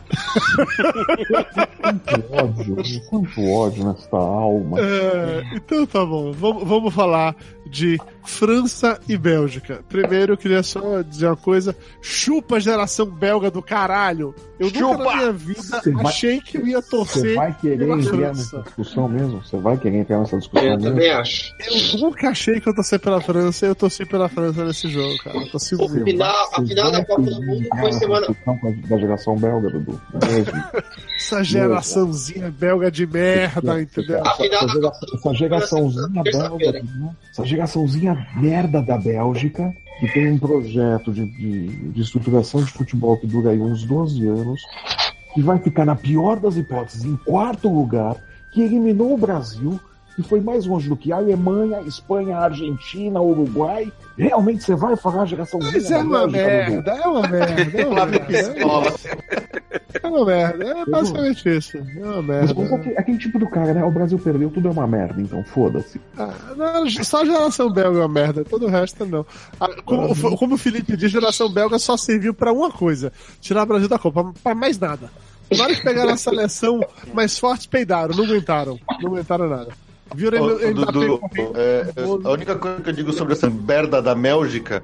[1.81, 4.77] quanto ódio, quanto ódio nessa alma.
[4.87, 6.31] É, então tá bom.
[6.33, 7.35] Vamos, vamos falar
[7.67, 9.83] de França e Bélgica.
[9.87, 14.35] Primeiro, eu queria só dizer uma coisa: chupa geração belga do caralho.
[14.59, 14.81] Eu chupa!
[14.81, 17.21] nunca na minha vida Cê achei vai, que eu ia torcer.
[17.23, 19.43] Você vai querer entrar nessa discussão mesmo?
[19.43, 20.87] Você vai querer entrar nessa discussão eu mesmo?
[20.87, 21.53] Eu também acho.
[21.93, 25.17] Eu nunca achei que eu torci pela França e eu torci pela França nesse jogo,
[25.23, 25.37] cara.
[25.37, 28.27] Eu torci o final, a final da Copa do Mundo foi semana.
[28.89, 30.01] Da geração belga, Dudu.
[31.15, 34.25] Essa geraçãozinha belga de merda, entendeu?
[34.25, 36.83] A final essa, essa geraçãozinha belga.
[37.31, 37.56] Essa geraçãozinha
[38.35, 43.51] merda da Bélgica, que tem um projeto de, de, de estruturação de futebol que dura
[43.51, 44.61] aí uns 12 anos,
[45.33, 48.15] que vai ficar, na pior das hipóteses, em quarto lugar,
[48.51, 49.79] que eliminou o Brasil,
[50.15, 53.91] que foi mais longe do que a Alemanha, Espanha, Argentina, Uruguai.
[54.17, 58.05] Realmente você vai falar a geração Mas é uma merda, é uma merda, é uma
[58.09, 58.55] merda.
[60.07, 61.77] É uma merda, é basicamente isso.
[61.77, 62.53] É uma merda.
[62.53, 63.83] Mas aquele, aquele tipo do cara, né?
[63.83, 65.99] O Brasil perdeu, tudo é uma merda, então foda-se.
[66.17, 66.33] Ah,
[67.03, 69.25] só a geração belga é uma merda, todo o resto não.
[69.59, 73.63] Ah, como, como o Felipe diz, a geração belga só serviu pra uma coisa: tirar
[73.63, 75.11] o Brasil da Copa, pra mais nada.
[75.55, 76.81] Na hora que pegaram a seleção
[77.13, 78.79] mais forte, peidaram, não aguentaram.
[79.01, 79.69] Não aguentaram nada.
[80.15, 81.19] Viu Ô, Dudu,
[81.55, 81.85] é,
[82.23, 84.81] a única coisa que eu digo sobre essa merda da Bélgica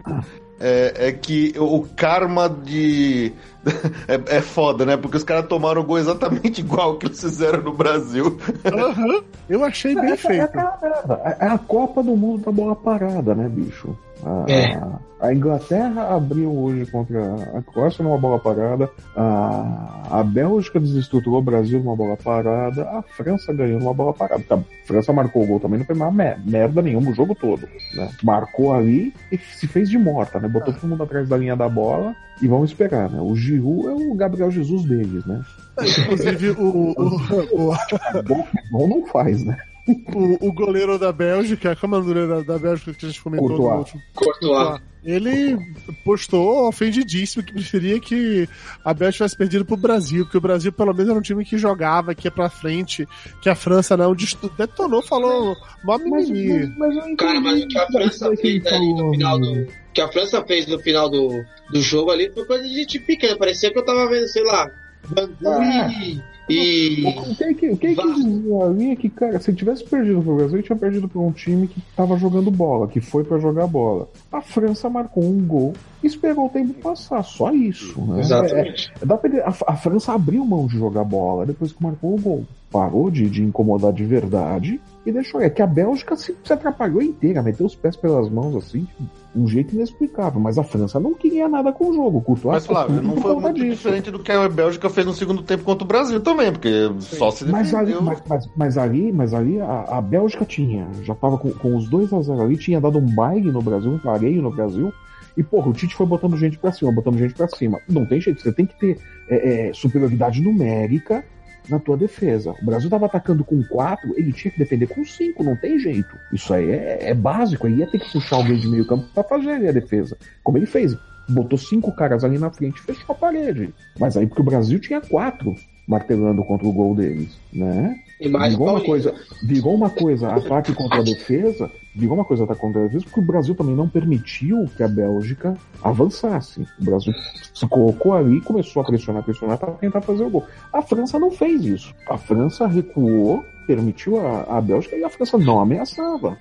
[0.60, 3.32] é, é que o karma de.
[4.06, 4.98] É, é, foda, né?
[4.98, 8.26] Porque os caras tomaram o gol exatamente igual que eles fizeram no Brasil.
[8.26, 9.24] Uhum.
[9.48, 10.60] Eu achei bem é, feito.
[10.60, 13.98] É, é, a Copa do Mundo da bola parada, né, bicho?
[14.26, 14.82] A, é.
[15.20, 17.22] a, Inglaterra abriu hoje contra
[17.58, 23.02] a Croácia numa bola parada, a, a Bélgica desestruturou o Brasil numa bola parada, a
[23.02, 24.44] França ganhou numa bola parada.
[24.56, 26.14] A França marcou o gol também, não foi mais
[26.46, 27.68] merda nenhuma o jogo todo.
[27.96, 28.10] Né?
[28.24, 30.48] Marcou ali e se fez de morta, né?
[30.48, 30.78] Botou ah.
[30.80, 33.20] todo mundo atrás da linha da bola e vamos esperar, né?
[33.22, 35.42] O Giroud é o Gabriel Jesus deles, né?
[35.82, 37.78] Inclusive o, o, o, o...
[38.72, 39.58] bom não faz, né?
[39.88, 43.22] O, o goleiro da Bélgica, como é o goleiro da, da Bélgica que a gente
[43.22, 43.72] comentou Courtois.
[43.72, 44.02] no último?
[44.14, 44.82] Courtois.
[45.04, 45.58] Ele
[46.06, 48.48] postou ofendidíssimo que preferia que
[48.86, 51.58] a Bélgica tivesse perdido pro Brasil, porque o Brasil pelo menos era um time que
[51.58, 53.06] jogava, que ia pra frente,
[53.42, 54.16] que a França não
[54.58, 56.74] detonou, falou mó mimimi.
[56.78, 59.68] Mas, mas, Cara, mas o que a França fez ali no final do.
[59.94, 63.36] que a França fez no final do, do jogo ali foi coisa de gente pequena.
[63.36, 64.72] Parecia que eu tava vendo, sei lá,
[65.10, 67.04] Bangui, e.
[67.06, 70.62] O que, que, que, que dizia ali é que, cara, se tivesse perdido pro Brasil,
[70.62, 74.10] tinha perdido pra um time que tava jogando bola, que foi para jogar bola.
[74.32, 75.74] A França marcou um gol
[76.08, 78.00] esperou o tempo passar, só isso.
[78.02, 78.20] Né?
[78.20, 78.92] Exatamente.
[79.02, 82.46] É, é, a, a, França abriu mão de jogar bola depois que marcou o gol.
[82.72, 85.40] Parou de, de incomodar de verdade e deixou.
[85.42, 88.88] É que a Bélgica se, se atrapalhou inteira, meteu os pés pelas mãos assim,
[89.36, 90.40] um jeito inexplicável.
[90.40, 92.22] Mas a França não queria nada com o jogo.
[92.22, 93.76] Curto mas, Flávio, não foi muito disso.
[93.76, 97.16] diferente do que a Bélgica fez no segundo tempo contra o Brasil também, porque Sim.
[97.18, 97.46] só se.
[97.46, 101.52] Mas ali, mas, mas, mas ali, mas ali a, a, Bélgica tinha, já tava com,
[101.52, 104.52] com os 2 a 0 ali, tinha dado um baile no Brasil, um clareio no
[104.52, 104.94] Brasil.
[105.36, 107.80] E, porra, o Tite foi botando gente pra cima, botando gente pra cima.
[107.90, 111.24] Não tem jeito, você tem que ter é, é, superioridade numérica
[111.70, 112.54] na tua defesa.
[112.62, 116.16] O Brasil estava atacando com quatro, ele tinha que defender com cinco, não tem jeito.
[116.32, 119.24] Isso aí é, é básico, aí ia ter que puxar alguém de meio campo para
[119.24, 120.18] fazer a defesa.
[120.44, 120.96] Como ele fez,
[121.28, 123.74] botou cinco caras ali na frente e fechou a parede.
[124.00, 125.56] Mas aí porque o Brasil tinha quatro
[125.88, 128.00] martelando contra o gol deles, né?
[128.20, 129.14] E mais virou uma coisa,
[129.44, 133.20] virou uma coisa ataque contra a defesa, virou uma coisa ataque contra a defesa, porque
[133.20, 136.62] o Brasil também não permitiu que a Bélgica avançasse.
[136.80, 137.14] O Brasil
[137.54, 140.46] se colocou ali e começou a pressionar, pressionar para tentar fazer o gol.
[140.72, 141.94] A França não fez isso.
[142.08, 146.38] A França recuou, permitiu a, a Bélgica e a França não ameaçava.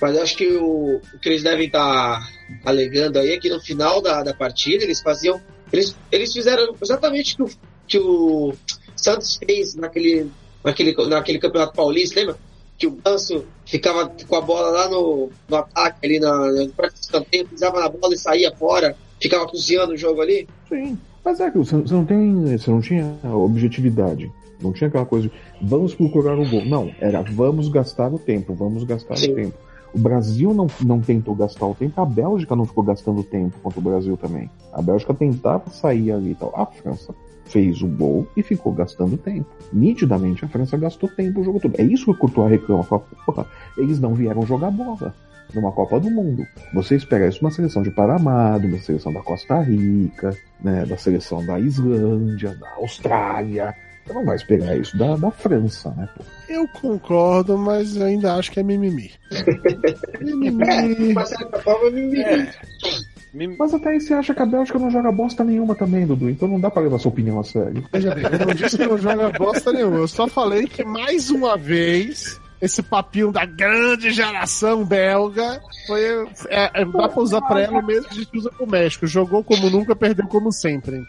[0.00, 2.26] Mas acho que o, o que eles devem estar tá
[2.64, 5.38] alegando aí é que no final da, da partida eles faziam.
[5.70, 7.56] Eles, eles fizeram exatamente o que o,
[7.90, 8.54] que o
[8.96, 10.30] Santos fez naquele
[10.64, 12.36] naquele, naquele campeonato paulista, lembra?
[12.78, 17.46] Que o Ganso ficava com a bola lá no, no ataque, ali na, do escanteio,
[17.46, 20.48] pisava na bola e saía fora, ficava cozinhando o jogo ali.
[20.68, 20.96] Sim.
[21.22, 22.56] Mas é que você, você não tem.
[22.56, 24.32] Você não tinha objetividade.
[24.62, 26.64] Não tinha aquela coisa de vamos procurar o gol.
[26.64, 29.32] Não, era vamos gastar o tempo, vamos gastar Sim.
[29.32, 29.58] o tempo.
[29.92, 33.80] O Brasil não, não tentou gastar o tempo, a Bélgica não ficou gastando tempo contra
[33.80, 34.48] o Brasil também.
[34.72, 36.52] A Bélgica tentava sair ali e tal.
[36.54, 37.12] A França
[37.50, 39.48] fez o gol e ficou gastando tempo.
[39.72, 41.74] Nitidamente a França gastou tempo o jogo todo.
[41.78, 42.82] É isso que o Courtois reclama.
[42.84, 43.46] Fala, porra,
[43.76, 45.14] eles não vieram jogar bola
[45.54, 46.46] numa Copa do Mundo.
[46.74, 50.96] Você espera isso uma seleção de Panamá, de uma seleção da Costa Rica, né, da
[50.96, 53.74] seleção da Islândia, da Austrália.
[54.06, 56.08] Você não vai esperar isso da, da França, né?
[56.16, 56.24] Pô.
[56.48, 59.10] Eu concordo, mas ainda acho que é mimimi.
[60.20, 61.12] mimimi.
[61.14, 62.20] Mas é mimimi.
[62.20, 62.52] É.
[63.32, 66.28] Mas até aí você acha que a Bélgica não joga bosta nenhuma também, Dudu.
[66.28, 67.84] Então não dá pra levar sua opinião a sério.
[67.92, 69.98] Veja bem, eu não disse que não joga bosta nenhuma.
[69.98, 76.02] Eu só falei que mais uma vez esse papinho da grande geração belga foi.
[76.48, 79.06] É, é, dá pra usar pra ela mesmo que a gente usa pro México.
[79.06, 81.02] Jogou como nunca, perdeu como sempre.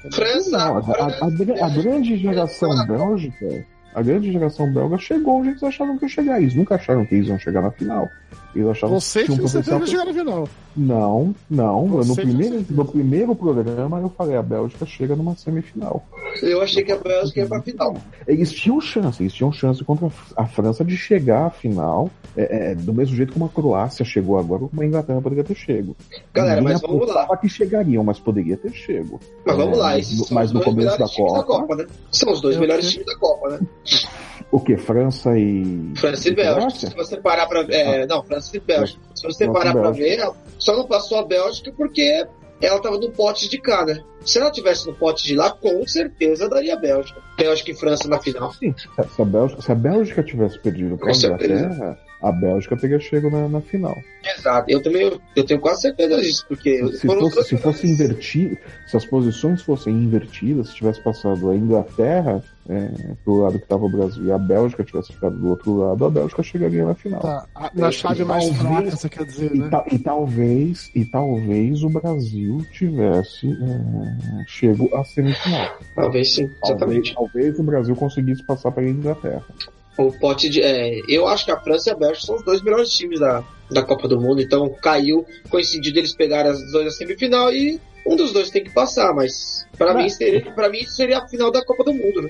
[0.49, 3.65] Não, a, a, a, a grande geração bélgica.
[3.93, 6.41] A grande geração belga chegou onde eles achavam que ia chegar.
[6.41, 8.07] Eles nunca acharam que eles iam chegar na final.
[8.55, 9.77] Eles achavam Você que tinha um potencial.
[9.77, 9.87] Pra...
[9.87, 10.49] chegar na final.
[10.75, 11.87] Não, não.
[11.87, 16.05] no primeiro, no primeiro programa eu falei a Bélgica chega numa semifinal.
[16.41, 17.95] Eu achei que a Bélgica ia pra final.
[18.27, 22.75] Eles tinham chance, eles tinham chance contra a França de chegar à final, é, é,
[22.75, 25.95] do mesmo jeito como a Croácia chegou agora, como a Inglaterra poderia ter chego.
[26.33, 27.37] Galera, mas vamos lá.
[27.37, 29.19] que chegariam, mas poderia ter chego.
[29.45, 31.87] Mas vamos lá, esses é, mas no começo da Copa, da Copa né?
[32.11, 33.59] São os dois melhores times da Copa, né?
[34.51, 34.75] O que?
[34.77, 35.93] França e.
[35.95, 36.87] França e Bélgica.
[36.87, 37.61] Se você parar pra.
[37.69, 38.07] É, ah.
[38.07, 38.99] Não, França e Bélgica.
[39.15, 40.29] Se você França parar pra ver,
[40.59, 42.27] só não passou a Bélgica porque
[42.61, 44.03] ela estava no pote de cá, né?
[44.25, 47.19] Se ela tivesse no pote de lá, com certeza daria Bélgica.
[47.37, 48.53] Bélgica e França na final.
[48.53, 52.99] Sim, se a Bélgica, se a Bélgica tivesse perdido para a Inglaterra, a Bélgica teria
[52.99, 53.97] chego na, na, final.
[54.23, 58.57] Exato, eu também eu tenho quase certeza disso, porque se, fosse, se fosse invertido,
[58.87, 62.89] se as posições fossem invertidas, se tivesse passado a Inglaterra é,
[63.23, 66.09] pro lado que estava o Brasil e a Bélgica tivesse ficado do outro lado, a
[66.09, 67.21] Bélgica chegaria na final.
[67.21, 69.69] Tá, na chave mais fraca, você quer dizer, né?
[69.91, 75.79] E, e, talvez, e talvez o Brasil tivesse é, chego à semifinal.
[75.95, 77.15] Talvez sim, exatamente.
[77.15, 79.43] Talvez, talvez o Brasil conseguisse passar para a Inglaterra.
[79.97, 80.61] O pote de.
[80.61, 83.43] É, eu acho que a França e a Bélgica são os dois melhores times da,
[83.69, 88.15] da Copa do Mundo, então caiu, coincidiu deles pegarem as duas na semifinal e um
[88.15, 91.63] dos dois tem que passar, mas para mim seria para mim seria a final da
[91.63, 92.29] Copa do Mundo, né?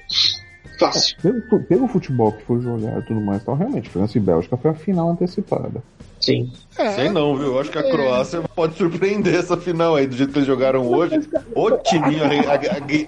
[0.78, 1.16] Fácil.
[1.20, 4.58] É, pelo, pelo, futebol que foi jogado e tudo mais, então realmente França e Bélgica
[4.58, 5.84] foi a final antecipada.
[6.22, 6.52] Sim.
[6.78, 6.92] É.
[6.92, 7.48] Sei não, viu?
[7.48, 8.42] Eu acho que a Croácia é.
[8.56, 11.20] pode surpreender essa final aí, do jeito que eles jogaram hoje.
[11.56, 12.24] O timinho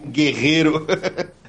[0.07, 0.85] guerreiro.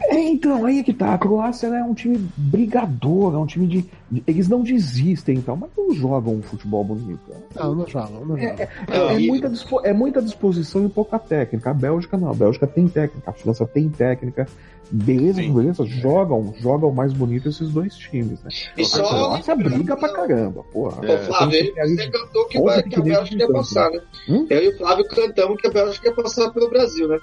[0.01, 1.15] É, então, aí é que tá.
[1.15, 3.85] A Croácia é um time brigador, é um time de.
[4.27, 7.21] Eles não desistem, então, mas não jogam um futebol bonito.
[7.55, 8.57] Não, não jogam, não jogam.
[8.59, 9.53] É, é, é, muita,
[9.83, 11.71] é muita disposição e pouca técnica.
[11.71, 14.47] A Bélgica não, a Bélgica tem técnica, a França tem técnica.
[14.91, 15.53] Beleza, Sim.
[15.53, 18.51] beleza, jogam, jogam mais bonito esses dois times, né?
[18.77, 21.05] E só a Croácia briga pra caramba, porra.
[21.07, 21.19] É.
[21.19, 24.01] Flávio, você cantou que, vai, que a Bélgica ia passar, né?
[24.29, 24.47] Hum?
[24.51, 27.19] Eu e o Flávio cantamos que a Bélgica ia passar pelo Brasil, né?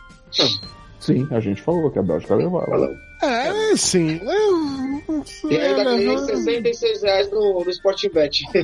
[0.99, 2.95] Sim, a gente falou que a Bélgica levava.
[3.23, 4.19] É, sim.
[4.23, 8.43] É, e ainda ganhei 66 reais no, no Sporting Bet.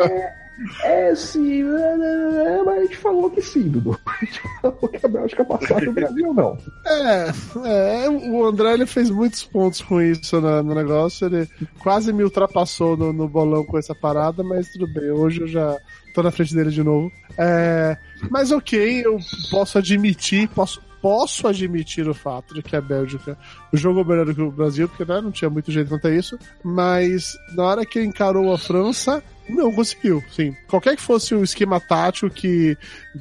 [0.00, 0.49] É,
[0.84, 3.98] é, é, é, mas a gente falou que sim, Dudu.
[4.06, 6.58] A gente falou que a Bélgica passava o Brasil, não.
[6.86, 11.26] É, é, o André ele fez muitos pontos com isso no, no negócio.
[11.26, 11.48] Ele
[11.78, 15.10] quase me ultrapassou no, no, bolão com essa parada, mas tudo bem.
[15.10, 15.78] Hoje eu já
[16.14, 17.10] tô na frente dele de novo.
[17.38, 17.96] É,
[18.30, 19.18] mas ok, eu
[19.50, 23.38] posso admitir, posso, posso admitir o fato de que a Bélgica
[23.72, 26.38] jogou melhor do que o Brasil, porque né, não tinha muito jeito quanto a isso,
[26.62, 29.22] mas na hora que encarou a França,
[29.54, 30.54] não conseguiu, sim.
[30.68, 32.76] Qualquer que fosse o esquema tático que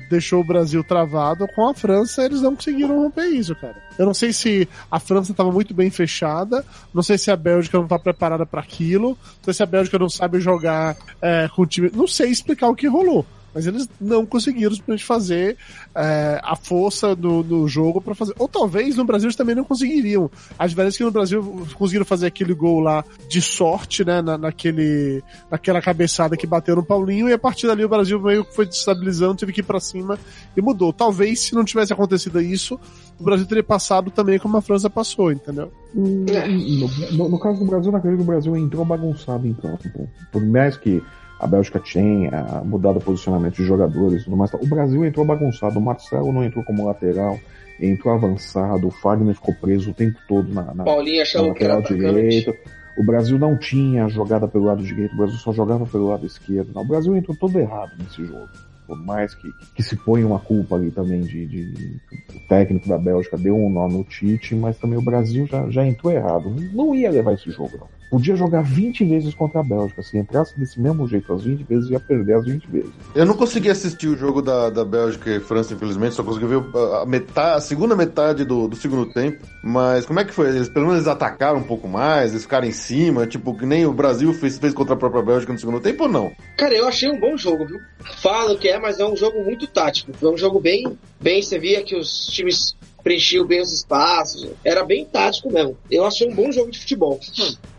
[0.09, 3.75] deixou o Brasil travado, com a França eles não conseguiram romper isso, cara.
[3.97, 7.77] Eu não sei se a França estava muito bem fechada, não sei se a Bélgica
[7.77, 11.63] não está preparada para aquilo, não sei se a Bélgica não sabe jogar é, com
[11.63, 11.91] o time.
[11.93, 13.25] Não sei explicar o que rolou.
[13.53, 15.57] Mas eles não conseguiram simplesmente fazer
[15.95, 18.33] é, a força do, do jogo para fazer.
[18.37, 20.29] Ou talvez no Brasil eles também não conseguiriam.
[20.57, 24.21] A diferença é que no Brasil conseguiram fazer aquele gol lá de sorte, né?
[24.21, 28.45] Na, naquele, naquela cabeçada que bateu no Paulinho, e a partir dali o Brasil meio
[28.45, 30.17] que foi destabilizando, teve que ir pra cima
[30.55, 30.93] e mudou.
[30.93, 32.79] Talvez se não tivesse acontecido isso,
[33.19, 35.71] o Brasil teria passado também como a França passou, entendeu?
[35.93, 40.07] No, no, no caso do Brasil, na que o Brasil entrou bagunçado em campo.
[40.31, 41.01] Por mais que
[41.39, 44.53] a Bélgica tinha mudado o posicionamento de jogadores e tudo mais.
[44.53, 47.39] O Brasil entrou bagunçado, o Marcelo não entrou como lateral,
[47.79, 52.53] entrou avançado, o Fagner ficou preso o tempo todo na, na, Paulinho na lateral direito.
[52.97, 56.73] O Brasil não tinha jogada pelo lado direito, o Brasil só jogava pelo lado esquerdo.
[56.75, 58.49] Não, o Brasil entrou todo errado nesse jogo.
[58.85, 62.01] por mais que, que se põe uma culpa ali também de, de, de,
[62.35, 65.85] o técnico da Bélgica deu um nó no Tite, mas também o Brasil já, já
[65.85, 66.53] entrou errado.
[66.73, 70.01] Não ia levar esse jogo, não podia jogar 20 vezes contra a Bélgica.
[70.01, 72.89] Se entrasse desse mesmo jeito as 20 vezes, ia perder as 20 vezes.
[73.13, 76.63] Eu não consegui assistir o jogo da, da Bélgica e França, infelizmente, só consegui ver
[77.01, 79.45] a, metade, a segunda metade do, do segundo tempo.
[79.63, 80.49] Mas como é que foi?
[80.49, 83.85] Eles, pelo menos eles atacaram um pouco mais, eles ficaram em cima, tipo, que nem
[83.85, 86.31] o Brasil fez, fez contra a própria Bélgica no segundo tempo ou não?
[86.57, 87.79] Cara, eu achei um bom jogo, viu?
[88.21, 90.11] Falo que é, mas é um jogo muito tático.
[90.13, 94.49] Foi um jogo bem, bem, você via que os times preenchiam bem os espaços.
[94.63, 95.77] Era bem tático mesmo.
[95.89, 97.19] Eu achei um bom jogo de futebol.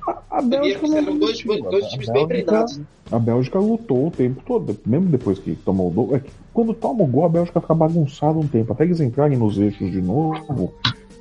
[0.07, 2.79] A, a Bélgica eram dois, dois times Bélgica, bem treinados.
[2.79, 2.85] Né?
[3.11, 6.17] A Bélgica lutou o tempo todo, mesmo depois que tomou o gol.
[6.17, 8.73] É quando toma o gol, a Bélgica fica bagunçada um tempo.
[8.73, 10.73] Até eles entrarem nos eixos de novo,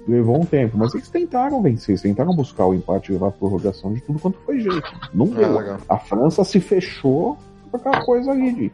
[0.08, 0.78] levou um tempo.
[0.78, 4.20] Mas eles tentaram vencer, eles tentaram buscar o empate e levar a prorrogação de tudo
[4.20, 4.84] quanto foi jeito.
[5.14, 5.62] Não ah, deu.
[5.62, 7.38] É, a França se fechou
[7.70, 8.72] com aquela coisa ali de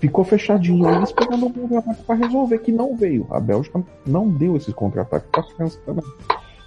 [0.00, 3.26] ficou fechadinho aí esperando um contra-ataque para resolver, que não veio.
[3.30, 6.04] A Bélgica não deu esses contra-ataques para a França também.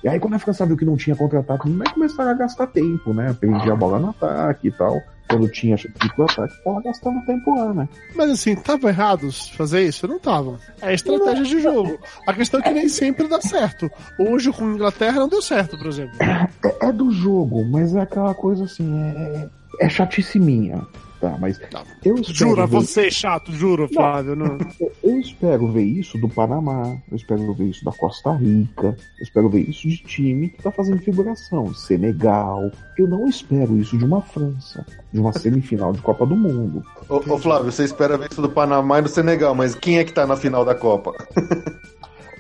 [0.04, 3.14] E aí, quando a França viu que não tinha contra-ataque, vai começar a gastar tempo,
[3.14, 3.36] né?
[3.38, 5.02] Perdia a bola no ataque e tal.
[5.30, 7.90] Quando tinha tipo ataque, tava gastando tempo lá, né?
[8.16, 10.08] Mas assim, tava errado fazer isso?
[10.08, 10.58] Não tava.
[10.82, 12.00] É estratégia de jogo.
[12.26, 13.92] A questão é que nem sempre dá certo.
[14.18, 16.16] Hoje com a Inglaterra não deu certo, por exemplo.
[16.20, 19.50] É, é do jogo, mas é aquela coisa assim, é,
[19.82, 20.88] é chatice minha.
[21.20, 21.60] Tá, mas
[22.06, 22.78] eu Jura, ver...
[22.78, 24.38] você é chato, juro, Flávio.
[24.38, 24.58] Não.
[25.04, 29.50] Eu espero ver isso do Panamá, eu espero ver isso da Costa Rica, eu espero
[29.50, 32.72] ver isso de time que tá fazendo figuração, Senegal.
[32.98, 36.84] Eu não espero isso de uma França, de uma semifinal de Copa do Mundo.
[37.10, 40.06] Ô, ô Flávio, você espera ver isso do Panamá e do Senegal, mas quem é
[40.06, 41.14] que tá na final da Copa?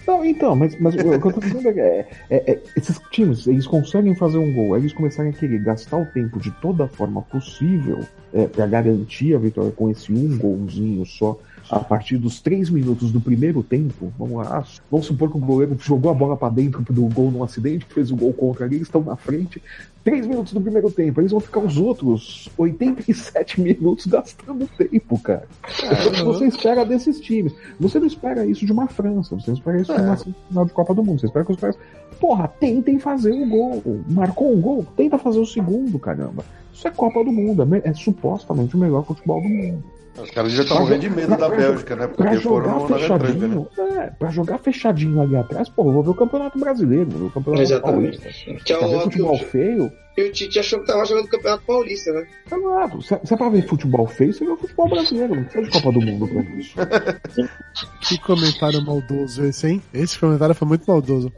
[0.08, 3.68] Não, então, mas, mas o que eu tô dizendo é, é, é, esses times, eles
[3.68, 8.00] conseguem fazer um gol, eles começarem a querer gastar o tempo de toda forma possível
[8.34, 13.12] é, para garantir a vitória com esse um golzinho só a partir dos três minutos
[13.12, 16.82] do primeiro tempo, vamos lá, vamos supor que o goleiro jogou a bola para dentro
[16.92, 19.62] do gol num acidente, fez o gol contra ali, eles estão na frente,
[20.04, 25.48] três minutos do primeiro tempo, eles vão ficar os outros 87 minutos gastando tempo, cara.
[25.84, 27.54] É o que você espera desses times.
[27.80, 30.18] Você não espera isso de uma França, você não espera isso de uma é.
[30.18, 31.78] final de Copa do Mundo, você espera que os caras,
[32.20, 34.04] porra, tentem fazer o gol.
[34.10, 36.44] Marcou um gol, tenta fazer o segundo, caramba.
[36.74, 39.84] Isso é Copa do Mundo, é, é supostamente o melhor futebol do mundo.
[40.22, 42.08] Os caras já estão morrendo de medo pra, da Bélgica, né?
[42.08, 44.04] Porque foram fechadinho, né?
[44.04, 47.32] É, pra jogar fechadinho ali atrás, pô, vou ver o Campeonato Brasileiro, vou ver o
[47.32, 48.18] Campeonato Exatamente.
[48.20, 48.64] Paulista.
[48.64, 52.12] Que é o futebol feio, e o Tite achou que tava jogando o Campeonato Paulista,
[52.12, 52.28] né?
[52.50, 55.64] Claro, se, se é pra ver futebol feio, você vê o futebol brasileiro, não precisa
[55.64, 56.76] de Copa do Mundo pra isso.
[58.02, 59.82] que comentário maldoso esse, hein?
[59.94, 61.32] Esse comentário foi muito maldoso.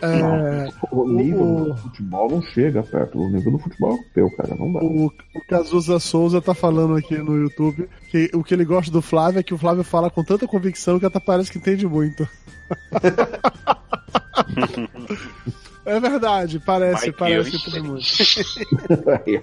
[0.00, 1.64] É, o nível o...
[1.66, 3.18] do futebol não chega perto.
[3.18, 4.80] O nível do futebol europeu, cara, não dá.
[4.80, 9.02] O, o Cazuza Souza tá falando aqui no YouTube que o que ele gosta do
[9.02, 12.26] Flávio é que o Flávio fala com tanta convicção que até parece que entende muito.
[15.86, 18.06] É verdade, parece, Mike parece tudo muito.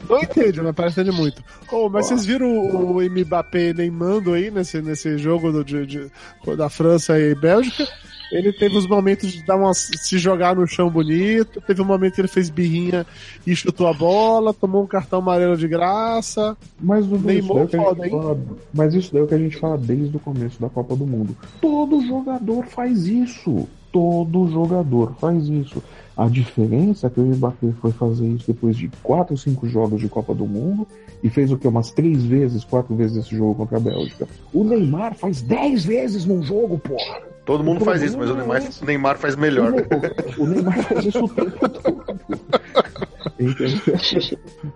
[0.09, 1.43] Não entendo, mas parece entende muito.
[1.71, 6.11] Oh, mas vocês viram o, o Mbappé neimando aí nesse, nesse jogo do, de, de,
[6.57, 7.87] da França e Bélgica?
[8.31, 12.15] Ele teve os momentos de dar uma, se jogar no chão bonito, teve um momento
[12.15, 13.05] que ele fez birrinha
[13.45, 16.55] e chutou a bola, tomou um cartão amarelo de graça.
[16.79, 18.39] Mas o Neymar foda, fala,
[18.73, 21.05] Mas isso daí é o que a gente fala desde o começo da Copa do
[21.05, 21.35] Mundo.
[21.59, 23.67] Todo jogador faz isso.
[23.91, 25.83] Todo jogador faz isso.
[26.21, 29.99] A diferença é que o Mbappé foi fazer isso depois de 4 ou 5 jogos
[29.99, 30.87] de Copa do Mundo
[31.23, 31.67] e fez o que?
[31.67, 34.27] Umas 3 vezes, 4 vezes esse jogo contra a Bélgica.
[34.53, 37.21] O Neymar faz 10 vezes num jogo, porra!
[37.43, 39.73] Todo mundo faz isso, mas o Neymar, o Neymar faz melhor.
[40.37, 42.05] O Neymar faz isso o tempo todo.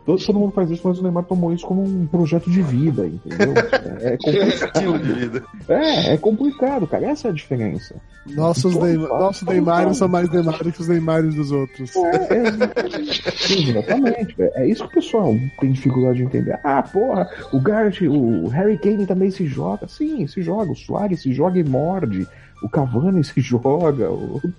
[0.05, 3.05] todo, todo mundo faz isso, mas o Neymar tomou isso como um projeto de vida,
[3.05, 3.53] entendeu?
[4.01, 4.99] É, é complicado.
[4.99, 5.43] de vida.
[5.67, 7.05] É, é complicado, cara.
[7.05, 7.95] Essa é a diferença.
[8.27, 11.95] Nossos Neymar, nossos Neymar são mais Neymar que os Neymares dos outros.
[11.95, 14.35] É, é, exatamente.
[14.39, 16.59] É isso que o pessoal tem dificuldade de entender.
[16.63, 19.87] Ah, porra, o Garrett, o Harry Kane também se joga.
[19.87, 20.71] Sim, se joga.
[20.71, 22.27] O Soares se joga e morde
[22.61, 24.07] o Cavani se joga,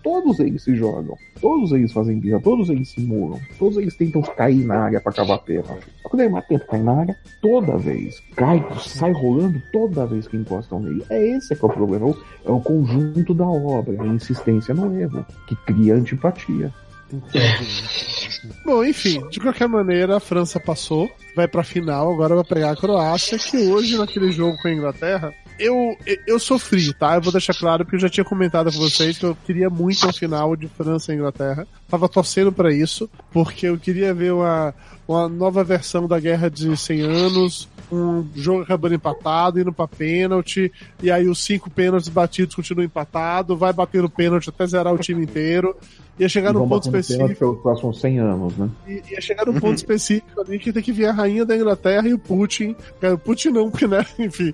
[0.02, 4.22] todos eles se jogam, todos eles fazem birra, todos eles se muram, todos eles tentam
[4.22, 5.86] cair na área para cavar pênalti.
[6.02, 10.28] Só que o Neymar tenta cair na área toda vez, cai, sai rolando toda vez
[10.28, 11.04] que encostam nele.
[11.10, 15.24] É esse que é o problema, é o conjunto da obra, a insistência no erro,
[15.48, 16.72] que cria antipatia.
[18.64, 22.76] Bom, enfim, de qualquer maneira, a França passou, vai pra final, agora vai pegar a
[22.76, 25.96] Croácia, que hoje, naquele jogo com a Inglaterra, eu,
[26.26, 27.14] eu sofri, tá?
[27.14, 30.06] Eu vou deixar claro porque eu já tinha comentado com vocês que eu queria muito
[30.06, 31.66] um final de França e Inglaterra.
[31.88, 34.74] Tava torcendo para isso, porque eu queria ver uma,
[35.06, 40.72] uma nova versão da Guerra de 100 Anos, um jogo acabando empatado, indo pra pênalti,
[41.02, 45.22] e aí os cinco pênaltis batidos continuam empatado, vai batendo pênalti até zerar o time
[45.22, 45.76] inteiro.
[46.18, 47.34] Ia chegar num ponto específico.
[47.34, 48.70] Pelos próximos 100 anos, né?
[48.88, 52.14] Ia chegar num ponto específico ali que tem que vir a rainha da Inglaterra e
[52.14, 52.74] o Putin.
[53.02, 54.04] O Putin não, porque, né?
[54.18, 54.52] Enfim.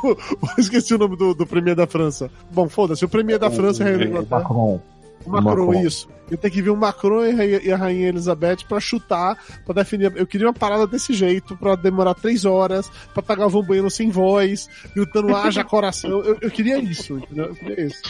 [0.58, 2.30] esqueci o nome do, do Premier da França.
[2.52, 4.40] Bom, foda-se, o Premier da França é a rainha da Inglaterra.
[4.42, 4.80] Macron.
[5.26, 5.86] Macron, Macron.
[5.86, 6.08] isso.
[6.30, 10.12] Eu tenho que vir o Macron e a Rainha Elizabeth para chutar, para definir.
[10.14, 14.10] Eu queria uma parada desse jeito, para demorar três horas, pra estar Galvão Bueno sem
[14.10, 16.10] voz, gritando haja coração.
[16.10, 17.46] Eu, eu, queria isso, entendeu?
[17.46, 18.02] Eu queria isso.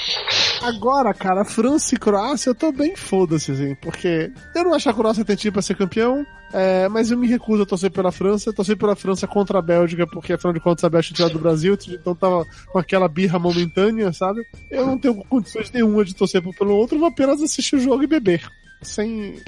[0.64, 4.90] Agora, cara, França e Croácia, eu tô bem foda-se, assim, porque eu não acho que
[4.90, 6.24] a Croácia tem time pra ser campeão,
[6.58, 10.06] é, mas eu me recuso a torcer pela França, torcer pela França contra a Bélgica,
[10.06, 14.10] porque afinal de contas a Bélgica tinha do Brasil, então tava com aquela birra momentânea,
[14.10, 14.40] sabe?
[14.70, 18.06] Eu não tenho condições nenhuma de torcer pelo outro, vou apenas assistir o jogo e
[18.06, 18.50] beber.
[18.80, 19.38] Sem.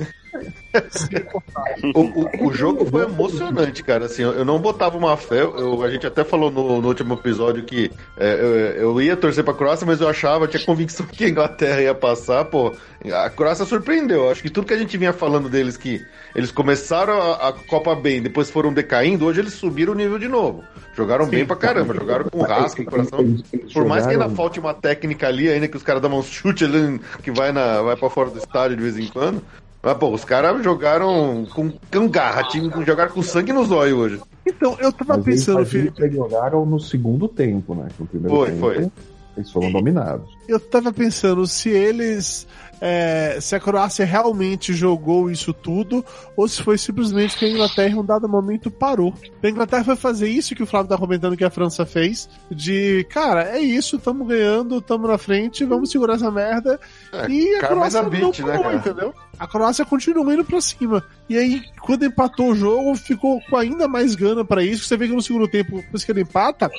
[1.94, 4.06] O, o, o, jogo foi emocionante, cara.
[4.06, 5.42] Assim, eu não botava uma fé.
[5.42, 9.44] Eu, a gente até falou no, no último episódio que é, eu, eu, ia torcer
[9.44, 12.44] pra Croácia, mas eu achava, tinha convicção que a Inglaterra ia passar.
[12.44, 12.74] Pô,
[13.12, 14.30] a Croácia surpreendeu.
[14.30, 16.04] Acho que tudo que a gente vinha falando deles, que
[16.34, 20.28] eles começaram a, a Copa bem, depois foram decaindo, hoje eles subiram o nível de
[20.28, 20.62] novo.
[20.94, 23.36] Jogaram Sim, bem pra caramba, jogaram com rasca, coração.
[23.72, 26.64] Por mais que ainda falte uma técnica ali, ainda que os caras dão um chute
[26.64, 29.40] ali que vai, na, vai pra fora do estádio de vez em quando.
[29.82, 34.20] Mas, pô, os caras jogaram com, com garra, time, jogaram com sangue nos olhos hoje.
[34.46, 35.92] Então, eu tava Mas pensando, filho.
[35.98, 37.88] Eles jogaram no segundo tempo, né?
[37.98, 38.90] No primeiro foi, tempo, foi.
[39.36, 40.28] Eles foram dominados.
[40.48, 42.46] Eu tava pensando se eles
[42.80, 46.04] é, se a Croácia realmente jogou isso tudo
[46.36, 49.12] ou se foi simplesmente que a Inglaterra em um dado momento parou.
[49.42, 53.04] A Inglaterra foi fazer isso que o Flávio tá comentando que a França fez, de,
[53.10, 56.78] cara, é isso, estamos ganhando, estamos na frente, vamos segurar essa merda.
[57.12, 59.14] É, e a Croácia não beat, né, parou, né, entendeu?
[59.38, 61.04] A Croácia continua indo pra cima.
[61.28, 64.84] E aí, quando empatou o jogo, ficou com ainda mais gana para isso.
[64.84, 66.70] Você vê que no segundo tempo, depois que ele empata,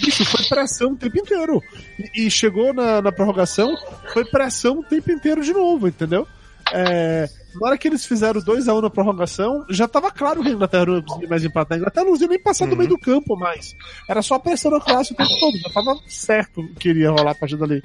[0.00, 1.62] isso foi pressão o tempo inteiro.
[1.98, 3.72] E, e chegou na, na prorrogação,
[4.12, 6.26] foi pressão o tempo inteiro de novo, entendeu?
[6.72, 10.52] É, na hora que eles fizeram 2x1 um na prorrogação, já tava claro que a
[10.52, 11.76] Inglaterra não conseguia mais empatar.
[11.76, 12.70] A Inglaterra não ia nem passar uhum.
[12.70, 13.74] do meio do campo mais.
[14.08, 15.58] Era só pressão na Croácia o tempo todo.
[15.58, 17.82] Já tava certo que iria rolar a partir dali.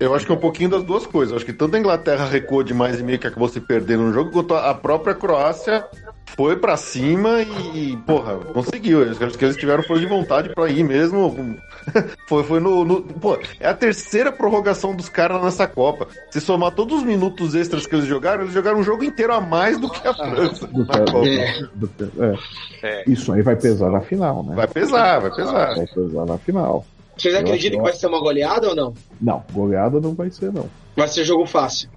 [0.00, 1.30] Eu acho que é um pouquinho das duas coisas.
[1.30, 4.12] Eu acho que tanto a Inglaterra recuou demais e meio que acabou se perdendo no
[4.12, 5.86] jogo, quanto a própria Croácia
[6.36, 9.02] foi para cima e, porra, conseguiu.
[9.02, 11.56] Acho que eles tiveram força de vontade para ir mesmo.
[12.28, 16.08] foi, foi no, no, Pô, é a terceira prorrogação dos caras nessa Copa.
[16.30, 19.40] Se somar todos os minutos extras que eles jogaram, eles jogaram um jogo inteiro a
[19.40, 20.66] mais do que a França.
[20.66, 22.34] Do que, do que, é.
[22.82, 23.04] É.
[23.06, 24.54] Isso aí vai pesar na final, né?
[24.54, 25.74] Vai pesar, vai pesar.
[25.74, 26.84] Vai pesar na final.
[27.16, 28.94] Vocês acreditam que vai ser uma goleada ou não?
[29.20, 30.68] Não, goleada não vai ser, não.
[30.96, 31.88] Vai ser jogo fácil.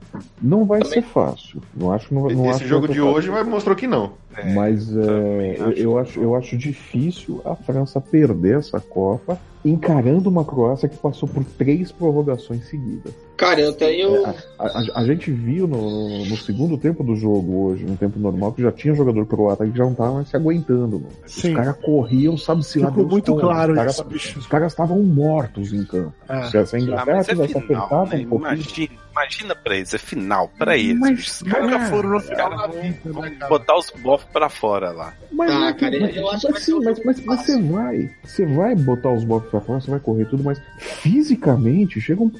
[0.41, 1.01] Não vai Também.
[1.01, 1.61] ser fácil.
[1.75, 4.13] Não acho, não, não Esse acho jogo de hoje vai, mostrou que não.
[4.37, 10.29] É, Mas é, eu, eu, acho, eu acho difícil a França perder essa Copa encarando
[10.29, 13.13] uma Croácia que passou por três prorrogações seguidas.
[13.35, 14.25] Cara, eu tenho.
[14.25, 18.17] É, a, a, a, gente viu no, no, segundo tempo do jogo hoje, no tempo
[18.17, 20.99] normal, que já tinha jogador croata que já não tava se aguentando.
[20.99, 21.13] Mano.
[21.23, 22.89] Os caras corriam, sabe se lá.
[22.89, 23.41] Ficou muito como.
[23.41, 23.99] claro os caras,
[24.37, 26.13] Os caras estavam mortos em campo.
[26.27, 26.65] É.
[26.65, 28.23] Se a Inglaterra ah, tivesse é apertado né?
[28.23, 28.53] um pouquinho.
[28.53, 30.99] Imagina, imagina pra eles, é final, pra eles.
[30.99, 34.91] Mas, os caras já foram no final da vida, né, botar os bofos pra fora
[34.91, 35.13] lá.
[35.31, 38.09] Mas, ah, cara, eu acho que assim, mas, mas, mas você vai.
[38.23, 42.31] Você vai botar os bofos pra fora, você vai correr tudo, mas fisicamente chega um.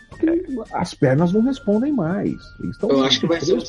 [0.72, 2.34] As pernas não respondem mais.
[2.60, 3.62] Eles eu acho que vai ser um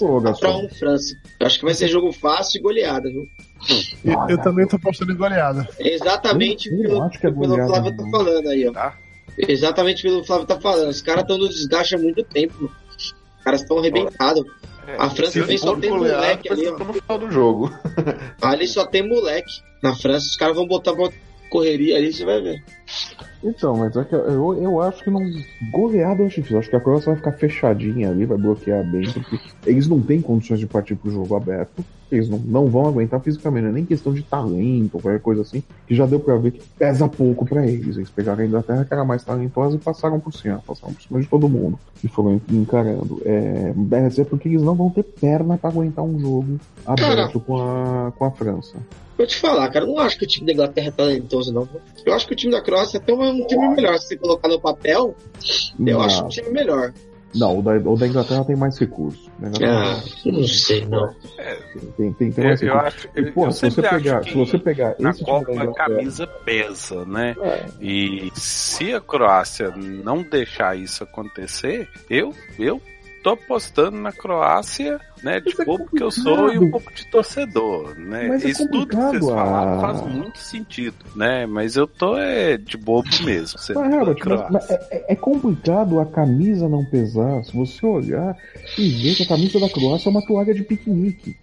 [0.74, 1.16] França.
[1.40, 3.26] Eu acho que vai ser jogo fácil e goleada, viu?
[4.04, 5.68] Eu, eu também tô apostando em goleada.
[5.78, 8.72] Exatamente eu, pelo, que é pelo Flávio tá falando aí, ó.
[8.72, 8.96] Tá?
[9.36, 10.88] Exatamente pelo Flávio tá falando.
[10.88, 12.70] Os caras estão no desgaste há muito tempo.
[12.96, 13.14] Os
[13.44, 14.44] caras estão arrebentados.
[14.88, 16.70] É, a França vem só tem moleque ali.
[16.70, 17.70] No final do jogo.
[18.40, 19.60] ali só tem moleque.
[19.82, 21.10] Na França, os caras vão botar pra
[21.50, 22.64] correria ali, você vai ver.
[23.44, 25.20] Então, mas é que eu, eu acho que não.
[25.70, 26.58] Goleada eu acho difícil.
[26.58, 30.22] Acho que a Croácia vai ficar fechadinha ali, vai bloquear bem, porque eles não têm
[30.22, 31.84] condições de partir pro jogo aberto.
[32.10, 35.62] Eles não, não vão aguentar fisicamente, não é nem questão de talento qualquer coisa assim,
[35.86, 37.96] que já deu pra ver que pesa pouco para eles.
[37.96, 41.20] Eles pegaram a Inglaterra, que era mais talentosa, e passaram por cima, passaram por cima
[41.20, 41.78] de todo mundo.
[42.02, 43.20] E foram encarando.
[43.24, 43.74] É,
[44.18, 48.24] é porque eles não vão ter perna para aguentar um jogo aberto com a, com
[48.24, 48.76] a França.
[49.18, 51.68] Vou te falar, cara, eu não acho que o time da Inglaterra é talentoso, não.
[52.06, 53.98] Eu acho que o time da Croácia é até um time melhor.
[53.98, 55.16] Se você colocar no papel,
[55.76, 56.00] eu não.
[56.00, 56.92] acho um time melhor.
[57.34, 59.30] Não, o da, o da Inglaterra tem mais recursos.
[59.62, 61.14] Ah, não sei, não.
[61.36, 61.54] É,
[61.96, 63.04] tem, tem, tem mais eu, recursos.
[63.04, 65.72] Eu acho, e, pô, eu se, você pegar, se você pegar na esse Copa a
[65.74, 67.36] camisa pesa, né?
[67.40, 67.66] É.
[67.80, 72.80] E se a Croácia não deixar isso acontecer, eu, eu
[73.22, 75.40] tô apostando na Croácia, né?
[75.40, 78.28] De bobo é que eu sou e um pouco de torcedor, né?
[78.28, 81.46] Mas é Isso tudo que vocês falaram faz muito sentido, né?
[81.46, 83.58] Mas eu tô é, de bobo mesmo.
[83.58, 87.44] Mas, Herbert, mas, mas é, é, complicado a camisa não pesar.
[87.44, 88.36] Se você olhar
[88.76, 91.36] e ver que a camisa da Croácia é uma toalha de piquenique.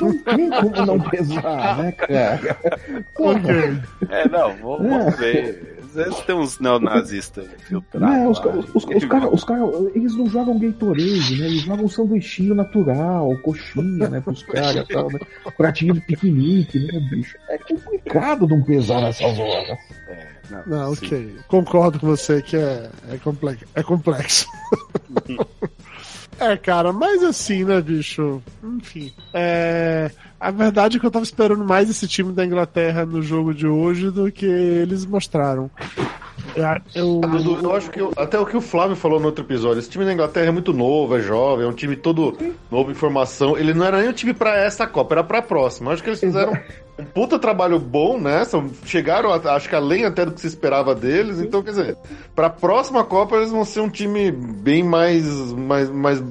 [0.00, 2.56] Não tem como não pesar, né, cara?
[3.14, 3.84] Porra.
[4.08, 8.16] É, não, vamos, vamos ver vezes tem uns neonazistas filtrados.
[8.16, 8.38] Não, os,
[8.74, 9.62] os, os, caras, os cara,
[9.94, 11.46] eles não jogam Gatorade, né?
[11.46, 14.20] Eles jogam sanduichinho natural, coxinha, né?
[14.20, 15.18] Pros caras tal, né?
[15.56, 17.36] Pratinho de piquenique, né, bicho?
[17.48, 19.78] É complicado não pesar nessas horas.
[20.08, 21.36] É, não, não ok.
[21.48, 23.64] Concordo com você que é, é complexo.
[23.74, 24.46] É complexo.
[26.38, 28.42] é, cara, mas assim, né, bicho?
[28.62, 29.12] Enfim.
[29.32, 30.10] É.
[30.38, 33.66] A verdade é que eu tava esperando mais esse time da Inglaterra no jogo de
[33.66, 35.70] hoje do que eles mostraram.
[36.94, 39.78] Eu, eu, eu acho que eu, até o que o Flávio falou no outro episódio,
[39.78, 42.36] esse time da Inglaterra é muito novo, é jovem, é um time todo
[42.70, 43.58] novo em formação.
[43.58, 45.90] Ele não era nem um time para essa Copa, era para a próxima.
[45.90, 46.54] Eu acho que eles fizeram
[46.98, 48.42] um puta trabalho bom, né?
[48.84, 51.40] Chegaram, acho que além até do que se esperava deles.
[51.40, 51.96] Então, quer dizer,
[52.34, 56.22] para a próxima Copa eles vão ser um time bem mais, mais, mais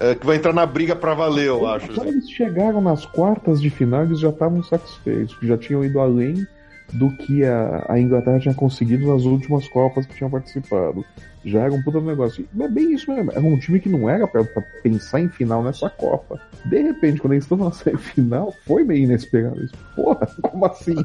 [0.00, 1.86] é, que vai entrar na briga para valer, eu acho.
[1.86, 2.08] Quando assim.
[2.08, 6.44] eles chegaram nas quartas de final, eles já estavam satisfeitos, já tinham ido além
[6.92, 11.04] do que a, a, Inglaterra tinha conseguido nas últimas Copas que tinham participado.
[11.44, 12.46] Já era um puta negócio.
[12.60, 13.32] É bem isso mesmo.
[13.32, 14.44] Era um time que não era para
[14.82, 16.40] pensar em final nessa Copa.
[16.64, 19.68] De repente, quando eles estão na semifinal, foi meio inesperado.
[19.96, 20.96] Porra, como assim?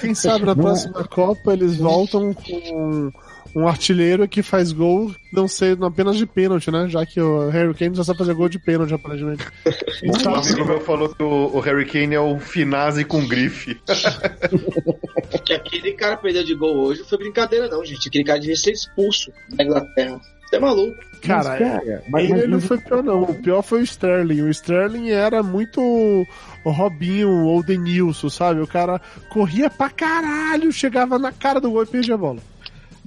[0.00, 1.04] Quem sabe na não é próxima é...
[1.04, 3.12] Copa eles voltam com
[3.54, 6.88] um artilheiro que faz gol não ser apenas de pênalti, né?
[6.88, 9.44] Já que o Harry Kane só sabe fazer gol de pênalti, aparentemente.
[10.26, 13.80] um amigo meu falou que o, o Harry Kane é o Finazzi com grife.
[15.44, 18.08] que aquele cara perdeu de gol hoje não foi brincadeira, não, gente.
[18.08, 20.20] Aquele cara devia ser expulso da Inglaterra.
[20.48, 20.96] Você é maluco.
[21.20, 23.22] Cara, mas, cara mas, ele mas, não foi pior, não.
[23.22, 24.42] O pior foi o Sterling.
[24.42, 28.60] O Sterling era muito o Robinho ou o Denilson, sabe?
[28.60, 32.40] O cara corria pra caralho, chegava na cara do gol e perdia a bola.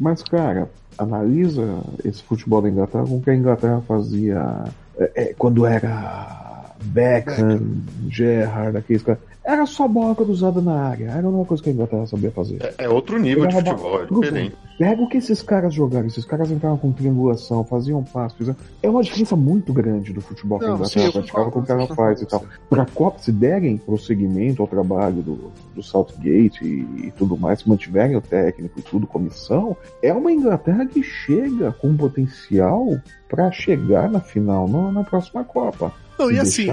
[0.02, 4.64] Mas, cara, analisa esse futebol da Inglaterra com o que a Inglaterra fazia
[4.97, 9.22] é, é, quando era Beckham, Gerrard, aqueles caras.
[9.43, 11.09] Era só bola cruzada na área.
[11.09, 12.61] Era uma coisa que a Inglaterra sabia fazer.
[12.61, 14.55] É, é outro nível de futebol, é diferente.
[14.77, 16.07] Pega o que esses caras jogaram.
[16.07, 18.37] Esses caras entravam com triangulação, faziam passos.
[18.37, 18.57] Fizeram...
[18.83, 21.87] É uma diferença muito grande do futebol que a Inglaterra praticava com o que ela
[21.87, 22.43] faz e tal.
[22.69, 27.69] Pra Copa, se derem prosseguimento ao trabalho do, do Southgate e, e tudo mais, se
[27.69, 32.95] mantiverem o técnico e tudo, comissão, é uma Inglaterra que chega com potencial
[33.27, 35.91] para chegar na final na, na próxima Copa.
[36.19, 36.67] Não, e assim.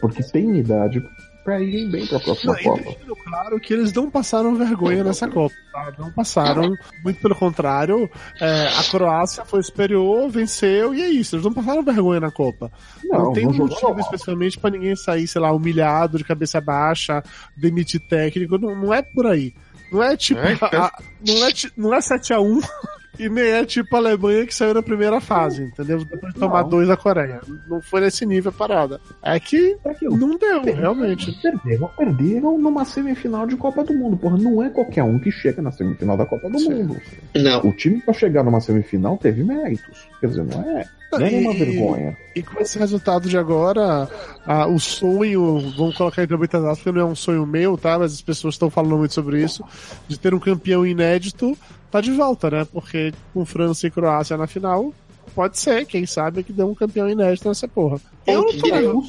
[0.00, 1.00] porque tem idade
[1.48, 2.96] para irem bem para a próxima não, Copa.
[3.24, 5.54] claro que eles não passaram vergonha nessa Copa.
[5.72, 5.94] Tá?
[5.98, 8.10] Não passaram, muito pelo contrário.
[8.38, 11.36] É, a Croácia foi superior, venceu e é isso.
[11.36, 12.70] Eles não passaram vergonha na Copa.
[13.02, 17.24] Não, não tem um motivo especificamente para ninguém sair, sei lá, humilhado, de cabeça baixa,
[17.56, 18.58] demitir técnico.
[18.58, 19.54] Não, não é por aí.
[19.90, 20.40] Não é tipo.
[20.40, 20.92] É, a,
[21.26, 22.62] não, é, não é 7x1
[23.18, 26.04] e nem é tipo a Alemanha que saiu na primeira fase, entendeu?
[26.04, 26.68] Depois de tomar não.
[26.68, 27.40] dois da Coreia.
[27.68, 29.00] Não foi nesse nível a parada.
[29.22, 31.32] É que, é não deu, perderam, realmente.
[31.42, 34.16] Perderam, perderam numa semifinal de Copa do Mundo.
[34.16, 36.74] Porra, não é qualquer um que chega na semifinal da Copa do Sim.
[36.74, 37.00] Mundo.
[37.34, 37.60] Não.
[37.66, 40.08] O time pra chegar numa semifinal teve méritos.
[40.20, 40.84] Quer dizer, não é.
[41.10, 42.16] Não é uma vergonha.
[42.36, 44.08] E com esse resultado de agora,
[44.46, 47.98] a, o sonho, vamos colocar entre muitas aspas, porque não é um sonho meu, tá?
[47.98, 49.64] Mas as pessoas estão falando muito sobre isso,
[50.06, 51.56] de ter um campeão inédito
[51.90, 52.66] tá de volta, né?
[52.72, 54.92] Porque com França e Croácia na final,
[55.34, 58.00] pode ser, quem sabe, que dê um campeão inédito nessa porra.
[58.26, 59.04] Eu que tô...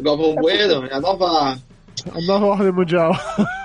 [0.00, 1.58] Galvão Bueno, é a nova.
[2.12, 3.12] A nova ordem mundial.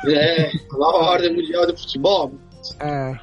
[0.07, 2.31] É, a nova ordem mundial do futebol.
[2.79, 3.17] É.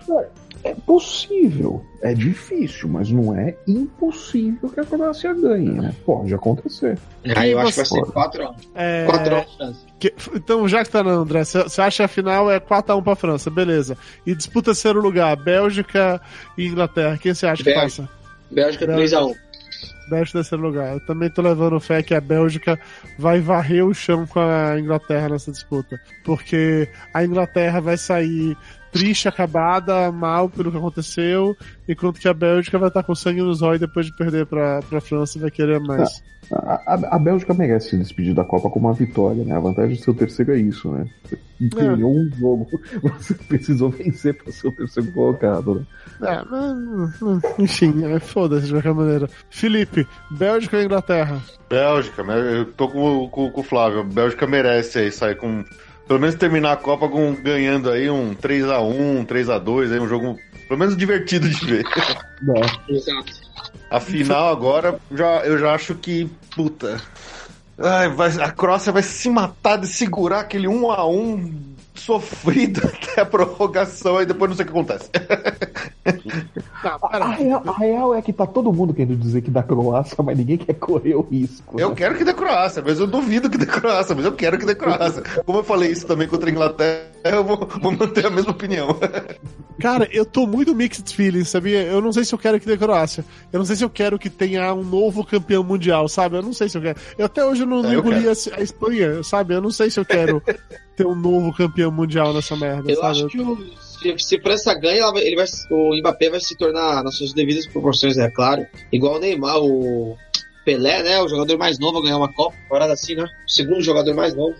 [0.66, 5.94] É possível, é difícil, mas não é impossível que a Croácia ganhe, né?
[6.04, 6.98] Pode acontecer.
[7.34, 8.54] Ah, eu acho que vai ser 4x1.
[8.74, 9.06] É...
[9.06, 9.76] 4x1
[10.34, 13.50] Então, já que tá na André, você acha que a final é 4x1 pra França,
[13.50, 13.96] beleza.
[14.26, 16.20] E disputa terceiro lugar, Bélgica
[16.58, 17.16] e Inglaterra.
[17.16, 17.86] Quem você acha Bélgica.
[17.86, 18.08] que passa?
[18.50, 19.34] Bélgica 3x1.
[20.08, 20.92] Bélgica terceiro lugar.
[20.94, 22.78] Eu também tô levando fé que a Bélgica
[23.18, 26.00] vai varrer o chão com a Inglaterra nessa disputa.
[26.24, 28.56] Porque a Inglaterra vai sair
[28.92, 31.56] triste, acabada, mal pelo que aconteceu,
[31.88, 35.00] enquanto que a Bélgica vai estar com sangue nos olhos depois de perder para a
[35.00, 36.22] França e vai querer mais.
[36.52, 39.56] A, a, a, Bélgica merece se despedir da Copa com uma vitória, né?
[39.56, 41.04] A vantagem do seu terceiro é isso, né?
[41.24, 42.20] Você ganhou é.
[42.20, 42.68] um jogo,
[43.02, 45.86] você precisou vencer para ser o terceiro colocado, né?
[46.22, 49.28] É, mas, enfim, é, foda-se de qualquer maneira.
[49.50, 51.42] Felipe, Bélgica ou Inglaterra?
[51.68, 52.60] Bélgica, né?
[52.60, 54.04] Eu tô com, com, com o Flávio.
[54.04, 55.64] Bélgica merece aí sair com
[56.06, 60.38] pelo menos terminar a Copa com, ganhando aí um 3x1, 3x2, aí um jogo
[60.68, 61.84] Pelo menos divertido de ver.
[61.88, 62.92] É.
[62.92, 63.32] Exato.
[63.88, 67.00] A final agora, já, eu já acho que, puta.
[67.78, 73.20] Ai, vai, a Croácia vai se matar de segurar aquele 1 a 1 sofrido até
[73.20, 75.10] a prorrogação e depois não sei o que acontece.
[76.84, 80.16] Não, a, real, a, real, é que tá todo mundo querendo dizer que da Croácia,
[80.22, 81.80] mas ninguém quer correr o risco.
[81.80, 81.94] Eu né?
[81.94, 84.74] quero que dê Croácia, mas eu duvido que dê Croácia, mas eu quero que dê
[84.74, 85.22] Croácia.
[85.44, 88.88] Como eu falei isso também contra a Inglaterra, eu vou, vou manter a mesma opinião.
[89.78, 91.82] Cara, eu tô muito mixed feelings, sabia?
[91.82, 93.24] Eu não sei se eu quero que dê Croácia.
[93.52, 96.36] Eu não sei se eu quero que tenha um novo campeão mundial, sabe?
[96.36, 96.98] Eu não sei se eu quero.
[97.18, 99.54] Eu até hoje não, é, engoli a, a Espanha, sabe?
[99.54, 100.42] Eu não sei se eu quero
[100.96, 102.90] ter um novo campeão mundial nessa merda.
[102.90, 103.10] Eu sabe?
[103.10, 107.16] acho que o, se, se França ganha, ele vai, o Mbappé vai se tornar, nas
[107.16, 110.16] suas devidas proporções, é claro, igual o Neymar, o
[110.64, 111.20] Pelé, né?
[111.20, 113.24] O jogador mais novo a ganhar uma Copa, parada assim, né?
[113.24, 114.56] O segundo jogador mais novo.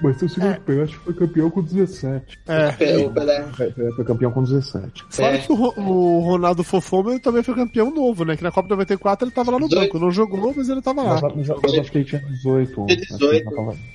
[0.00, 0.58] Mas o segundo é.
[0.60, 2.40] Pelé, acho que foi campeão com 17.
[2.46, 2.68] É,
[2.98, 3.44] o Pelé.
[3.56, 5.04] Pelé foi campeão com 17.
[5.10, 5.38] Fora é.
[5.38, 8.36] que o, o Ronaldo Fofoma também foi campeão novo, né?
[8.36, 9.86] Que na Copa 94 ele tava lá no 18.
[9.86, 10.04] banco.
[10.04, 11.20] Não jogou, mas ele tava lá.
[11.20, 12.86] Mas, mas, mas acho que ele tinha 18.
[12.86, 13.50] 18,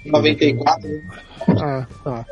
[0.05, 1.01] 94.
[1.59, 2.25] Ah, tá.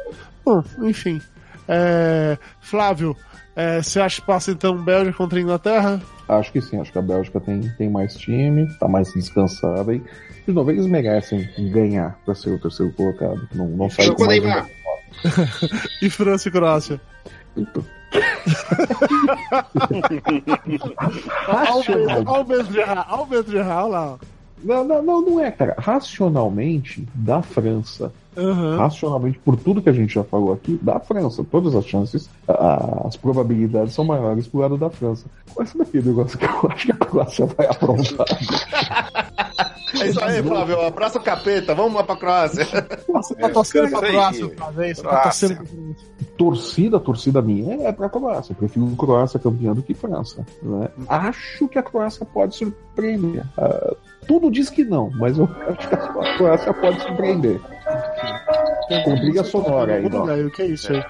[0.44, 1.22] Bom, enfim.
[1.68, 3.16] É, Flávio,
[3.56, 6.02] é, você acha que passa então Bélgica contra a Inglaterra?
[6.28, 10.02] Acho que sim, acho que a Bélgica tem, tem mais time, tá mais descansada e
[10.46, 13.48] de novo, eles merecem ganhar para ser o terceiro colocado.
[13.54, 14.82] Não, não sai com mais um...
[16.02, 17.02] E França e Croácia?
[22.26, 24.20] Olha o medo de errar, olha o medo de errar, olha lá.
[24.64, 25.76] Não, não, não, não é, cara.
[25.78, 28.14] Racionalmente, da França.
[28.38, 28.78] Uhum.
[28.78, 31.44] Racionalmente, por tudo que a gente já falou aqui, da França.
[31.44, 35.26] Todas as chances, as probabilidades são maiores pro lado da França.
[35.58, 38.28] Mas daqui negócio que eu acho que a Croácia vai aprontar.
[40.00, 40.82] É isso aí, Flávio.
[40.82, 41.76] Abraça o capeta.
[41.76, 42.66] Vamos lá pra Croácia.
[43.08, 45.66] Você tá torcendo pra Croácia, Você tá torcendo pra
[46.38, 48.54] Torcida, torcida minha é pra Croácia.
[48.54, 50.46] Eu prefiro Croácia campeã do que França.
[50.62, 50.90] Né?
[51.08, 53.44] Acho que a Croácia pode surpreender.
[53.58, 53.96] Uh,
[54.28, 57.60] tudo diz que não, mas eu acho que a Croácia pode surpreender.
[59.04, 60.48] Com briga sonora aí, ó.
[60.48, 61.04] O que é isso aí?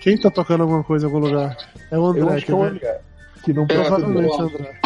[0.00, 1.56] Quem tá tocando alguma coisa em algum lugar?
[1.90, 2.22] É o André.
[2.22, 3.00] Eu acho que é o André.
[3.44, 4.80] Que não provavelmente, André.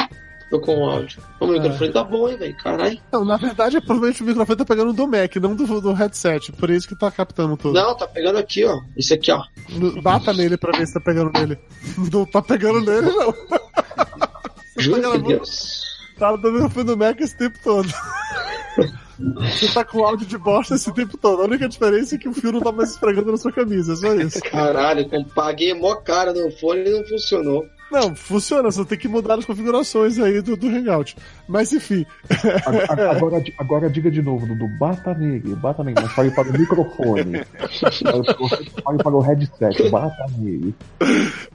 [0.51, 1.23] Tô com o áudio.
[1.41, 1.93] O microfone é.
[1.93, 2.57] tá bom, hein, velho?
[2.57, 3.01] Caralho.
[3.13, 6.53] Não, na verdade, provavelmente o microfone tá pegando do Mac, não do, do headset.
[6.53, 7.75] Por isso que tá captando tudo.
[7.75, 8.81] Não, tá pegando aqui, ó.
[8.97, 9.43] Isso aqui, ó.
[10.03, 11.59] Bata nele pra ver se tá pegando nele.
[12.13, 13.35] Não tá pegando nele, não.
[14.79, 15.83] Juro tá Deus.
[16.19, 17.89] Tava do microfone do Mac esse tempo todo.
[19.17, 21.43] Você tá com áudio de bosta esse tempo todo.
[21.43, 23.97] A única diferença é que o fio não tá mais esfregando na sua camisa, é
[23.97, 24.41] só isso.
[24.43, 27.65] Caralho, paguei mó cara no fone e não funcionou.
[27.91, 31.17] Não, funciona, só tem que mudar as configurações aí do, do Hangout.
[31.47, 32.05] Mas enfim.
[32.89, 37.45] Agora, agora diga de novo, Dudu, bata nele, bata nele, mas fale para o microfone.
[38.83, 40.75] fale para o headset, bata nele.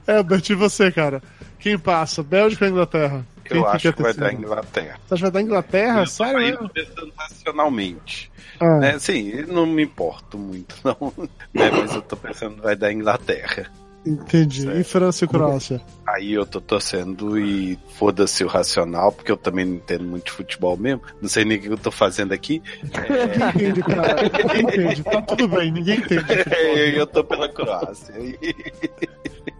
[0.06, 1.22] É, Bert, e você, cara?
[1.58, 2.22] Quem passa?
[2.22, 3.26] Bélgica ou Inglaterra?
[3.50, 4.98] Eu acho que vai dar Inglaterra.
[5.06, 6.06] Você acha que vai dar Inglaterra?
[6.06, 6.58] Sério?
[6.62, 8.30] Eu pensando racionalmente.
[8.60, 8.78] Ah.
[8.78, 8.98] Né?
[8.98, 11.12] Sim, não me importo muito, não.
[11.52, 11.68] Né?
[11.70, 13.70] Mas eu tô pensando que vai dar Inglaterra.
[14.04, 14.62] Entendi.
[14.62, 14.78] Certo.
[14.78, 15.80] E França e Croácia?
[16.06, 20.32] Aí eu tô torcendo e foda-se o racional, porque eu também não entendo muito de
[20.32, 21.02] futebol mesmo.
[21.20, 22.62] Não sei nem o que eu tô fazendo aqui.
[22.94, 23.52] É...
[23.54, 24.22] Ninguém entende, cara.
[24.22, 25.02] Ninguém entende.
[25.04, 26.24] Tá tudo bem, ninguém entende.
[26.50, 28.14] É, eu tô pela Croácia.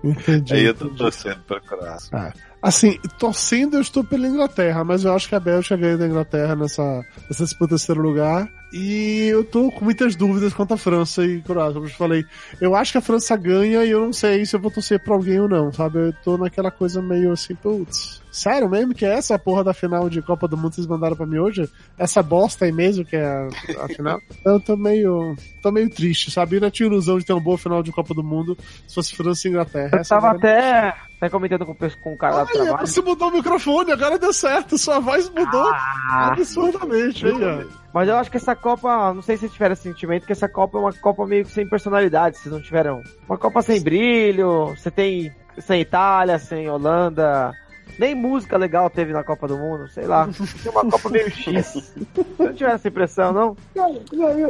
[0.02, 0.54] Entendi.
[0.54, 2.08] Aí eu tô torcendo pra Croácia.
[2.12, 2.32] Ah.
[2.62, 6.56] Assim, torcendo eu estou pela Inglaterra, mas eu acho que a Bélgica ganha da Inglaterra
[6.56, 8.48] nessa, nessa disputa terceiro lugar.
[8.72, 12.24] E eu tô com muitas dúvidas quanto a França e Croácia, como eu falei.
[12.60, 15.14] Eu acho que a França ganha e eu não sei se eu vou torcer pra
[15.14, 15.98] alguém ou não, sabe?
[15.98, 18.20] Eu tô naquela coisa meio assim, putz.
[18.30, 21.16] Sério mesmo que é essa porra da final de Copa do Mundo que vocês mandaram
[21.16, 21.68] pra mim hoje?
[21.98, 23.48] Essa bosta aí mesmo que é a,
[23.84, 24.20] a final?
[24.46, 25.34] Eu tô meio.
[25.60, 26.56] tô meio triste, sabe?
[26.56, 28.56] Eu não tinha ilusão de ter uma boa final de Copa do Mundo
[28.86, 29.98] se fosse França e Inglaterra.
[29.98, 32.86] Eu tava até, até comentando com, com o cara lá do trabalho.
[32.86, 34.78] Você mudou o microfone, agora deu certo.
[34.78, 37.79] Sua voz mudou ah, absurdamente aí, ó.
[37.92, 40.48] Mas eu acho que essa Copa, não sei se vocês tiveram esse sentimento, que essa
[40.48, 43.02] Copa é uma Copa meio que sem personalidade, vocês não tiveram.
[43.28, 47.52] Uma Copa sem brilho, você tem sem Itália, sem Holanda,
[47.98, 50.28] nem música legal teve na Copa do Mundo, sei lá.
[50.62, 51.94] Tem uma Copa meio X.
[52.38, 53.56] não tiveram essa impressão, não?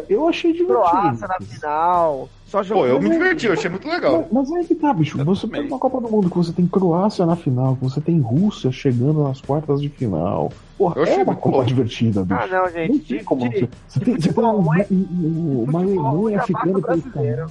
[0.09, 0.81] Eu achei divertido.
[0.81, 2.29] Croácia na final.
[2.51, 4.27] Só Pô, eu me diverti, eu achei muito legal.
[4.33, 5.17] Mas, mas é que tá, bicho.
[5.17, 5.61] Eu você também.
[5.61, 8.73] tem uma Copa do Mundo que você tem Croácia na final, que você tem Rússia
[8.73, 10.51] chegando nas quartas de final.
[10.77, 12.41] Porra, é uma Copa divertida, bicho.
[12.43, 12.91] Ah, não, gente.
[12.91, 13.49] Não tem como.
[13.49, 17.47] De, você, tem, você tem uma, Alemanha ficando pelo caminho.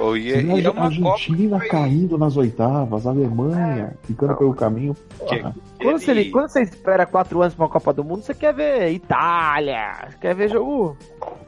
[0.00, 4.96] Oh, e, e é uma Argentina Copa caindo nas oitavas, a Alemanha ficando pelo caminho.
[5.28, 5.40] Que,
[5.82, 6.24] Quando, ele...
[6.24, 10.08] você, quando você espera quatro anos pra uma Copa do Mundo, você quer ver Itália,
[10.18, 10.96] quer ver jogo.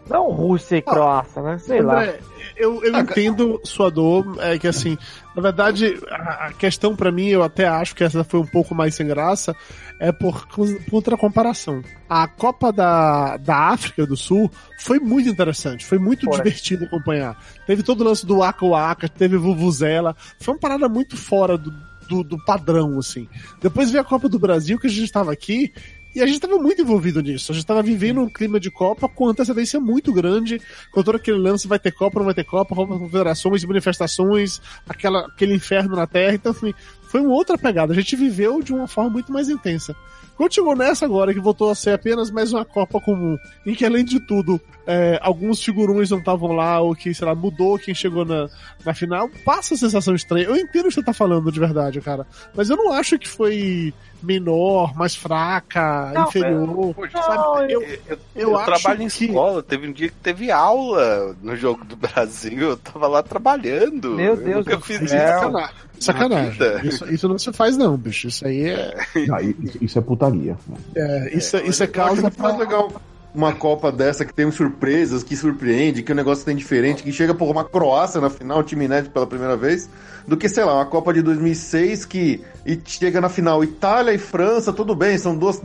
[0.09, 1.59] Não Rússia e Croácia, né?
[1.59, 2.36] Sei André, lá.
[2.57, 4.97] Eu, eu entendo sua dor, é que assim,
[5.35, 8.95] na verdade, a, questão para mim, eu até acho que essa foi um pouco mais
[8.95, 9.55] sem graça,
[10.01, 10.47] é por,
[10.91, 11.83] outra comparação.
[12.09, 17.39] A Copa da, da África do Sul foi muito interessante, foi muito divertido acompanhar.
[17.67, 21.73] Teve todo o lance do Waka Waka, teve Vuvuzela, foi uma parada muito fora do,
[22.09, 23.29] do, do, padrão, assim.
[23.61, 25.73] Depois veio a Copa do Brasil, que a gente estava aqui,
[26.17, 27.53] e a gente estava muito envolvido nisso.
[27.53, 30.59] A gente estava vivendo um clima de Copa com antecedência muito grande,
[30.91, 35.27] com todo aquele lance, vai ter Copa, não vai ter Copa, Copa Confederações, manifestações, aquela,
[35.27, 36.35] aquele inferno na Terra.
[36.35, 36.73] Então, assim,
[37.03, 37.93] foi uma outra pegada.
[37.93, 39.95] A gente viveu de uma forma muito mais intensa.
[40.51, 43.37] Chegou nessa agora, que voltou a ser apenas mais uma Copa comum,
[43.67, 47.35] em que além de tudo, é, alguns figurões não estavam lá, ou que, sei lá,
[47.35, 48.49] mudou quem chegou na,
[48.85, 50.47] na final, passa a sensação estranha.
[50.47, 52.27] Eu entendo o que você tá falando de verdade, cara.
[52.55, 53.93] Mas eu não acho que foi
[54.23, 56.95] menor, mais fraca, não, inferior.
[57.05, 57.73] É, sabe?
[57.73, 57.99] Eu, eu,
[58.35, 59.25] eu, eu trabalho em que...
[59.27, 64.15] escola, teve um dia que teve aula no jogo do Brasil, eu tava lá trabalhando.
[64.15, 65.17] Meu Deus, eu fiz isso.
[65.17, 65.77] Sacanagem.
[65.99, 66.59] Sacanagem.
[66.85, 68.29] Isso, isso, não se faz, não, bicho.
[68.29, 68.95] Isso aí é.
[69.27, 70.57] Não, isso, isso, é putaria.
[70.95, 72.31] É, isso, é, isso é causa.
[72.31, 72.43] Pra...
[72.43, 72.93] mais legal
[73.37, 77.35] uma Copa dessa que tem surpresas, que surpreende, que o negócio tem diferente, que chega
[77.35, 79.91] por uma Croácia na final, time inédito pela primeira vez,
[80.27, 84.19] do que, sei lá, uma Copa de 2006 que e chega na final Itália e
[84.19, 85.63] França, tudo bem, são duas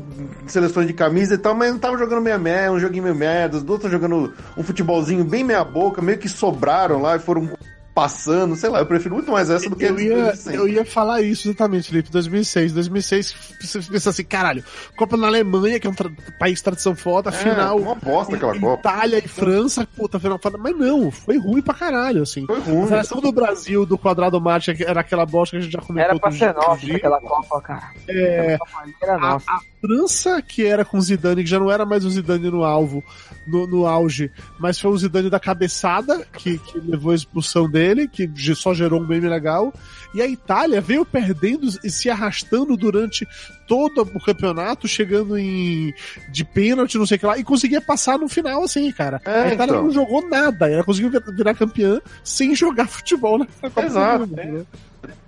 [0.47, 3.57] seleções de camisa e tal, mas não tava jogando meia meia, um joguinho meio merda,
[3.57, 7.49] os dois estão jogando um futebolzinho bem meia boca, meio que sobraram lá e foram
[7.93, 11.21] passando, sei lá, eu prefiro muito mais essa do que eu ia, eu ia falar
[11.21, 12.73] isso exatamente, Felipe, 2006.
[12.73, 14.63] 2006, você pensa assim, caralho,
[14.95, 16.09] Copa na Alemanha, que é um tra
[16.39, 17.77] país de tradição foda, é, final.
[17.77, 18.89] Uma bosta aquela Copa.
[18.89, 20.57] Itália e França, puta, final foda.
[20.57, 22.45] Mas não, foi ruim pra caralho, assim.
[22.45, 22.83] Foi ruim.
[22.85, 26.09] A seleção do Brasil, do quadrado mate, era aquela bosta que a gente já comentou.
[26.09, 27.91] Era pra ser nossa aquela Copa, cara.
[28.07, 28.57] É.
[29.01, 29.45] Era nossa.
[29.49, 32.51] A, a França, que era com o Zidane, que já não era mais o Zidane
[32.51, 33.03] no alvo,
[33.47, 37.80] no, no auge, mas foi o Zidane da cabeçada, que, que levou a expulsão dele,
[38.07, 39.73] que só gerou um meme legal.
[40.13, 43.25] E a Itália veio perdendo e se arrastando durante
[43.67, 45.93] todo o campeonato, chegando em
[46.29, 49.21] de pênalti, não sei o que lá, e conseguia passar no final, assim, cara.
[49.25, 49.83] É, a Itália então.
[49.83, 54.27] não jogou nada, ela conseguiu virar campeã sem jogar futebol na Copa Exato.
[54.27, 54.65] Mundo, né?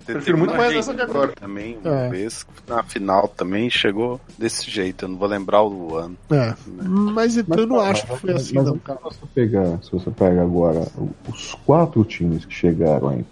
[0.04, 1.32] Prefiro muito mais essa de agora.
[1.32, 2.08] Também, uma é.
[2.10, 6.16] vez, na final também chegou desse jeito, eu não vou lembrar o ano.
[6.30, 6.54] É.
[6.66, 8.98] Mas então eu não mas, acho que foi assim, mas, não, cara.
[9.10, 10.86] Se você, pega, se você pega agora
[11.28, 13.24] os quatro times que chegaram aí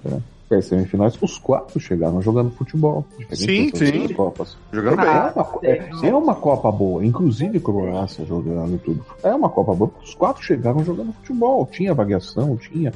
[0.52, 3.06] pra, as semifinais, os quatro chegaram jogando futebol.
[3.32, 4.08] Sim, sim.
[4.12, 4.56] Copas.
[4.72, 5.14] Jogando é, bem.
[5.14, 9.04] É uma, é, é uma Copa boa, inclusive Croácia jogando e tudo.
[9.22, 11.66] É uma Copa boa, os quatro chegaram jogando futebol.
[11.72, 12.92] Tinha variação, tinha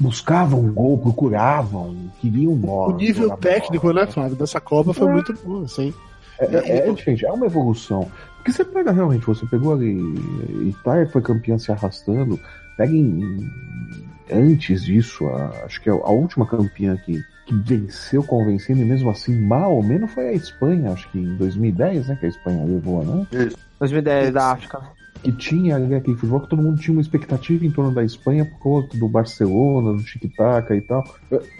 [0.00, 2.94] buscavam um gol, procuravam, queriam bola.
[2.94, 4.06] O nível técnico, bola.
[4.06, 5.12] né, Flávio, dessa Copa foi é.
[5.12, 5.92] muito bom, sim.
[6.38, 8.10] É, é, é, diferente, é uma evolução.
[8.36, 9.96] Porque você pega realmente, você pegou ali,
[10.68, 12.38] Itália foi campeã se arrastando,
[12.76, 13.48] pega em,
[14.30, 19.10] antes disso, a, acho que a, a última campeã que, que venceu convencendo, e mesmo
[19.10, 22.64] assim mal ou menos foi a Espanha, acho que em 2010, né, que a Espanha
[22.64, 23.26] levou, né?
[23.78, 24.82] 2010 da África
[25.24, 28.44] que tinha ali aquele futebol que todo mundo tinha uma expectativa em torno da Espanha
[28.44, 31.02] por conta do Barcelona, do tic-tac e tal.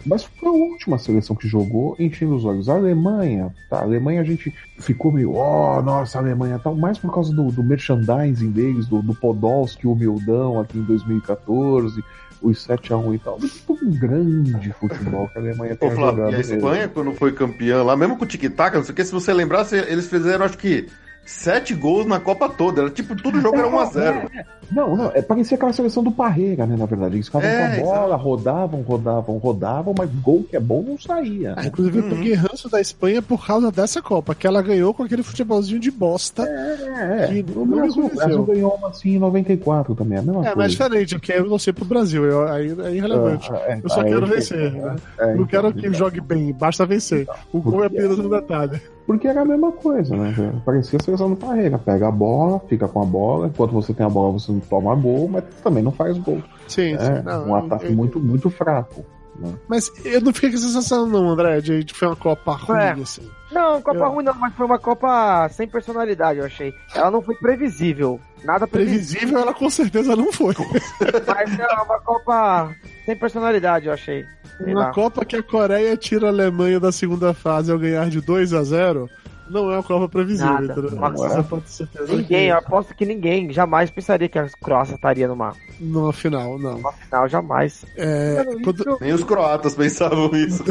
[0.05, 2.69] Mas foi a última seleção que jogou enchendo os olhos.
[2.69, 3.78] A Alemanha, tá?
[3.78, 7.35] A Alemanha a gente ficou meio, ó, oh, nossa, a Alemanha tal, mais por causa
[7.35, 12.05] do, do merchandising deles, do, do Podolski, o humildão aqui em 2014
[12.43, 13.39] os 7x1 e tal.
[13.39, 16.32] Tipo um grande futebol que a Alemanha tem jogado.
[16.32, 19.05] E a Espanha, quando foi campeã lá, mesmo com o tic-tac, não sei o que,
[19.07, 20.86] se você lembrar, eles fizeram, acho que
[21.25, 22.83] sete gols na Copa toda.
[22.83, 24.31] Era tipo, todo jogo era 1x0.
[24.33, 24.45] É, é.
[24.71, 27.17] Não, não, é, parecia aquela seleção do Parreira, né, na verdade.
[27.17, 28.25] Eles ficavam é, com a bola, exatamente.
[28.25, 31.55] rodavam, rodavam, rodavam, mas gol que é bom não saía.
[31.57, 35.03] Ah, inclusive, eu peguei ranço da Espanha por causa dessa Copa, que ela ganhou com
[35.03, 36.45] aquele futebolzinho de bosta.
[36.45, 37.45] É, é.
[37.55, 40.53] o Brasil, Brasil ganhou uma assim em 94 também, a mesma é, coisa.
[40.53, 43.51] É, mas diferente, eu quero você pro Brasil, eu, aí é irrelevante.
[43.53, 44.97] Ah, é, eu só quero vencer, né?
[45.37, 47.29] não quero que jogue bem, basta vencer.
[47.53, 48.81] O gol é apenas um detalhe.
[49.06, 50.35] Porque era a mesma coisa, né?
[50.64, 51.78] Parecia a seleção do Parreira.
[51.78, 54.94] Pega a bola, fica com a bola, enquanto você tem a bola, você não toma
[54.94, 56.43] gol, mas também não faz gol.
[56.66, 57.22] Sim, é, sim.
[57.22, 57.93] Não, um ataque eu...
[57.93, 59.05] muito, muito fraco.
[59.36, 59.55] Né?
[59.69, 62.78] Mas eu não fiquei com essa sensação, não, André, de que foi uma Copa ruim,
[62.78, 62.90] é.
[62.93, 63.28] assim.
[63.51, 64.11] Não, Copa eu...
[64.11, 66.73] ruim não, mas foi uma Copa sem personalidade, eu achei.
[66.94, 68.20] Ela não foi previsível.
[68.44, 69.19] Nada previsível.
[69.19, 70.55] Previsível ela com certeza não foi.
[71.27, 72.74] mas não, uma Copa
[73.05, 74.24] sem personalidade, eu achei.
[74.59, 74.93] Sei uma lá.
[74.93, 78.62] Copa que a Coreia tira a Alemanha da segunda fase ao ganhar de 2 a
[78.62, 79.11] 0
[79.49, 80.53] Não é uma Copa previsível.
[80.53, 80.75] Nada.
[80.75, 85.55] Não, pode certeza ninguém, eu aposto que ninguém jamais pensaria que a Croácia estaria numa.
[85.79, 86.75] Numa final, não.
[86.75, 87.85] Numa final, jamais.
[87.97, 88.99] É, quando...
[89.01, 90.65] Nem os croatas pensavam isso.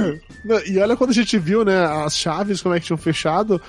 [0.66, 3.60] e olha quando a gente viu, né, as chaves, como é que tinham fechado.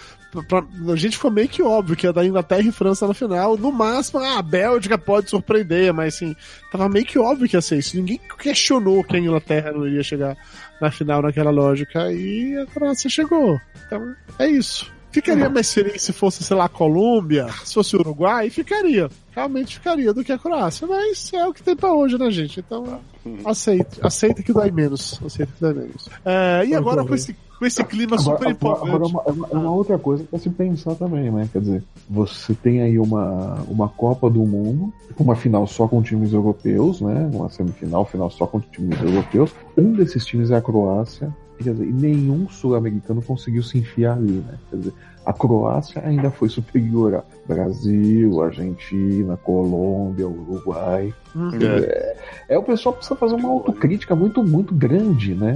[0.48, 3.58] Pra, a gente ficou meio que óbvio que ia dar Inglaterra e França na final.
[3.58, 6.36] No máximo, ah, a Bélgica pode surpreender, mas assim,
[6.72, 7.96] tava meio que óbvio que ia ser isso.
[7.96, 10.38] Ninguém questionou que a Inglaterra não iria chegar
[10.82, 12.12] na final naquela lógica.
[12.12, 13.60] E a Croácia chegou.
[13.86, 14.92] Então, é isso.
[15.12, 19.10] Ficaria mais feliz se fosse, sei lá, a Colômbia, se fosse o Uruguai, ficaria.
[19.32, 20.86] Realmente ficaria do que a Croácia.
[20.86, 22.60] Mas é o que tem pra hoje, né, gente?
[22.60, 23.02] Então,
[23.46, 24.06] aceita.
[24.06, 25.20] Aceita que dói menos.
[25.26, 26.10] Aceita que dói menos.
[26.24, 28.90] É, e agora com esse com esse clima agora, super importante.
[28.90, 31.50] Agora, é uma, é uma, outra coisa para se pensar também, né?
[31.52, 36.34] Quer dizer, você tem aí uma, uma Copa do Mundo, uma final só com times
[36.34, 37.30] europeus, né?
[37.34, 39.54] Uma semifinal, final só com times europeus.
[39.78, 44.34] Um desses times é a Croácia, quer dizer, e nenhum sul-americano conseguiu se enfiar ali,
[44.34, 44.58] né?
[44.70, 44.94] Quer dizer,
[45.26, 51.14] a Croácia ainda foi superior a Brasil, Argentina, Colômbia, Uruguai.
[51.38, 51.52] Uhum.
[51.62, 52.16] É,
[52.50, 55.54] é, o pessoal precisa fazer uma autocrítica muito, muito grande, né?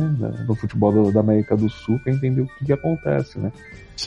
[0.48, 3.52] No futebol da América do Sul para entender o que, que acontece, né?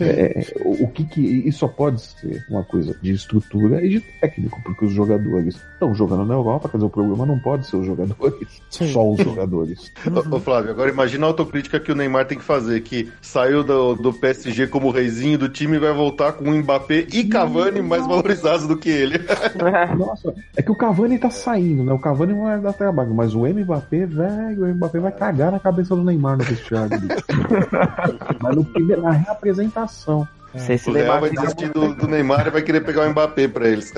[0.02, 4.00] É, o, o que, que isso só pode ser uma coisa de estrutura e de
[4.00, 7.76] técnico, porque os jogadores estão jogando na Europa, quer dizer, o problema não pode ser
[7.76, 8.92] os jogadores, Sim.
[8.92, 9.92] só os jogadores.
[10.30, 13.94] Ô, Flávio, agora imagina a autocrítica que o Neymar tem que fazer, que saiu do,
[13.94, 18.06] do PSG como reizinho do time e vai voltar com o Mbappé e Cavani mais
[18.06, 19.18] valorizados do que ele.
[19.96, 21.92] Nossa, é que o Cavani tá saindo, né?
[21.92, 25.58] O Cavani não vai dar trabalho, mas o Mbappé, velho, o Mbappé vai cagar na
[25.58, 26.90] cabeça do Neymar no vestiário.
[28.42, 30.28] mas no primeiro, na reapresentação.
[30.54, 30.76] É.
[30.76, 33.68] Se o Real vai desistir do, do, Neymar e vai querer pegar o Mbappé pra
[33.68, 33.92] eles.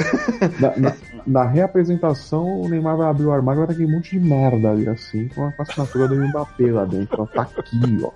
[0.59, 0.95] Na, na,
[1.27, 4.71] na, reapresentação, o Neymar vai abrir o armário e vai ter aquele monte de merda
[4.71, 7.23] ali, assim, com a assinatura do Mbappé lá dentro.
[7.23, 8.11] Ó, tá aqui, ó.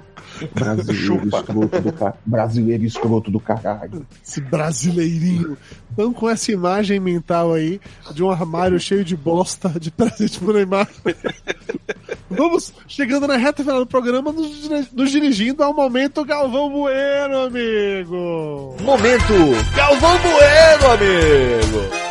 [0.55, 2.17] Brasileiro escroto do car...
[2.25, 4.07] Brasileiro escroto do caralho.
[4.25, 5.57] Esse brasileirinho.
[5.93, 7.81] Então, com essa imagem mental aí
[8.13, 10.89] de um armário cheio de bosta de presente pro Neymar.
[12.31, 18.77] Vamos chegando na reta final do programa, nos, nos dirigindo ao momento Galvão Bueno, amigo.
[18.81, 19.35] Momento
[19.75, 22.10] Galvão Bueno, amigo.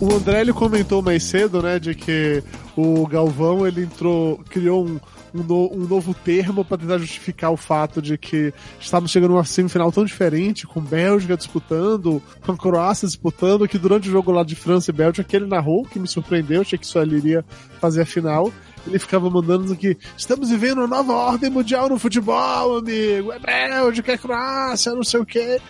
[0.00, 2.40] O André ele comentou mais cedo, né, de que
[2.76, 5.00] o Galvão ele entrou, criou um,
[5.34, 9.44] um, no, um novo termo para tentar justificar o fato de que estávamos chegando numa
[9.44, 14.44] semifinal tão diferente, com Bélgica disputando, com a Croácia disputando, que durante o jogo lá
[14.44, 17.44] de França e Bélgica, que ele narrou, que me surpreendeu, achei que só ele iria
[17.80, 18.52] fazer a final.
[18.86, 23.32] Ele ficava mandando que estamos vivendo uma nova ordem mundial no futebol, amigo.
[23.32, 25.60] É Bélgica, é Croácia, não sei o quê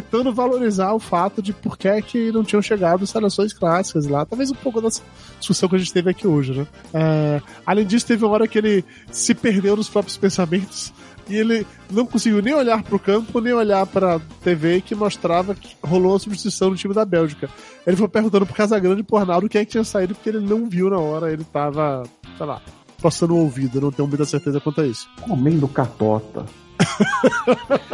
[0.00, 4.24] tentando valorizar o fato de por que, é que não tinham chegado seleções clássicas lá.
[4.26, 5.02] Talvez um pouco dessa
[5.38, 6.66] discussão que a gente teve aqui hoje, né?
[6.92, 10.92] É, além disso, teve uma hora que ele se perdeu nos próprios pensamentos
[11.28, 14.94] e ele não conseguiu nem olhar para o campo, nem olhar para a TV que
[14.94, 17.48] mostrava que rolou uma substituição no time da Bélgica.
[17.86, 20.40] Ele foi perguntando pro Casagrande e pro Arnaldo quem é que tinha saído, porque ele
[20.40, 22.02] não viu na hora, ele tava,
[22.36, 22.60] sei lá,
[23.00, 25.08] passando o ouvido, não tenho muita certeza quanto a isso.
[25.20, 26.44] Comendo catota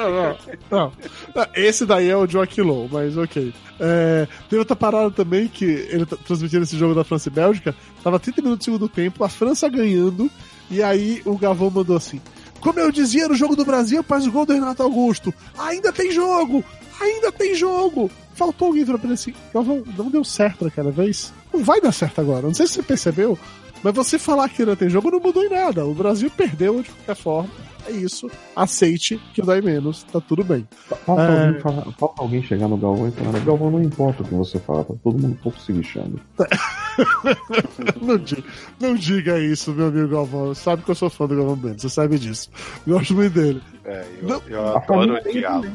[0.71, 0.93] não,
[1.35, 3.53] não, Esse daí é o Joaquim Low, mas ok.
[3.81, 7.75] É, tem outra parada também que ele tá transmitindo esse jogo da França e Bélgica.
[8.03, 10.31] Tava 30 minutos do segundo tempo, a França ganhando,
[10.71, 12.21] e aí o Gavão mandou assim:
[12.61, 15.33] Como eu dizia no jogo do Brasil, faz o gol do Renato Augusto.
[15.59, 16.65] Ainda tem jogo!
[17.01, 18.11] Ainda tem jogo!
[18.35, 21.33] Faltou alguém pra ele assim: Gavão, não deu certo naquela vez.
[21.53, 22.47] Não vai dar certo agora.
[22.47, 23.39] Não sei se você percebeu,
[23.83, 25.85] mas você falar que ainda tem jogo não mudou em nada.
[25.85, 27.51] O Brasil perdeu de qualquer forma
[27.87, 30.67] é isso, aceite que dói menos, tá tudo bem.
[31.05, 31.47] Falta, é...
[31.47, 34.59] alguém, falar, falta alguém chegar no Galvão e falar, Galvão não importa o que você
[34.59, 36.21] fala, tá todo mundo um pouco se lixando.
[38.01, 38.45] não, diga,
[38.81, 40.55] não diga isso, meu amigo Galvão.
[40.55, 42.51] Sabe que eu sou fã do Galvão Bueno, você sabe disso.
[42.87, 43.63] Gosto muito dele.
[43.85, 45.67] É, eu, não, eu adoro odiá-lo.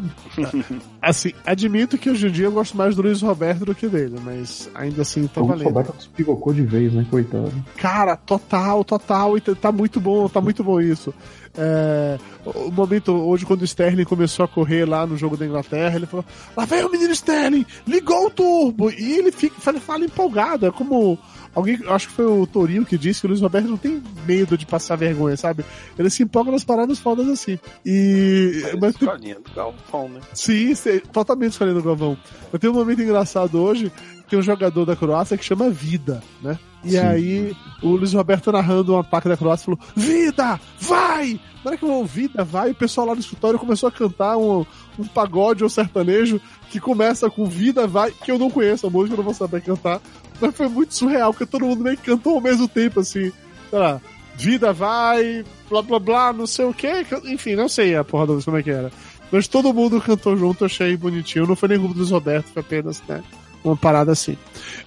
[1.02, 4.18] Assim, admito que hoje em dia eu gosto mais do Luiz Roberto do que dele,
[4.24, 5.66] mas ainda assim tá o valendo.
[5.68, 7.52] O Roberto despigocou de vez, né, coitado.
[7.78, 11.14] Cara, total, total, e tá muito bom, tá muito bom isso.
[11.58, 15.96] É, o momento hoje, quando o Sterling começou a correr lá no jogo da Inglaterra,
[15.96, 16.26] ele falou:
[16.56, 18.92] Lá vem o menino Sterling, ligou o turbo!
[18.92, 21.18] E ele fica, fala, fala empolgado, é como
[21.58, 24.56] Alguém, acho que foi o Torinho que disse que o Luiz Roberto não tem medo
[24.56, 25.66] de passar vergonha, sabe?
[25.98, 27.58] Ele se empolga nas paradas fodas assim.
[27.84, 28.62] E.
[28.80, 30.20] Mas, mas do Galvão, né?
[30.36, 32.16] Sim, sim, totalmente escolhendo o Galvão.
[32.52, 33.92] Mas tem um momento engraçado hoje
[34.30, 36.60] tem um jogador da Croácia que chama Vida, né?
[36.84, 36.98] E Sim.
[37.00, 41.40] aí o Luiz Roberto narrando um ataque da Croácia falou: Vida, vai!
[41.64, 44.66] Na hora que eu Vida, vai, o pessoal lá no escritório começou a cantar um,
[44.98, 46.40] um pagode ou sertanejo
[46.70, 49.62] que começa com Vida, vai, que eu não conheço a música, eu não vou saber
[49.62, 50.02] cantar.
[50.40, 53.32] Mas foi muito surreal, porque todo mundo meio que cantou ao mesmo tempo, assim,
[53.70, 54.00] sei lá,
[54.36, 58.34] Vida vai, blá blá blá, não sei o que, enfim, não sei a porra da
[58.34, 58.92] música como é que era.
[59.32, 61.48] Mas todo mundo cantou junto, achei bonitinho.
[61.48, 63.22] Não foi nem grupo dos Roberto, foi apenas, né?
[63.68, 64.38] Uma parada assim.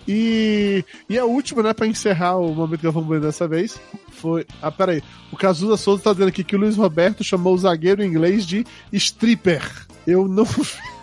[0.09, 3.78] E, e a última, né, pra encerrar o momento que eu vou ver dessa vez,
[4.11, 4.47] foi.
[4.62, 5.02] Ah, peraí.
[5.31, 8.47] O Cazuza Souza tá dizendo aqui que o Luiz Roberto chamou o zagueiro em inglês
[8.47, 9.62] de stripper.
[10.07, 10.47] Eu não.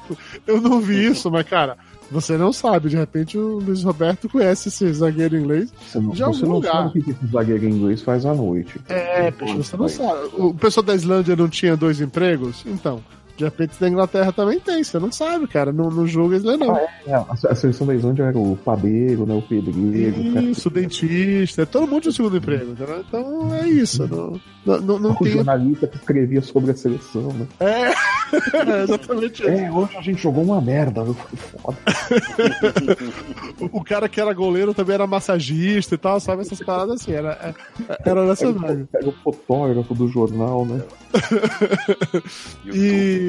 [0.47, 1.77] eu não vi isso, mas, cara,
[2.09, 6.23] você não sabe, de repente o Luiz Roberto conhece esse zagueiro inglês você não, de
[6.23, 6.71] algum você não lugar.
[6.71, 8.79] sabe o que esse zagueiro inglês faz à noite.
[8.89, 10.29] É, você não sabe.
[10.33, 12.63] O pessoal da Islândia não tinha dois empregos?
[12.65, 13.03] Então,
[13.37, 15.71] de repente da Inglaterra também tem, você não sabe, cara.
[15.71, 16.75] Não, não julga isso não.
[16.75, 19.35] Ah, é, a, seleção da Islândia era o padeiro, né?
[19.35, 20.19] O pedreiro.
[20.49, 21.63] Isso, o dentista.
[21.65, 23.03] Todo mundo tinha o segundo emprego, entendeu?
[23.07, 24.07] Então é isso.
[24.07, 25.33] Não, não, não, não o tem...
[25.33, 27.47] jornalista que escrevia sobre a seleção, né?
[27.59, 27.91] É,
[28.57, 29.51] é exatamente isso.
[29.51, 31.77] É, hoje a gente jogou uma merda, foi foda.
[33.71, 36.41] o cara que era goleiro também era massagista e tal, sabe?
[36.41, 37.33] Essas paradas assim, era,
[37.87, 38.47] é, era nessa.
[38.47, 40.81] Era o fotógrafo do jornal, né?
[42.73, 43.26] e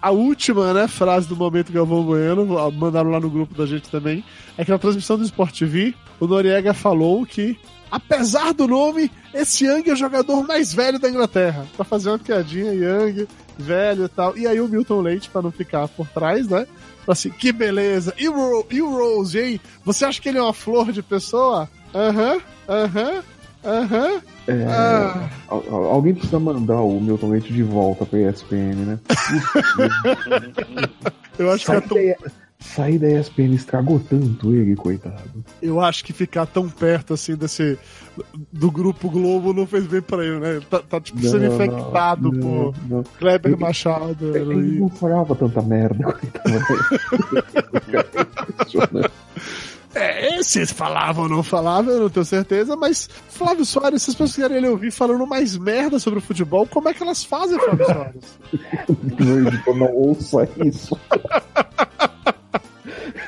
[0.00, 4.24] a, última né, frase do momento Galvão Bueno, mandaram lá no grupo da gente também,
[4.56, 7.58] é que na transmissão do Sport TV, o Noriega falou que,
[7.90, 11.66] apesar do nome, esse Young é o jogador mais velho da Inglaterra.
[11.76, 13.26] Pra fazer uma piadinha, Young,
[13.58, 14.36] velho e tal.
[14.36, 16.66] E aí o Milton Leite, para não ficar por trás, né?
[17.06, 18.14] Assim, que beleza.
[18.18, 19.60] E o, e o Rose, hein?
[19.84, 21.68] Você acha que ele é uma flor de pessoa?
[21.94, 23.22] Aham, uhum, aham, uhum,
[23.68, 24.14] aham.
[24.14, 24.20] Uhum.
[24.48, 25.28] É, ah.
[25.48, 28.98] Alguém precisa mandar o Milton Leite de volta pra ESPN, né?
[31.38, 31.98] Eu acho que é tão...
[32.60, 35.44] Sair da ESPN estragou tanto ele, coitado.
[35.62, 37.78] Eu acho que ficar tão perto assim desse.
[38.52, 40.60] do Grupo Globo não fez bem pra ele, né?
[40.68, 43.04] Tá, tá tipo, sendo infectado não, por não.
[43.16, 44.36] Kleber ele, Machado.
[44.36, 46.50] Ele, ele não falava tanta merda, coitado.
[49.98, 54.16] É, se falavam ou não falavam, eu não tenho certeza, mas Flávio Soares, se as
[54.16, 57.58] pessoas querem ele ouvir falando mais merda sobre o futebol, como é que elas fazem,
[57.58, 58.38] Flávio Soares?
[59.74, 60.98] não ouça isso.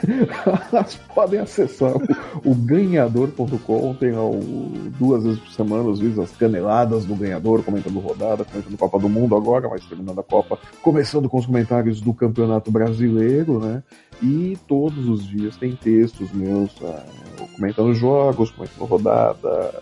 [0.72, 6.31] Elas podem acessar o, o ganhador.com, tem o, duas vezes por semana, às vezes as
[6.32, 11.28] caneladas do ganhador, comentando rodada, comentando Copa do Mundo agora, mas terminando a Copa, começando
[11.28, 13.82] com os comentários do Campeonato Brasileiro, né?
[14.22, 17.02] E todos os dias tem textos meus uh,
[17.56, 19.72] comentando jogos, comentando rodada,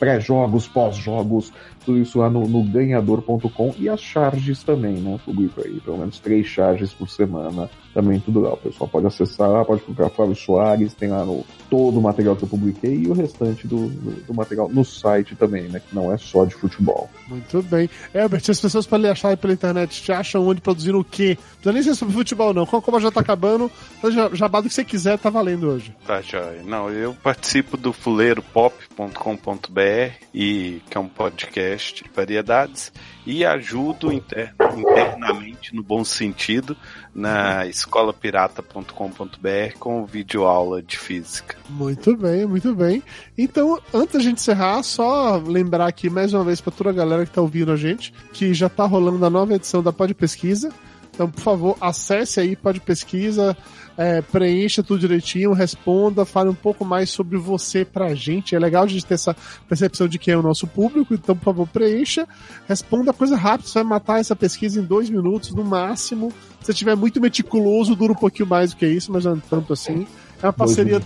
[0.00, 1.52] pré-jogos, pós-jogos,
[1.84, 5.20] tudo isso lá no, no ganhador.com e as charges também, né?
[5.24, 8.54] Publico aí pelo menos três charges por semana, também tudo lá.
[8.54, 12.34] O pessoal pode acessar lá, pode procurar Flávio Soares, tem lá no todo o material
[12.34, 15.80] que eu publiquei e o restante do, do, do material no site também, né?
[15.80, 17.08] Que não é só de futebol.
[17.28, 17.88] Muito bem.
[18.14, 21.36] Herbert, as pessoas podem achar aí pela internet, te acham onde produzir o quê?
[21.38, 22.64] Não precisa nem ser sobre futebol, não.
[22.64, 23.70] Como já tá acabando,
[24.04, 25.94] já, jabá do que você quiser, tá valendo hoje.
[26.06, 26.62] Tá, joia.
[26.64, 29.89] Não, eu participo do fuleiropop.com.br
[30.32, 32.92] e que é um podcast de variedades
[33.26, 36.76] e ajudo inter, internamente, no bom sentido,
[37.14, 41.56] na escolapirata.com.br com vídeo aula de física.
[41.68, 43.02] Muito bem, muito bem.
[43.36, 47.24] Então, antes da gente encerrar, só lembrar aqui mais uma vez para toda a galera
[47.24, 50.72] que está ouvindo a gente que já está rolando a nova edição da Pod Pesquisa.
[51.20, 53.54] Então, por favor, acesse aí Pod Pesquisa
[53.94, 58.54] é, preencha tudo direitinho, responda, fale um pouco mais sobre você pra gente.
[58.54, 59.36] É legal a gente ter essa
[59.68, 62.26] percepção de quem é o nosso público, então, por favor, preencha,
[62.66, 66.32] responda coisa rápida, você vai matar essa pesquisa em dois minutos no máximo.
[66.62, 70.06] Se tiver muito meticuloso, dura um pouquinho mais do que isso, mas não tanto assim.
[70.46, 71.00] Uma parceria.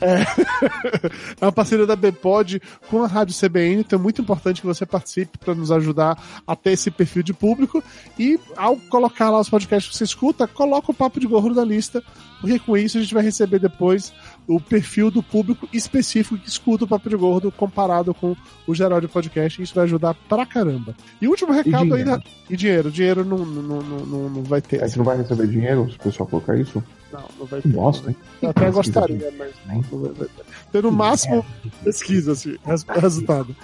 [0.00, 0.22] É,
[1.40, 4.86] é uma parceria da Bpod com a Rádio CBN, então é muito importante que você
[4.86, 7.82] participe para nos ajudar a ter esse perfil de público.
[8.18, 11.64] E ao colocar lá os podcasts que você escuta, coloca o Papo de Gorro na
[11.64, 12.02] lista,
[12.40, 14.12] porque com isso a gente vai receber depois
[14.46, 18.36] o perfil do público específico que escuta o Papo de Gordo comparado com
[18.66, 19.60] o geral de podcast.
[19.60, 20.94] Isso vai ajudar pra caramba.
[21.20, 22.22] E último recado e ainda.
[22.48, 22.90] E dinheiro.
[22.90, 24.80] Dinheiro não, não, não, não, vai ter.
[24.88, 26.82] Você não vai receber dinheiro se o pessoal colocar isso?
[27.12, 27.68] Não, não vai ter.
[27.68, 28.16] Nossa, hein?
[28.40, 29.82] Eu até gostaria, mas não,
[30.12, 30.28] vai
[30.70, 30.82] ter.
[30.82, 31.44] no máximo
[31.82, 32.56] pesquisa, assim,
[33.00, 33.54] resultado.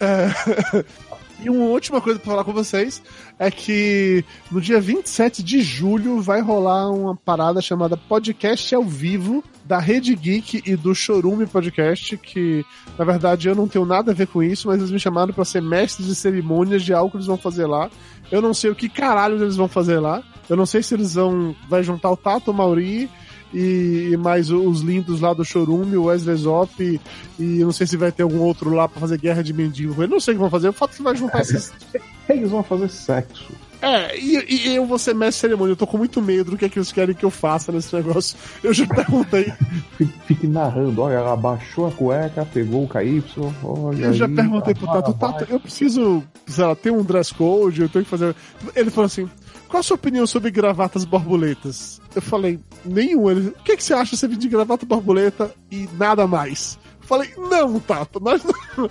[0.00, 0.84] É...
[1.42, 3.02] E uma última coisa para falar com vocês
[3.38, 9.44] é que no dia 27 de julho vai rolar uma parada chamada Podcast ao Vivo
[9.64, 12.64] da Rede Geek e do Chorume Podcast, que
[12.98, 15.44] na verdade eu não tenho nada a ver com isso, mas eles me chamaram para
[15.44, 17.90] ser mestres de cerimônias de algo que eles vão fazer lá.
[18.30, 20.22] Eu não sei o que caralho eles vão fazer lá.
[20.48, 23.10] Eu não sei se eles vão vai juntar o Tato, Mauri
[23.56, 27.00] e, e mais os lindos lá do Chorume, o Wesley Zop e,
[27.42, 30.02] e não sei se vai ter algum outro lá pra fazer guerra de mendigo.
[30.02, 31.72] Eu não sei o que vão fazer, o fato é que vai juntar esses.
[32.28, 33.46] Eles vão fazer sexo.
[33.80, 35.72] É, e, e, eu vou ser mestre cerimônia.
[35.72, 37.94] Eu tô com muito medo do que, é que eles querem que eu faça nesse
[37.94, 38.36] negócio.
[38.62, 39.52] Eu já perguntei.
[40.26, 43.22] Fique narrando, olha, ela baixou a cueca, pegou o KY.
[43.62, 47.82] Olha eu já perguntei pro Tato, Tato, eu preciso, sei lá, ter um dress code,
[47.82, 48.34] eu tenho que fazer.
[48.74, 49.28] Ele falou assim:
[49.68, 52.00] qual a sua opinião sobre gravatas borboletas?
[52.14, 53.30] Eu falei, nenhum.
[53.30, 56.78] Ele, o que, que você acha de de gravata borboleta e nada mais?
[57.06, 58.90] Falei, não, Tato, nós não,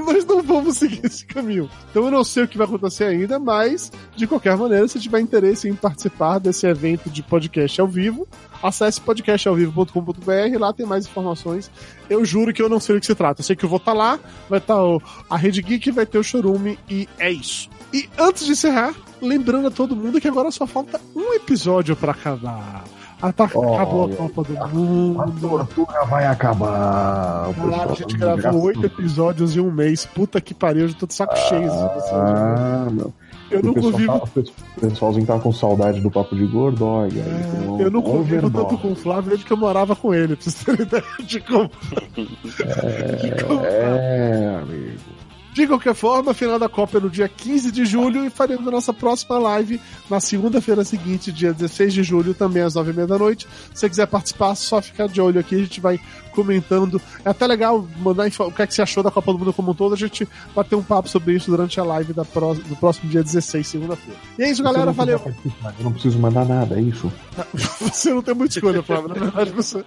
[0.06, 1.68] nós não vamos seguir esse caminho.
[1.90, 5.20] Então eu não sei o que vai acontecer ainda, mas, de qualquer maneira, se tiver
[5.20, 8.26] interesse em participar desse evento de podcast ao vivo,
[8.62, 11.70] acesse podcastalvivo.com.br, lá tem mais informações.
[12.08, 13.42] Eu juro que eu não sei do que se trata.
[13.42, 16.06] Eu sei que eu vou estar tá lá, vai estar tá a Rede Geek, vai
[16.06, 17.68] ter o Chorume e é isso.
[17.92, 22.12] E antes de encerrar, lembrando a todo mundo que agora só falta um episódio para
[22.12, 22.84] acabar.
[23.20, 25.20] Ah, tá, oh, acabou a Copa do Mundo.
[25.20, 27.54] A tortura vai acabar.
[27.54, 30.04] Caralho, a gente gravou oito episódios em um mês.
[30.04, 31.70] Puta que pariu, eu já tô de saco cheio.
[31.70, 33.12] Ah, não.
[33.48, 34.18] Eu não convivo.
[34.18, 37.20] Tá, o pessoalzinho tava com saudade do papo de gordo, olha.
[37.20, 40.42] É, eu não convivo tanto com o Flávio desde que eu morava com ele, pra
[40.42, 41.70] vocês terem ideia de como.
[42.16, 43.64] É, de como...
[43.64, 45.21] é amigo.
[45.52, 48.70] De qualquer forma, final da Copa é no dia 15 de julho e faremos a
[48.70, 53.46] nossa próxima live na segunda-feira seguinte, dia 16 de julho, também às 9h30 da noite.
[53.74, 56.00] Se você quiser participar, só ficar de olho aqui, a gente vai
[56.32, 57.00] comentando.
[57.24, 59.70] É até legal mandar o que, é que você achou da Copa do Mundo como
[59.70, 62.54] um todo, a gente vai ter um papo sobre isso durante a live da pró
[62.54, 64.18] do próximo dia 16, segunda-feira.
[64.38, 65.20] E é isso, galera, valeu.
[65.24, 67.12] Eu não preciso mandar nada, é isso?
[67.80, 69.08] Você não tem muita escolha, Flávio.
[69.08, 69.84] Na verdade, você,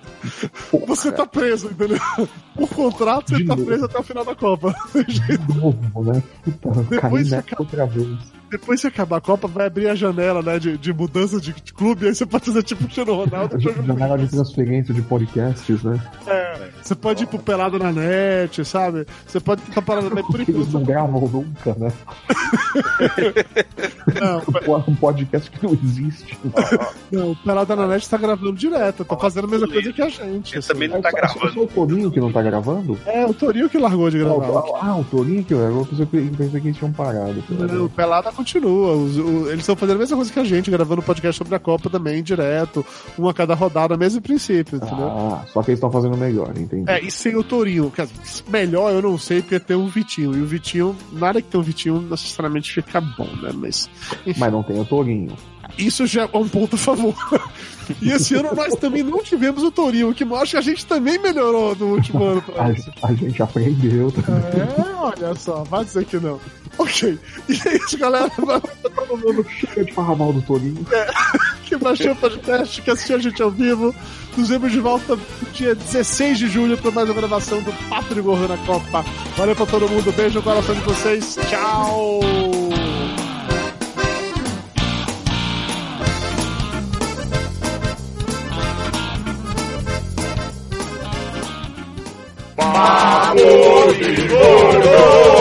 [0.88, 2.00] você tá preso, entendeu?
[2.56, 3.68] Por contrato, você de tá novo.
[3.68, 4.76] preso até o final da Copa.
[5.08, 6.24] De novo, né?
[6.44, 8.18] Puta, depois, caí outra vez.
[8.56, 11.74] Depois que acabar a Copa, vai abrir a janela, né, de, de mudança de, de
[11.74, 13.60] clube, aí você pode fazer tipo o Cristiano Ronaldo.
[13.60, 16.00] janela de transferência de podcasts, né?
[16.26, 19.06] É, você pode ir pro Pelado na net, sabe?
[19.28, 20.58] Você pode tentar parada bem por enquanto.
[20.58, 21.92] Eles não gravam nunca, né?
[24.66, 26.38] não, um podcast que não existe.
[27.12, 30.10] Não, o Pelado na net tá gravando direto, tá fazendo a mesma coisa que a
[30.10, 30.54] gente.
[30.54, 30.68] Ele assim.
[30.74, 31.48] também não tá gravando.
[31.48, 32.98] É só o Torinho que não tá gravando?
[33.06, 34.64] É, o Torinho que largou de gravar.
[34.82, 35.88] Ah, o Torinho que eu
[36.38, 37.44] pensei que eles tinham parado.
[37.50, 38.94] Não, o Pelada continua.
[38.94, 41.60] Os, o, eles estão fazendo a mesma coisa que a gente, gravando podcast sobre a
[41.60, 42.86] Copa também, direto.
[43.18, 45.08] Uma a cada rodada, mesmo princípio, entendeu?
[45.08, 46.90] Ah, só que eles estão fazendo melhor, entendi.
[46.90, 47.92] É, e sem o Torinho.
[48.48, 50.36] Melhor eu não sei, porque tem o Vitinho.
[50.36, 53.52] E o Vitinho, nada que tem o Vitinho necessariamente fica bom, né?
[53.54, 53.90] Mas.
[54.26, 54.40] Enfim.
[54.40, 55.36] Mas não tem o Torinho.
[55.78, 57.16] Isso já é um ponto a favor.
[58.02, 60.86] E esse ano nós também não tivemos o Torinho, o que mostra que a gente
[60.86, 62.44] também melhorou no último ano.
[62.58, 64.62] A, a, gente aprendeu também.
[64.62, 66.40] É, olha só, vai dizer que não.
[66.78, 67.18] Ok.
[67.48, 68.30] E é isso, galera.
[68.30, 70.86] Todo mundo chega de falar mal do Torinho.
[70.92, 71.08] É,
[71.64, 73.94] que baixou o podcast, que assistiu a gente ao vivo.
[74.36, 78.14] Nos vemos de volta no dia 16 de julho para mais uma gravação do Papo
[78.14, 79.06] de Gordo na Copa.
[79.38, 81.38] Valeu pra todo mundo, beijo no coração de vocês.
[81.50, 82.20] Tchau!
[92.74, 93.52] máa kó
[94.10, 95.35] ìgboro.